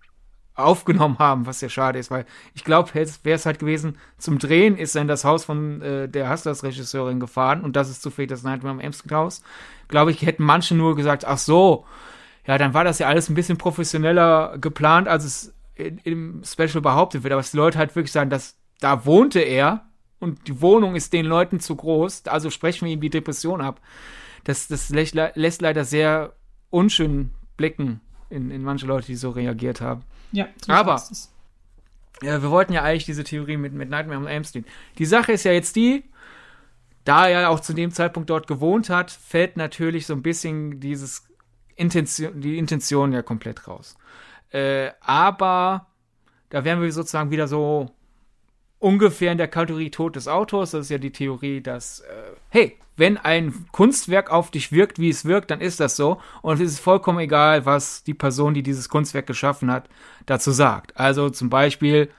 aufgenommen 0.56 1.20
haben, 1.20 1.46
was 1.46 1.62
ja 1.62 1.70
schade 1.70 2.00
ist, 2.00 2.10
weil 2.10 2.26
ich 2.56 2.64
glaube, 2.64 2.94
wäre 2.94 3.36
es 3.36 3.46
halt 3.46 3.60
gewesen, 3.60 3.98
zum 4.18 4.40
Drehen 4.40 4.76
ist 4.78 4.96
er 4.96 5.04
in 5.04 5.08
das 5.08 5.24
Haus 5.24 5.46
von 5.46 5.82
äh, 5.82 6.08
der 6.08 6.30
Hustlers-Regisseurin 6.32 7.20
gefahren 7.20 7.62
und 7.62 7.76
das 7.76 7.90
ist 7.90 8.02
zufällig 8.02 8.30
das 8.30 8.44
Nightmare 8.44 8.76
am 8.76 8.80
Amsterdam 8.80 9.20
Haus. 9.20 9.44
Glaube 9.88 10.12
ich, 10.12 10.24
hätten 10.24 10.44
manche 10.44 10.76
nur 10.76 10.96
gesagt, 10.96 11.26
ach 11.26 11.40
so, 11.40 11.86
ja, 12.46 12.58
dann 12.58 12.74
war 12.74 12.84
das 12.84 13.00
ja 13.00 13.08
alles 13.08 13.30
ein 13.30 13.36
bisschen 13.36 13.58
professioneller 13.58 14.58
geplant, 14.60 15.08
als 15.08 15.24
es 15.24 15.53
im 15.76 16.44
Special 16.44 16.82
behauptet 16.82 17.24
wird, 17.24 17.34
aber 17.34 17.40
dass 17.40 17.52
die 17.52 17.58
Leute 17.58 17.78
halt 17.78 17.96
wirklich 17.96 18.12
sagen, 18.12 18.30
dass 18.30 18.58
da 18.80 19.06
wohnte 19.06 19.40
er 19.40 19.86
und 20.20 20.48
die 20.48 20.62
Wohnung 20.62 20.96
ist 20.96 21.14
den 21.14 21.26
Leuten 21.26 21.60
zu 21.60 21.76
groß, 21.76 22.28
also 22.28 22.50
sprechen 22.50 22.86
wir 22.86 22.94
ihm 22.94 23.02
die 23.02 23.10
Depression 23.10 23.62
ab. 23.62 23.82
Das, 24.44 24.68
das 24.68 24.90
lässt, 24.90 25.16
lässt 25.16 25.62
leider 25.62 25.86
sehr 25.86 26.34
unschön 26.70 27.32
blicken 27.58 28.02
in, 28.30 28.52
in 28.52 28.64
manche 28.64 28.86
Leute, 28.86 29.08
die 29.08 29.16
so 29.16 29.30
reagiert 29.30 29.82
haben. 29.82 30.04
Ja, 30.32 30.48
so 30.66 30.72
aber 30.72 31.02
ja, 32.22 32.42
wir 32.42 32.52
wollten 32.52 32.74
ja 32.74 32.84
eigentlich 32.84 33.06
diese 33.06 33.24
Theorie 33.24 33.58
mit, 33.58 33.74
mit 33.74 33.90
Nightmare 33.90 34.20
on 34.20 34.28
Elm 34.28 34.44
Street. 34.44 34.66
Die 34.98 35.06
Sache 35.06 35.34
ist 35.34 35.44
ja 35.44 35.52
jetzt 35.52 35.76
die, 35.76 36.04
da 37.04 37.28
er 37.28 37.50
auch 37.50 37.60
zu 37.60 37.74
dem 37.74 37.92
Zeitpunkt 37.92 38.30
dort 38.30 38.48
gewohnt 38.48 38.90
hat, 38.90 39.12
fällt 39.12 39.58
natürlich 39.58 40.06
so 40.06 40.14
ein 40.14 40.22
bisschen 40.22 40.80
dieses 40.80 41.28
Intention, 41.76 42.40
die 42.40 42.58
Intention 42.58 43.12
ja 43.12 43.22
komplett 43.22 43.68
raus. 43.68 43.98
Äh, 44.54 44.92
aber 45.02 45.88
da 46.50 46.64
wären 46.64 46.82
wir 46.82 46.92
sozusagen 46.92 47.32
wieder 47.32 47.48
so 47.48 47.90
ungefähr 48.80 49.32
in 49.32 49.38
der 49.38 49.48
Kategorie 49.48 49.90
Tod 49.90 50.16
des 50.16 50.28
Autors. 50.28 50.72
Das 50.72 50.82
ist 50.82 50.90
ja 50.92 51.00
die 51.00 51.12
Theorie, 51.12 51.62
dass, 51.62 52.02
äh, 52.02 52.36
hey, 52.50 52.78
wenn 52.96 53.18
ein 53.18 53.66
Kunstwerk 53.72 54.30
auf 54.30 54.52
dich 54.52 54.72
wirkt, 54.72 55.00
wie 55.00 55.10
es 55.10 55.26
wirkt, 55.26 55.50
dann 55.50 55.62
ist 55.62 55.80
das 55.80 55.96
so. 55.96 56.22
Und 56.44 56.62
es 56.62 56.74
ist 56.74 56.80
vollkommen 56.80 57.20
egal, 57.20 57.66
was 57.66 58.04
die 58.04 58.14
Person, 58.14 58.54
die 58.54 58.62
dieses 58.62 58.90
Kunstwerk 58.90 59.26
geschaffen 59.26 59.72
hat, 59.72 59.90
dazu 60.28 60.52
sagt. 60.52 60.96
Also 60.96 61.32
zum 61.32 61.50
Beispiel, 61.50 62.10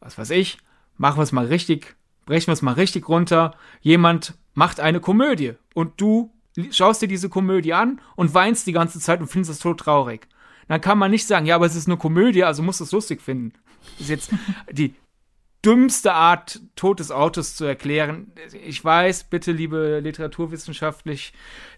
was 0.00 0.18
weiß 0.18 0.30
ich, 0.30 0.58
machen 0.98 1.16
wir 1.16 1.22
es 1.22 1.32
mal 1.32 1.46
richtig, 1.46 1.96
brechen 2.26 2.48
wir 2.48 2.52
es 2.52 2.62
mal 2.62 2.74
richtig 2.74 3.08
runter. 3.08 3.54
Jemand 3.80 4.34
macht 4.52 4.80
eine 4.80 5.00
Komödie 5.00 5.54
und 5.72 5.98
du 5.98 6.30
schaust 6.70 7.00
dir 7.00 7.08
diese 7.08 7.30
Komödie 7.30 7.72
an 7.72 8.02
und 8.14 8.34
weinst 8.34 8.66
die 8.66 8.72
ganze 8.72 9.00
Zeit 9.00 9.20
und 9.20 9.28
findest 9.28 9.52
es 9.52 9.58
tot 9.60 9.80
traurig 9.80 10.28
dann 10.72 10.80
kann 10.80 10.96
man 10.96 11.10
nicht 11.10 11.26
sagen, 11.26 11.44
ja, 11.44 11.56
aber 11.56 11.66
es 11.66 11.76
ist 11.76 11.86
eine 11.86 11.98
Komödie, 11.98 12.44
also 12.44 12.62
musst 12.62 12.80
du 12.80 12.84
es 12.84 12.92
lustig 12.92 13.20
finden. 13.20 13.52
Das 13.98 14.00
ist 14.04 14.08
jetzt 14.08 14.30
die 14.70 14.94
dümmste 15.62 16.14
Art, 16.14 16.60
Tod 16.76 16.98
des 16.98 17.10
Autos 17.10 17.56
zu 17.56 17.66
erklären. 17.66 18.32
Ich 18.64 18.82
weiß, 18.82 19.24
bitte, 19.24 19.52
liebe 19.52 20.00
literaturwissenschaftlich 20.00 21.34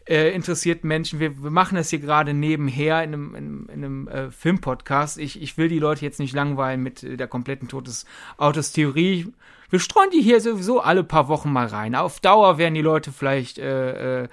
äh, 0.09 0.33
interessierten 0.33 0.87
Menschen, 0.87 1.19
wir, 1.19 1.43
wir 1.43 1.51
machen 1.51 1.75
das 1.75 1.91
hier 1.91 1.99
gerade 1.99 2.35
nebenher 2.35 3.03
in 3.03 3.15
einem, 3.15 3.35
in, 3.35 3.67
in 3.67 3.85
einem 3.85 4.07
äh, 4.07 4.31
Filmpodcast. 4.31 5.19
Ich, 5.19 5.43
ich 5.43 5.59
will 5.59 5.67
die 5.67 5.81
Leute 5.81 6.05
jetzt 6.05 6.21
nicht 6.21 6.33
langweilen 6.33 6.81
mit 6.81 7.03
äh, 7.03 7.17
der 7.17 7.27
kompletten 7.27 7.67
Tod 7.67 7.89
des 7.89 8.07
Autos 8.37 8.71
Theorie. 8.71 9.27
Wir 9.71 9.81
streuen 9.81 10.11
die 10.11 10.23
hier 10.23 10.41
sowieso 10.41 10.79
alle 10.79 11.03
paar 11.03 11.27
Wochen 11.27 11.53
mal 11.53 11.67
rein. 11.67 11.97
Auf 11.97 12.21
Dauer 12.21 12.59
werden 12.59 12.75
die 12.75 12.81
Leute 12.81 13.11
vielleicht 13.11 13.59
äh, 13.59 14.23
äh, 14.23 14.29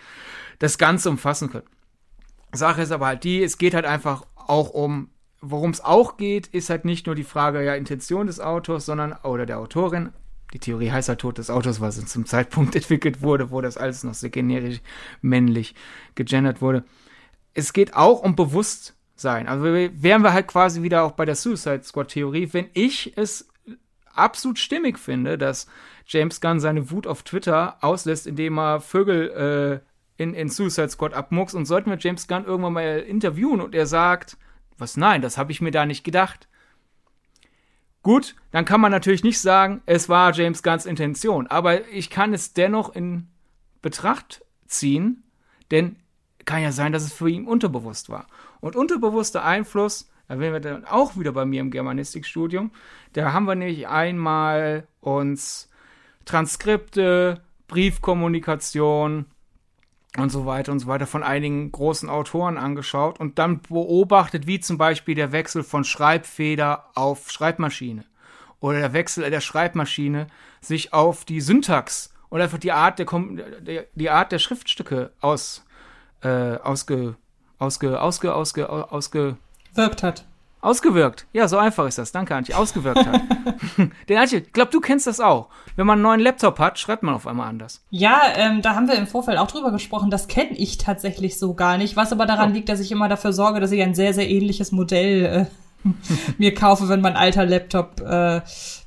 das 0.59 0.77
Ganze 0.77 1.09
umfassen 1.09 1.49
können. 1.49 1.65
Sache 2.53 2.81
ist 2.81 2.91
aber 2.91 3.07
halt 3.07 3.23
die, 3.23 3.43
es 3.43 3.57
geht 3.57 3.73
halt 3.73 3.85
einfach 3.85 4.25
auch 4.51 4.69
um 4.69 5.09
worum 5.41 5.71
es 5.71 5.83
auch 5.83 6.17
geht, 6.17 6.47
ist 6.47 6.69
halt 6.69 6.85
nicht 6.85 7.07
nur 7.07 7.15
die 7.15 7.23
Frage 7.23 7.63
ja 7.63 7.75
Intention 7.75 8.27
des 8.27 8.39
Autors, 8.39 8.85
sondern 8.85 9.13
oder 9.23 9.45
der 9.45 9.59
Autorin. 9.59 10.13
Die 10.53 10.59
Theorie 10.59 10.91
heißt 10.91 11.09
halt 11.09 11.19
Tod 11.19 11.37
des 11.37 11.49
Autors, 11.49 11.81
weil 11.81 11.89
es 11.89 12.05
zum 12.05 12.25
Zeitpunkt 12.25 12.75
entwickelt 12.75 13.21
wurde, 13.21 13.51
wo 13.51 13.61
das 13.61 13.77
alles 13.77 14.03
noch 14.03 14.13
sehr 14.13 14.29
generisch 14.29 14.81
männlich 15.21 15.75
gegendert 16.15 16.61
wurde. 16.61 16.83
Es 17.53 17.73
geht 17.73 17.95
auch 17.95 18.21
um 18.21 18.35
Bewusstsein. 18.35 19.47
Also 19.47 19.63
wären 19.63 20.23
wir 20.23 20.33
halt 20.33 20.47
quasi 20.47 20.83
wieder 20.83 21.03
auch 21.03 21.13
bei 21.13 21.25
der 21.25 21.35
Suicide 21.35 21.83
Squad 21.83 22.09
Theorie, 22.09 22.49
wenn 22.51 22.69
ich 22.73 23.17
es 23.17 23.49
absolut 24.13 24.59
stimmig 24.59 24.99
finde, 24.99 25.37
dass 25.37 25.67
James 26.05 26.41
Gunn 26.41 26.59
seine 26.59 26.91
Wut 26.91 27.07
auf 27.07 27.23
Twitter 27.23 27.77
auslässt, 27.81 28.27
indem 28.27 28.59
er 28.59 28.81
Vögel 28.81 29.81
äh, 29.83 29.90
in, 30.17 30.33
in 30.33 30.49
Suicide 30.49 30.89
Squad 30.89 31.13
abmucks 31.13 31.53
und 31.53 31.65
sollten 31.65 31.89
wir 31.89 31.97
James 31.99 32.27
Gunn 32.27 32.45
irgendwann 32.45 32.73
mal 32.73 32.99
interviewen 32.99 33.61
und 33.61 33.75
er 33.75 33.85
sagt, 33.85 34.37
was 34.77 34.97
nein, 34.97 35.21
das 35.21 35.37
habe 35.37 35.51
ich 35.51 35.61
mir 35.61 35.71
da 35.71 35.85
nicht 35.85 36.03
gedacht. 36.03 36.47
Gut, 38.03 38.35
dann 38.51 38.65
kann 38.65 38.81
man 38.81 38.91
natürlich 38.91 39.23
nicht 39.23 39.39
sagen, 39.39 39.81
es 39.85 40.09
war 40.09 40.33
James 40.33 40.63
Gunns 40.63 40.85
Intention, 40.85 41.47
aber 41.47 41.87
ich 41.89 42.09
kann 42.09 42.33
es 42.33 42.53
dennoch 42.53 42.95
in 42.95 43.27
Betracht 43.81 44.43
ziehen, 44.65 45.23
denn 45.69 45.97
kann 46.45 46.63
ja 46.63 46.71
sein, 46.71 46.91
dass 46.91 47.03
es 47.03 47.13
für 47.13 47.29
ihn 47.29 47.45
unterbewusst 47.45 48.09
war. 48.09 48.27
Und 48.59 48.75
unterbewusster 48.75 49.43
Einfluss, 49.43 50.09
da 50.27 50.39
wären 50.39 50.53
wir 50.53 50.59
dann 50.59 50.85
auch 50.85 51.17
wieder 51.17 51.31
bei 51.31 51.45
mir 51.45 51.61
im 51.61 51.71
Germanistikstudium, 51.71 52.71
da 53.13 53.33
haben 53.33 53.45
wir 53.45 53.55
nämlich 53.55 53.87
einmal 53.87 54.87
uns 54.99 55.69
Transkripte, 56.25 57.41
Briefkommunikation, 57.67 59.25
und 60.17 60.29
so 60.29 60.45
weiter 60.45 60.71
und 60.71 60.79
so 60.79 60.87
weiter 60.87 61.07
von 61.07 61.23
einigen 61.23 61.71
großen 61.71 62.09
Autoren 62.09 62.57
angeschaut 62.57 63.19
und 63.19 63.39
dann 63.39 63.61
beobachtet, 63.61 64.45
wie 64.45 64.59
zum 64.59 64.77
Beispiel 64.77 65.15
der 65.15 65.31
Wechsel 65.31 65.63
von 65.63 65.83
Schreibfeder 65.83 66.85
auf 66.95 67.31
Schreibmaschine 67.31 68.03
oder 68.59 68.79
der 68.79 68.93
Wechsel 68.93 69.29
der 69.29 69.41
Schreibmaschine 69.41 70.27
sich 70.59 70.93
auf 70.93 71.23
die 71.25 71.41
Syntax 71.41 72.13
und 72.29 72.41
einfach 72.41 72.57
die 72.57 72.71
Art 72.71 72.99
der, 72.99 73.85
die 73.95 74.09
Art 74.09 74.31
der 74.31 74.39
Schriftstücke 74.39 75.11
aus 75.21 75.65
äh, 76.21 76.55
ausge 76.55 77.15
ausge 77.57 78.01
ausge 78.01 78.33
ausge 78.33 78.69
ausge 78.69 79.37
wirkt 79.73 80.03
hat. 80.03 80.25
Ausgewirkt. 80.61 81.25
Ja, 81.33 81.47
so 81.47 81.57
einfach 81.57 81.87
ist 81.87 81.97
das. 81.97 82.11
Danke, 82.11 82.35
Antje. 82.35 82.55
Ausgewirkt 82.55 83.05
hat. 83.05 83.21
Den 84.09 84.17
Antje, 84.17 84.39
ich 84.39 84.53
glaube, 84.53 84.71
du 84.71 84.79
kennst 84.79 85.07
das 85.07 85.19
auch. 85.19 85.49
Wenn 85.75 85.87
man 85.87 85.95
einen 85.95 86.03
neuen 86.03 86.19
Laptop 86.19 86.59
hat, 86.59 86.77
schreibt 86.77 87.01
man 87.01 87.15
auf 87.15 87.25
einmal 87.25 87.49
anders. 87.49 87.83
Ja, 87.89 88.21
ähm, 88.35 88.61
da 88.61 88.75
haben 88.75 88.87
wir 88.87 88.95
im 88.95 89.07
Vorfeld 89.07 89.39
auch 89.39 89.47
drüber 89.47 89.71
gesprochen. 89.71 90.11
Das 90.11 90.27
kenne 90.27 90.51
ich 90.51 90.77
tatsächlich 90.77 91.39
so 91.39 91.55
gar 91.55 91.77
nicht. 91.77 91.95
Was 91.95 92.11
aber 92.11 92.27
daran 92.27 92.51
oh. 92.51 92.53
liegt, 92.53 92.69
dass 92.69 92.79
ich 92.79 92.91
immer 92.91 93.09
dafür 93.09 93.33
sorge, 93.33 93.59
dass 93.59 93.71
ich 93.71 93.81
ein 93.81 93.95
sehr, 93.95 94.13
sehr 94.13 94.29
ähnliches 94.29 94.71
Modell 94.71 95.25
äh, 95.25 95.45
mir 96.37 96.53
kaufe, 96.53 96.89
wenn 96.89 97.01
mein 97.01 97.15
alter 97.15 97.45
Laptop 97.45 98.01
äh, 98.01 98.41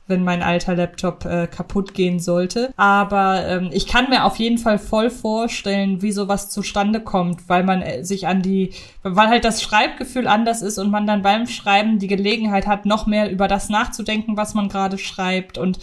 wenn 0.06 0.22
mein 0.22 0.42
alter 0.42 0.74
Laptop 0.74 1.24
äh, 1.24 1.46
kaputt 1.46 1.94
gehen 1.94 2.20
sollte. 2.20 2.72
Aber 2.76 3.46
ähm, 3.46 3.70
ich 3.72 3.86
kann 3.86 4.10
mir 4.10 4.24
auf 4.24 4.36
jeden 4.36 4.58
Fall 4.58 4.78
voll 4.78 5.08
vorstellen, 5.08 6.02
wie 6.02 6.12
sowas 6.12 6.50
zustande 6.50 7.00
kommt, 7.00 7.48
weil 7.48 7.64
man 7.64 7.80
äh, 7.80 8.04
sich 8.04 8.26
an 8.26 8.42
die, 8.42 8.72
weil 9.02 9.28
halt 9.28 9.44
das 9.44 9.62
Schreibgefühl 9.62 10.26
anders 10.26 10.62
ist 10.62 10.78
und 10.78 10.90
man 10.90 11.06
dann 11.06 11.22
beim 11.22 11.46
Schreiben 11.46 11.98
die 11.98 12.06
Gelegenheit 12.06 12.66
hat, 12.66 12.84
noch 12.84 13.06
mehr 13.06 13.30
über 13.30 13.48
das 13.48 13.70
nachzudenken, 13.70 14.36
was 14.36 14.54
man 14.54 14.68
gerade 14.68 14.98
schreibt 14.98 15.56
und 15.56 15.78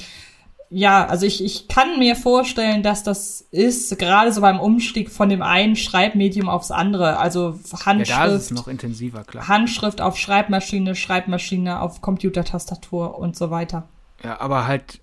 ja, 0.74 1.06
also 1.06 1.26
ich, 1.26 1.44
ich 1.44 1.68
kann 1.68 2.00
mir 2.00 2.16
vorstellen, 2.16 2.82
dass 2.82 3.04
das 3.04 3.42
ist, 3.52 4.00
gerade 4.00 4.32
so 4.32 4.40
beim 4.40 4.58
Umstieg 4.58 5.12
von 5.12 5.28
dem 5.28 5.42
einen 5.42 5.76
Schreibmedium 5.76 6.48
aufs 6.48 6.72
andere, 6.72 7.20
also 7.20 7.60
Handschrift. 7.86 8.10
Ja, 8.10 8.26
da 8.26 8.34
ist 8.34 8.44
es 8.44 8.52
noch 8.52 8.70
intensiver, 8.70 9.26
klar. 9.26 9.50
Handschrift 9.50 10.00
auf 10.00 10.18
Schreibmaschine, 10.18 10.96
Schreibmaschine 10.96 11.82
auf 11.82 12.02
Computertastatur 12.02 13.20
und 13.20 13.36
so 13.36 13.52
weiter. 13.52 13.90
Ja, 14.24 14.40
aber 14.40 14.66
halt, 14.66 15.02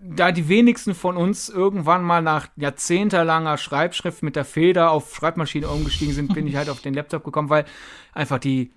da 0.00 0.30
die 0.30 0.48
wenigsten 0.48 0.94
von 0.94 1.16
uns 1.16 1.48
irgendwann 1.48 2.04
mal 2.04 2.22
nach 2.22 2.46
jahrzehntelanger 2.54 3.58
Schreibschrift 3.58 4.22
mit 4.22 4.36
der 4.36 4.44
Feder 4.44 4.92
auf 4.92 5.12
Schreibmaschine 5.12 5.66
umgestiegen 5.66 6.14
sind, 6.14 6.32
bin 6.32 6.46
ich 6.46 6.54
halt 6.54 6.68
auf 6.68 6.82
den 6.82 6.94
Laptop 6.94 7.24
gekommen, 7.24 7.50
weil 7.50 7.64
einfach 8.12 8.38
die, 8.38 8.70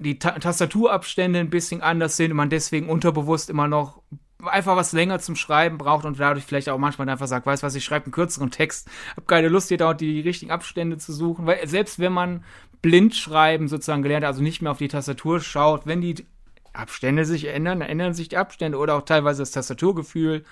die 0.00 0.18
Tastaturabstände 0.18 1.38
ein 1.38 1.48
bisschen 1.48 1.80
anders 1.80 2.18
sind 2.18 2.32
und 2.32 2.36
man 2.36 2.50
deswegen 2.50 2.90
unterbewusst 2.90 3.48
immer 3.48 3.68
noch 3.68 4.02
einfach 4.44 4.76
was 4.76 4.92
länger 4.92 5.20
zum 5.20 5.36
Schreiben 5.36 5.78
braucht 5.78 6.04
und 6.04 6.18
dadurch 6.18 6.44
vielleicht 6.44 6.68
auch 6.68 6.78
manchmal 6.78 7.08
einfach 7.08 7.26
sagt, 7.26 7.46
weiß 7.46 7.62
was, 7.62 7.74
ich 7.74 7.84
schreibe 7.84 8.06
einen 8.06 8.12
kürzeren 8.12 8.50
Text, 8.50 8.88
hab 9.16 9.26
keine 9.26 9.48
Lust, 9.48 9.68
hier 9.68 9.78
dauernd 9.78 10.00
die 10.00 10.20
richtigen 10.20 10.50
Abstände 10.50 10.98
zu 10.98 11.12
suchen, 11.12 11.46
weil 11.46 11.66
selbst 11.66 11.98
wenn 11.98 12.12
man 12.12 12.44
blind 12.82 13.14
schreiben 13.14 13.68
sozusagen 13.68 14.02
gelernt, 14.02 14.26
also 14.26 14.42
nicht 14.42 14.60
mehr 14.60 14.72
auf 14.72 14.78
die 14.78 14.88
Tastatur 14.88 15.40
schaut, 15.40 15.86
wenn 15.86 16.00
die 16.00 16.26
Abstände 16.74 17.24
sich 17.24 17.46
ändern, 17.46 17.80
dann 17.80 17.88
ändern 17.88 18.14
sich 18.14 18.28
die 18.28 18.36
Abstände 18.36 18.78
oder 18.78 18.96
auch 18.96 19.04
teilweise 19.04 19.42
das 19.42 19.52
Tastaturgefühl. 19.52 20.44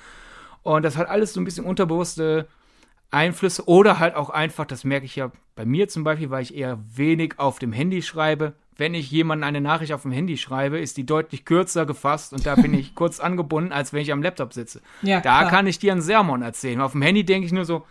Und 0.63 0.83
das 0.83 0.97
hat 0.97 1.09
alles 1.09 1.33
so 1.33 1.41
ein 1.41 1.45
bisschen 1.45 1.67
unterbewusste 1.67 2.47
Einflüsse 3.11 3.69
oder 3.69 3.99
halt 3.99 4.15
auch 4.15 4.31
einfach, 4.31 4.65
das 4.65 4.85
merke 4.85 5.05
ich 5.05 5.17
ja 5.17 5.31
bei 5.55 5.67
mir 5.67 5.89
zum 5.89 6.05
Beispiel, 6.05 6.31
weil 6.31 6.43
ich 6.43 6.55
eher 6.57 6.79
wenig 6.97 7.39
auf 7.39 7.59
dem 7.59 7.73
Handy 7.73 8.01
schreibe. 8.01 8.55
Wenn 8.77 8.95
ich 8.95 9.11
jemandem 9.11 9.49
eine 9.49 9.61
Nachricht 9.61 9.93
auf 9.93 10.03
dem 10.03 10.13
Handy 10.13 10.37
schreibe, 10.37 10.79
ist 10.79 10.97
die 10.97 11.05
deutlich 11.05 11.45
kürzer 11.45 11.87
gefasst 11.87 12.33
und 12.33 12.47
da 12.47 12.55
bin 12.55 12.75
ich 12.75 12.95
kurz 12.95 13.21
angebunden, 13.21 13.73
als 13.73 13.93
wenn 13.93 14.03
ich 14.03 14.13
am 14.13 14.23
Laptop 14.23 14.53
sitze. 14.53 14.81
Ja, 15.03 15.21
da 15.21 15.41
klar. 15.41 15.51
kann 15.51 15.67
ich 15.67 15.79
dir 15.79 15.93
einen 15.93 16.03
Sermon 16.03 16.43
erzählen. 16.43 16.81
Auf 16.81 16.93
dem 16.93 17.03
Handy 17.03 17.25
denke 17.25 17.47
ich 17.47 17.53
nur 17.53 17.65
so, 17.65 17.85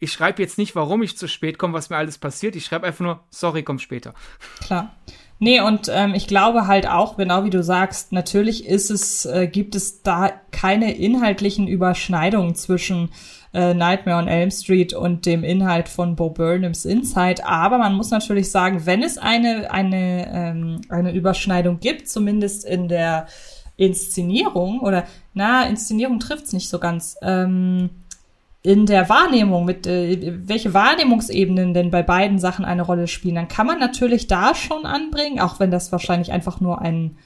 ich 0.00 0.12
schreibe 0.12 0.42
jetzt 0.42 0.58
nicht, 0.58 0.76
warum 0.76 1.02
ich 1.02 1.16
zu 1.16 1.28
spät 1.28 1.58
komme, 1.58 1.74
was 1.74 1.90
mir 1.90 1.96
alles 1.96 2.18
passiert. 2.18 2.56
Ich 2.56 2.64
schreibe 2.64 2.86
einfach 2.86 3.04
nur, 3.04 3.20
sorry, 3.30 3.62
komm 3.62 3.78
später. 3.78 4.14
Klar. 4.60 4.94
Nee, 5.40 5.60
und 5.60 5.88
ähm, 5.92 6.14
ich 6.14 6.26
glaube 6.26 6.66
halt 6.66 6.88
auch, 6.88 7.16
genau 7.16 7.44
wie 7.44 7.50
du 7.50 7.62
sagst, 7.62 8.12
natürlich 8.12 8.66
ist 8.66 8.90
es, 8.90 9.24
äh, 9.24 9.46
gibt 9.46 9.76
es 9.76 10.02
da 10.02 10.32
keine 10.50 10.96
inhaltlichen 10.96 11.68
Überschneidungen 11.68 12.56
zwischen 12.56 13.10
äh, 13.54 13.74
Nightmare 13.74 14.18
on 14.18 14.28
Elm 14.28 14.50
Street 14.50 14.92
und 14.92 15.26
dem 15.26 15.44
Inhalt 15.44 15.88
von 15.88 16.16
Bo 16.16 16.30
Burnhams 16.30 16.84
Inside. 16.84 17.46
Aber 17.46 17.78
man 17.78 17.94
muss 17.94 18.10
natürlich 18.10 18.50
sagen, 18.50 18.86
wenn 18.86 19.02
es 19.02 19.18
eine, 19.18 19.70
eine, 19.70 20.30
ähm, 20.32 20.80
eine 20.88 21.12
Überschneidung 21.12 21.80
gibt, 21.80 22.08
zumindest 22.08 22.64
in 22.64 22.88
der 22.88 23.26
Inszenierung, 23.76 24.80
oder 24.80 25.04
na, 25.34 25.64
Inszenierung 25.64 26.20
trifft's 26.20 26.52
nicht 26.52 26.68
so 26.68 26.78
ganz. 26.78 27.16
Ähm, 27.22 27.90
in 28.62 28.86
der 28.86 29.08
Wahrnehmung, 29.08 29.64
mit 29.64 29.86
äh, 29.86 30.34
welche 30.46 30.74
Wahrnehmungsebenen 30.74 31.74
denn 31.74 31.90
bei 31.90 32.02
beiden 32.02 32.38
Sachen 32.38 32.64
eine 32.64 32.82
Rolle 32.82 33.06
spielen, 33.06 33.36
dann 33.36 33.48
kann 33.48 33.66
man 33.66 33.78
natürlich 33.78 34.26
da 34.26 34.54
schon 34.54 34.84
anbringen, 34.84 35.40
auch 35.40 35.60
wenn 35.60 35.70
das 35.70 35.92
wahrscheinlich 35.92 36.32
einfach 36.32 36.60
nur 36.60 36.80
ein, 36.82 37.16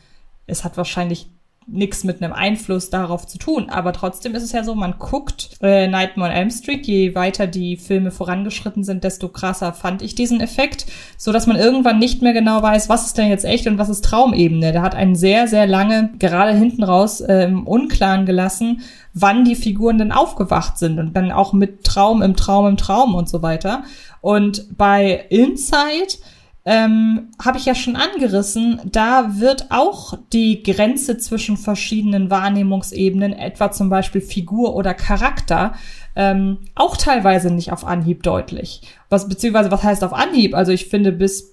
es 0.47 0.63
hat 0.63 0.77
wahrscheinlich 0.77 1.31
nichts 1.67 2.05
mit 2.05 2.23
einem 2.23 2.33
Einfluss 2.33 2.91
darauf 2.91 3.27
zu 3.27 3.39
tun. 3.39 3.69
Aber 3.71 3.93
trotzdem 3.93 4.35
ist 4.35 4.43
es 4.43 4.53
ja 4.53 4.65
so, 4.65 4.75
man 4.75 4.97
guckt 4.99 5.51
äh, 5.63 5.87
Nightmare 5.89 6.31
on 6.31 6.37
Elm 6.37 6.51
Street, 6.51 6.87
je 6.87 7.15
weiter 7.15 7.47
die 7.47 7.77
Filme 7.77 8.11
vorangeschritten 8.11 8.85
sind, 8.85 9.05
desto 9.05 9.29
krasser 9.29 9.73
fand 9.73 10.03
ich 10.03 10.15
diesen 10.15 10.41
Effekt, 10.41 10.87
so 11.17 11.33
dass 11.33 11.47
man 11.47 11.57
irgendwann 11.57 11.99
nicht 11.99 12.23
mehr 12.23 12.33
genau 12.33 12.63
weiß, 12.63 12.89
was 12.89 13.07
ist 13.07 13.19
denn 13.19 13.29
jetzt 13.29 13.45
echt 13.45 13.67
und 13.67 13.79
was 13.79 13.89
ist 13.89 14.05
Traumebene. 14.05 14.73
Der 14.73 14.83
hat 14.83 14.95
einen 14.95 15.15
sehr, 15.15 15.49
sehr 15.49 15.67
lange, 15.67 16.11
gerade 16.19 16.53
hinten 16.53 16.83
raus, 16.83 17.21
äh, 17.21 17.45
im 17.45 17.67
Unklaren 17.67 18.27
gelassen, 18.27 18.83
wann 19.15 19.45
die 19.45 19.57
Figuren 19.57 19.99
denn 19.99 20.13
aufgewacht 20.13 20.79
sind 20.79 20.99
und 20.99 21.15
dann 21.15 21.33
auch 21.33 21.53
mit 21.53 21.85
Traum 21.85 22.23
im 22.23 22.37
Traum 22.37 22.67
im 22.67 22.77
Traum 22.77 23.15
und 23.15 23.29
so 23.29 23.43
weiter. 23.43 23.85
Und 24.21 24.77
bei 24.77 25.27
Inside 25.29 26.19
ähm, 26.65 27.31
habe 27.45 27.59
ich 27.59 27.67
ja 27.67 27.75
schon 27.75 27.97
angerissen, 27.97 28.81
da 28.85 29.41
wird 29.41 29.67
auch 29.71 30.15
die 30.33 30.63
Grenze 30.63 31.19
zwischen 31.19 31.57
verschiedenen 31.57 32.31
Wahrnehmungsebenen, 32.31 33.33
etwa 33.33 33.73
zum 33.73 33.91
Beispiel 33.91 34.21
Figur 34.21 34.77
oder 34.77 34.95
Charakter, 34.95 35.73
ähm, 36.15 36.59
auch 36.77 36.97
teilweise 36.97 37.53
nicht 37.53 37.73
auf 37.73 37.85
Anhieb 37.85 38.23
deutlich. 38.23 38.83
Was 39.09 39.29
beziehungsweise 39.29 39.73
was 39.73 39.83
heißt 39.83 40.05
auf 40.05 40.13
Anhieb? 40.13 40.55
Also 40.55 40.71
ich 40.71 40.87
finde, 40.87 41.11
bis 41.11 41.51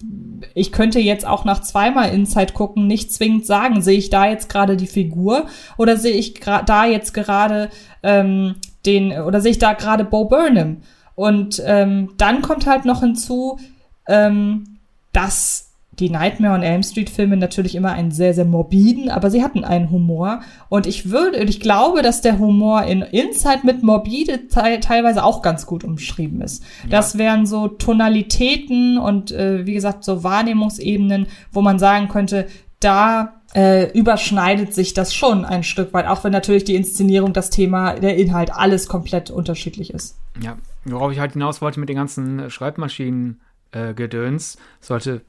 ich 0.54 0.72
könnte 0.72 1.00
jetzt 1.00 1.26
auch 1.26 1.44
nach 1.44 1.62
zweimal 1.62 2.10
Inside 2.10 2.54
gucken 2.54 2.86
nicht 2.86 3.12
zwingend 3.12 3.46
sagen, 3.46 3.82
sehe 3.82 3.98
ich 3.98 4.10
da 4.12 4.28
jetzt 4.28 4.48
gerade 4.48 4.78
die 4.78 4.88
Figur 4.88 5.48
oder 5.78 5.98
sehe 5.98 6.14
ich 6.14 6.36
da 6.36 6.86
jetzt 6.86 7.14
gerade 7.14 7.70
ähm, 8.04 8.56
den 8.86 9.12
oder 9.14 9.42
sehe 9.42 9.52
ich 9.52 9.60
da 9.60 9.74
gerade 9.74 10.04
Bo 10.04 10.26
Burnham? 10.26 10.78
Und 11.16 11.62
ähm, 11.66 12.12
dann 12.18 12.42
kommt 12.42 12.66
halt 12.66 12.86
noch 12.86 13.02
hinzu, 13.02 13.60
ähm, 14.08 14.79
dass 15.20 15.66
die 15.92 16.10
Nightmare 16.10 16.54
on 16.54 16.64
Elm 16.64 16.82
Street 16.82 17.10
Filme 17.10 17.36
natürlich 17.36 17.76
immer 17.76 17.92
einen 17.92 18.12
sehr, 18.12 18.34
sehr 18.34 18.46
morbiden, 18.46 19.10
aber 19.10 19.30
sie 19.30 19.44
hatten 19.44 19.66
einen 19.66 19.92
Humor. 19.92 20.40
Und 20.70 20.88
ich 20.88 21.10
würde, 21.10 21.40
ich 21.40 21.60
glaube, 21.60 22.02
dass 22.02 22.22
der 22.22 22.40
Humor 22.40 22.84
in 22.84 23.02
Inside 23.02 23.60
mit 23.64 23.84
morbide 23.84 24.48
te 24.48 24.80
teilweise 24.80 25.26
auch 25.26 25.42
ganz 25.42 25.66
gut 25.66 25.84
umschrieben 25.84 26.42
ist. 26.42 26.64
Ja. 26.84 26.92
Das 26.92 27.18
wären 27.18 27.46
so 27.46 27.68
Tonalitäten 27.68 28.98
und, 28.98 29.32
äh, 29.32 29.66
wie 29.66 29.74
gesagt, 29.74 30.06
so 30.06 30.24
Wahrnehmungsebenen, 30.24 31.28
wo 31.52 31.62
man 31.62 31.80
sagen 31.80 32.08
könnte, 32.08 32.48
da 32.80 33.42
äh, 33.54 33.92
überschneidet 33.92 34.74
sich 34.74 34.94
das 34.94 35.14
schon 35.14 35.44
ein 35.44 35.64
Stück 35.64 35.94
weit, 35.94 36.08
auch 36.08 36.24
wenn 36.24 36.32
natürlich 36.32 36.64
die 36.64 36.76
Inszenierung, 36.76 37.34
das 37.34 37.50
Thema, 37.50 37.96
der 37.96 38.16
Inhalt, 38.16 38.54
alles 38.54 38.88
komplett 38.88 39.32
unterschiedlich 39.32 39.94
ist. 39.94 40.16
Ja, 40.42 40.56
worauf 40.86 41.12
ich 41.12 41.20
halt 41.20 41.34
hinaus 41.34 41.62
wollte 41.62 41.82
mit 41.82 41.90
den 41.90 41.98
ganzen 41.98 42.50
Schreibmaschinen 42.50 43.42
äh, 43.72 43.94
Gedöns, 43.94 44.58
sollte 44.80 45.22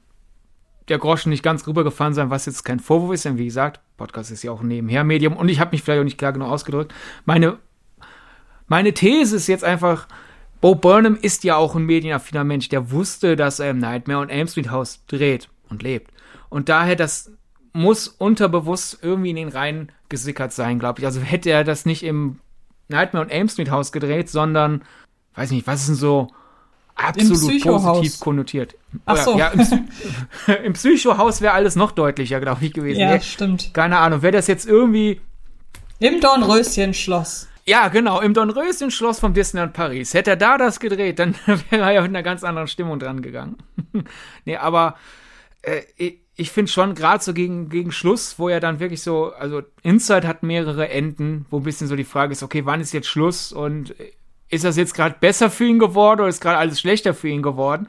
der 0.87 0.97
Groschen 0.97 1.29
nicht 1.29 1.43
ganz 1.43 1.65
rübergefallen 1.67 2.13
sein, 2.13 2.29
was 2.29 2.45
jetzt 2.45 2.63
kein 2.63 2.79
Vorwurf 2.79 3.13
ist, 3.13 3.25
denn 3.25 3.37
wie 3.37 3.45
gesagt, 3.45 3.79
Podcast 3.97 4.31
ist 4.31 4.43
ja 4.43 4.51
auch 4.51 4.61
ein 4.61 4.67
Nebenher-Medium 4.67 5.37
und 5.37 5.49
ich 5.49 5.59
habe 5.59 5.71
mich 5.71 5.83
vielleicht 5.83 5.99
auch 5.99 6.05
nicht 6.05 6.17
klar 6.17 6.33
genug 6.33 6.49
ausgedrückt. 6.49 6.93
Meine, 7.25 7.59
meine 8.67 8.93
These 8.93 9.35
ist 9.35 9.47
jetzt 9.47 9.63
einfach, 9.63 10.07
Bo 10.59 10.75
Burnham 10.75 11.15
ist 11.15 11.43
ja 11.43 11.55
auch 11.55 11.75
ein 11.75 11.85
medienaffiner 11.85 12.43
Mensch, 12.43 12.69
der 12.69 12.91
wusste, 12.91 13.35
dass 13.35 13.59
er 13.59 13.71
im 13.71 13.79
Nightmare 13.79 14.21
und 14.21 14.29
Elm 14.29 14.47
Street 14.47 14.69
House 14.69 15.05
dreht 15.07 15.49
und 15.69 15.81
lebt. 15.81 16.11
Und 16.49 16.69
daher, 16.69 16.95
das 16.95 17.31
muss 17.73 18.07
unterbewusst 18.07 18.99
irgendwie 19.01 19.29
in 19.29 19.37
den 19.37 19.47
Reihen 19.47 19.91
gesickert 20.09 20.51
sein, 20.51 20.77
glaube 20.77 20.99
ich. 20.99 21.05
Also 21.05 21.21
hätte 21.21 21.49
er 21.49 21.63
das 21.63 21.85
nicht 21.85 22.03
im 22.03 22.39
Nightmare 22.89 23.25
und 23.25 23.31
Elm 23.31 23.47
Street 23.47 23.71
House 23.71 23.91
gedreht, 23.91 24.29
sondern, 24.29 24.83
weiß 25.35 25.51
nicht, 25.51 25.67
was 25.67 25.81
ist 25.81 25.87
denn 25.87 25.95
so 25.95 26.27
absolut 26.95 27.63
positiv 27.63 28.19
konnotiert. 28.19 28.75
Ach 29.05 29.17
so. 29.17 29.37
Ja, 29.37 29.49
im, 29.49 29.61
im 30.63 30.73
Psychohaus 30.73 31.41
wäre 31.41 31.53
alles 31.53 31.75
noch 31.75 31.91
deutlicher, 31.91 32.39
glaube 32.39 32.65
ich, 32.65 32.73
gewesen. 32.73 32.99
Ja, 32.99 33.13
nee, 33.13 33.21
stimmt. 33.21 33.73
Keine 33.73 33.97
Ahnung, 33.99 34.21
wäre 34.21 34.33
das 34.33 34.47
jetzt 34.47 34.67
irgendwie. 34.67 35.21
Im 35.99 36.19
Dornröschen-Schloss. 36.19 37.47
Ja, 37.65 37.89
genau, 37.89 38.19
im 38.21 38.33
Dornröschen-Schloss 38.33 39.19
vom 39.19 39.33
Disneyland 39.33 39.73
Paris. 39.73 40.13
Hätte 40.13 40.31
er 40.31 40.35
da 40.35 40.57
das 40.57 40.79
gedreht, 40.79 41.19
dann 41.19 41.35
wäre 41.45 41.83
er 41.83 41.91
ja 41.91 42.01
mit 42.01 42.09
einer 42.09 42.23
ganz 42.23 42.43
anderen 42.43 42.67
Stimmung 42.67 42.99
dran 42.99 43.21
gegangen. 43.21 43.57
nee, 44.45 44.57
aber 44.57 44.95
äh, 45.61 45.81
ich, 45.95 46.21
ich 46.35 46.51
finde 46.51 46.71
schon, 46.71 46.95
gerade 46.95 47.23
so 47.23 47.33
gegen, 47.33 47.69
gegen 47.69 47.91
Schluss, 47.91 48.39
wo 48.39 48.49
er 48.49 48.59
dann 48.59 48.79
wirklich 48.79 49.03
so, 49.03 49.31
also 49.33 49.61
Inside 49.83 50.27
hat 50.27 50.43
mehrere 50.43 50.89
Enden, 50.89 51.45
wo 51.51 51.57
ein 51.57 51.63
bisschen 51.63 51.87
so 51.87 51.95
die 51.95 52.03
Frage 52.03 52.31
ist, 52.31 52.41
okay, 52.41 52.65
wann 52.65 52.81
ist 52.81 52.93
jetzt 52.93 53.07
Schluss 53.07 53.53
und 53.53 53.93
ist 54.51 54.63
das 54.63 54.77
jetzt 54.77 54.93
gerade 54.93 55.15
besser 55.19 55.49
für 55.49 55.65
ihn 55.65 55.79
geworden 55.79 56.19
oder 56.21 56.29
ist 56.29 56.41
gerade 56.41 56.57
alles 56.57 56.79
schlechter 56.79 57.13
für 57.13 57.29
ihn 57.29 57.41
geworden? 57.41 57.87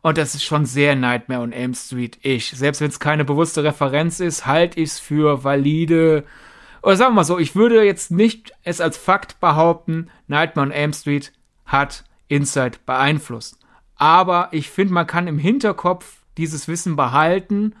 Und 0.00 0.16
das 0.16 0.34
ist 0.34 0.44
schon 0.44 0.64
sehr 0.64 0.96
Nightmare 0.96 1.42
und 1.42 1.52
Elm 1.52 1.74
Street 1.74 2.18
ich. 2.22 2.50
Selbst 2.50 2.80
wenn 2.80 2.88
es 2.88 3.00
keine 3.00 3.24
bewusste 3.24 3.64
Referenz 3.64 4.20
ist, 4.20 4.46
halte 4.46 4.80
ich 4.80 4.90
es 4.90 5.00
für 5.00 5.44
valide. 5.44 6.24
Oder 6.82 6.96
sagen 6.96 7.12
wir 7.12 7.16
mal 7.16 7.24
so, 7.24 7.38
ich 7.38 7.54
würde 7.56 7.84
jetzt 7.84 8.10
nicht 8.10 8.52
es 8.62 8.80
als 8.80 8.96
Fakt 8.96 9.40
behaupten, 9.40 10.08
Nightmare 10.28 10.68
on 10.68 10.72
Elm 10.72 10.92
Street 10.92 11.32
hat 11.66 12.04
Inside 12.28 12.78
beeinflusst. 12.86 13.58
Aber 13.96 14.48
ich 14.52 14.70
finde, 14.70 14.94
man 14.94 15.06
kann 15.06 15.26
im 15.26 15.38
Hinterkopf 15.38 16.18
dieses 16.36 16.68
Wissen 16.68 16.94
behalten 16.94 17.74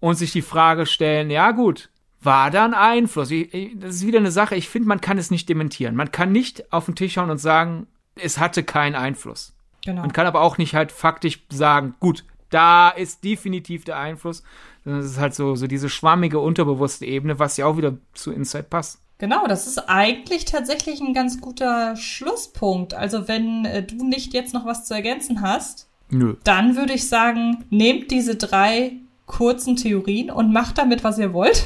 und 0.00 0.14
sich 0.14 0.32
die 0.32 0.42
Frage 0.42 0.86
stellen, 0.86 1.30
ja 1.30 1.50
gut, 1.50 1.90
war 2.20 2.50
da 2.50 2.64
ein 2.64 2.74
Einfluss? 2.74 3.28
das 3.28 3.94
ist 3.94 4.06
wieder 4.06 4.18
eine 4.18 4.30
Sache, 4.30 4.56
ich 4.56 4.68
finde, 4.68 4.88
man 4.88 5.00
kann 5.00 5.18
es 5.18 5.30
nicht 5.30 5.48
dementieren. 5.48 5.94
Man 5.94 6.12
kann 6.12 6.32
nicht 6.32 6.72
auf 6.72 6.86
den 6.86 6.94
Tisch 6.94 7.16
hauen 7.16 7.30
und 7.30 7.38
sagen, 7.38 7.86
es 8.16 8.38
hatte 8.38 8.62
keinen 8.62 8.96
Einfluss. 8.96 9.54
Genau. 9.84 10.02
Man 10.02 10.12
kann 10.12 10.26
aber 10.26 10.40
auch 10.40 10.58
nicht 10.58 10.74
halt 10.74 10.90
faktisch 10.92 11.40
sagen, 11.50 11.94
gut, 12.00 12.24
da 12.50 12.88
ist 12.88 13.24
definitiv 13.24 13.84
der 13.84 13.98
Einfluss. 13.98 14.42
Es 14.84 15.04
ist 15.04 15.18
halt 15.18 15.34
so, 15.34 15.54
so 15.54 15.66
diese 15.66 15.88
schwammige, 15.88 16.40
unterbewusste 16.40 17.06
Ebene, 17.06 17.38
was 17.38 17.56
ja 17.56 17.66
auch 17.66 17.76
wieder 17.76 17.98
zu 18.14 18.32
Inside 18.32 18.64
passt. 18.64 19.00
Genau, 19.18 19.46
das 19.46 19.66
ist 19.66 19.78
eigentlich 19.88 20.44
tatsächlich 20.44 21.00
ein 21.00 21.12
ganz 21.12 21.40
guter 21.40 21.96
Schlusspunkt. 21.96 22.94
Also 22.94 23.28
wenn 23.28 23.64
äh, 23.64 23.82
du 23.82 24.06
nicht 24.06 24.32
jetzt 24.32 24.54
noch 24.54 24.64
was 24.64 24.84
zu 24.84 24.94
ergänzen 24.94 25.42
hast, 25.42 25.88
Nö. 26.10 26.36
dann 26.44 26.76
würde 26.76 26.94
ich 26.94 27.08
sagen, 27.08 27.64
nehmt 27.68 28.10
diese 28.10 28.36
drei 28.36 28.92
kurzen 29.28 29.76
Theorien 29.76 30.32
und 30.32 30.52
macht 30.52 30.78
damit, 30.78 31.04
was 31.04 31.18
ihr 31.18 31.32
wollt. 31.32 31.64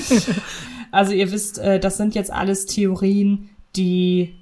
also 0.90 1.12
ihr 1.12 1.30
wisst, 1.30 1.58
äh, 1.58 1.78
das 1.78 1.96
sind 1.96 2.16
jetzt 2.16 2.32
alles 2.32 2.66
Theorien, 2.66 3.50
die 3.76 4.34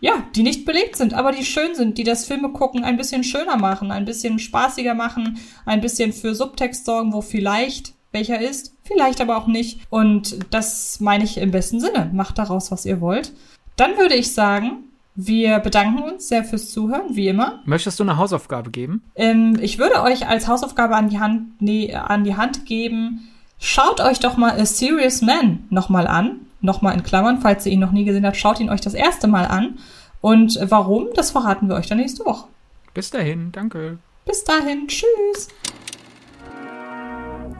ja, 0.00 0.22
die 0.34 0.42
nicht 0.42 0.66
belegt 0.66 0.96
sind, 0.96 1.14
aber 1.14 1.32
die 1.32 1.46
schön 1.46 1.74
sind, 1.74 1.96
die 1.96 2.04
das 2.04 2.26
Filme 2.26 2.50
gucken 2.50 2.84
ein 2.84 2.98
bisschen 2.98 3.24
schöner 3.24 3.56
machen, 3.56 3.90
ein 3.90 4.04
bisschen 4.04 4.38
spaßiger 4.38 4.94
machen, 4.94 5.38
ein 5.64 5.80
bisschen 5.80 6.12
für 6.12 6.34
Subtext 6.34 6.84
sorgen, 6.84 7.14
wo 7.14 7.22
vielleicht 7.22 7.94
welcher 8.12 8.40
ist, 8.40 8.74
vielleicht 8.82 9.20
aber 9.20 9.36
auch 9.36 9.46
nicht. 9.46 9.80
Und 9.90 10.38
das 10.50 11.00
meine 11.00 11.24
ich 11.24 11.38
im 11.38 11.52
besten 11.52 11.80
Sinne. 11.80 12.10
Macht 12.12 12.38
daraus, 12.38 12.70
was 12.70 12.84
ihr 12.84 13.00
wollt. 13.00 13.32
Dann 13.76 13.96
würde 13.96 14.14
ich 14.14 14.32
sagen, 14.32 14.84
wir 15.14 15.60
bedanken 15.60 16.02
uns 16.02 16.28
sehr 16.28 16.44
fürs 16.44 16.70
Zuhören, 16.70 17.14
wie 17.14 17.28
immer. 17.28 17.60
Möchtest 17.64 18.00
du 18.00 18.02
eine 18.02 18.16
Hausaufgabe 18.16 18.70
geben? 18.70 19.02
Ähm, 19.14 19.56
ich 19.60 19.78
würde 19.78 20.02
euch 20.02 20.26
als 20.26 20.48
Hausaufgabe 20.48 20.96
an 20.96 21.08
die 21.08 21.20
Hand, 21.20 21.60
nee, 21.60 21.94
an 21.94 22.24
die 22.24 22.36
Hand 22.36 22.66
geben. 22.66 23.28
Schaut 23.58 24.00
euch 24.00 24.18
doch 24.18 24.36
mal 24.36 24.58
A 24.58 24.66
Serious 24.66 25.22
Man 25.22 25.64
nochmal 25.70 26.06
an. 26.06 26.40
Nochmal 26.60 26.94
in 26.94 27.02
Klammern, 27.02 27.40
falls 27.40 27.66
ihr 27.66 27.72
ihn 27.72 27.80
noch 27.80 27.92
nie 27.92 28.04
gesehen 28.04 28.26
habt, 28.26 28.38
schaut 28.38 28.58
ihn 28.58 28.70
euch 28.70 28.80
das 28.80 28.94
erste 28.94 29.28
Mal 29.28 29.46
an. 29.46 29.78
Und 30.20 30.58
warum, 30.62 31.08
das 31.14 31.30
verraten 31.30 31.68
wir 31.68 31.76
euch 31.76 31.86
dann 31.86 31.98
nächste 31.98 32.24
Woche. 32.24 32.48
Bis 32.94 33.10
dahin, 33.10 33.52
danke. 33.52 33.98
Bis 34.24 34.42
dahin, 34.44 34.88
tschüss. 34.88 35.48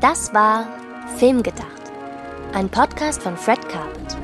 Das 0.00 0.32
war 0.32 0.66
Filmgedacht. 1.18 1.92
Ein 2.54 2.68
Podcast 2.68 3.22
von 3.22 3.36
Fred 3.36 3.60
Carpet 3.68 4.23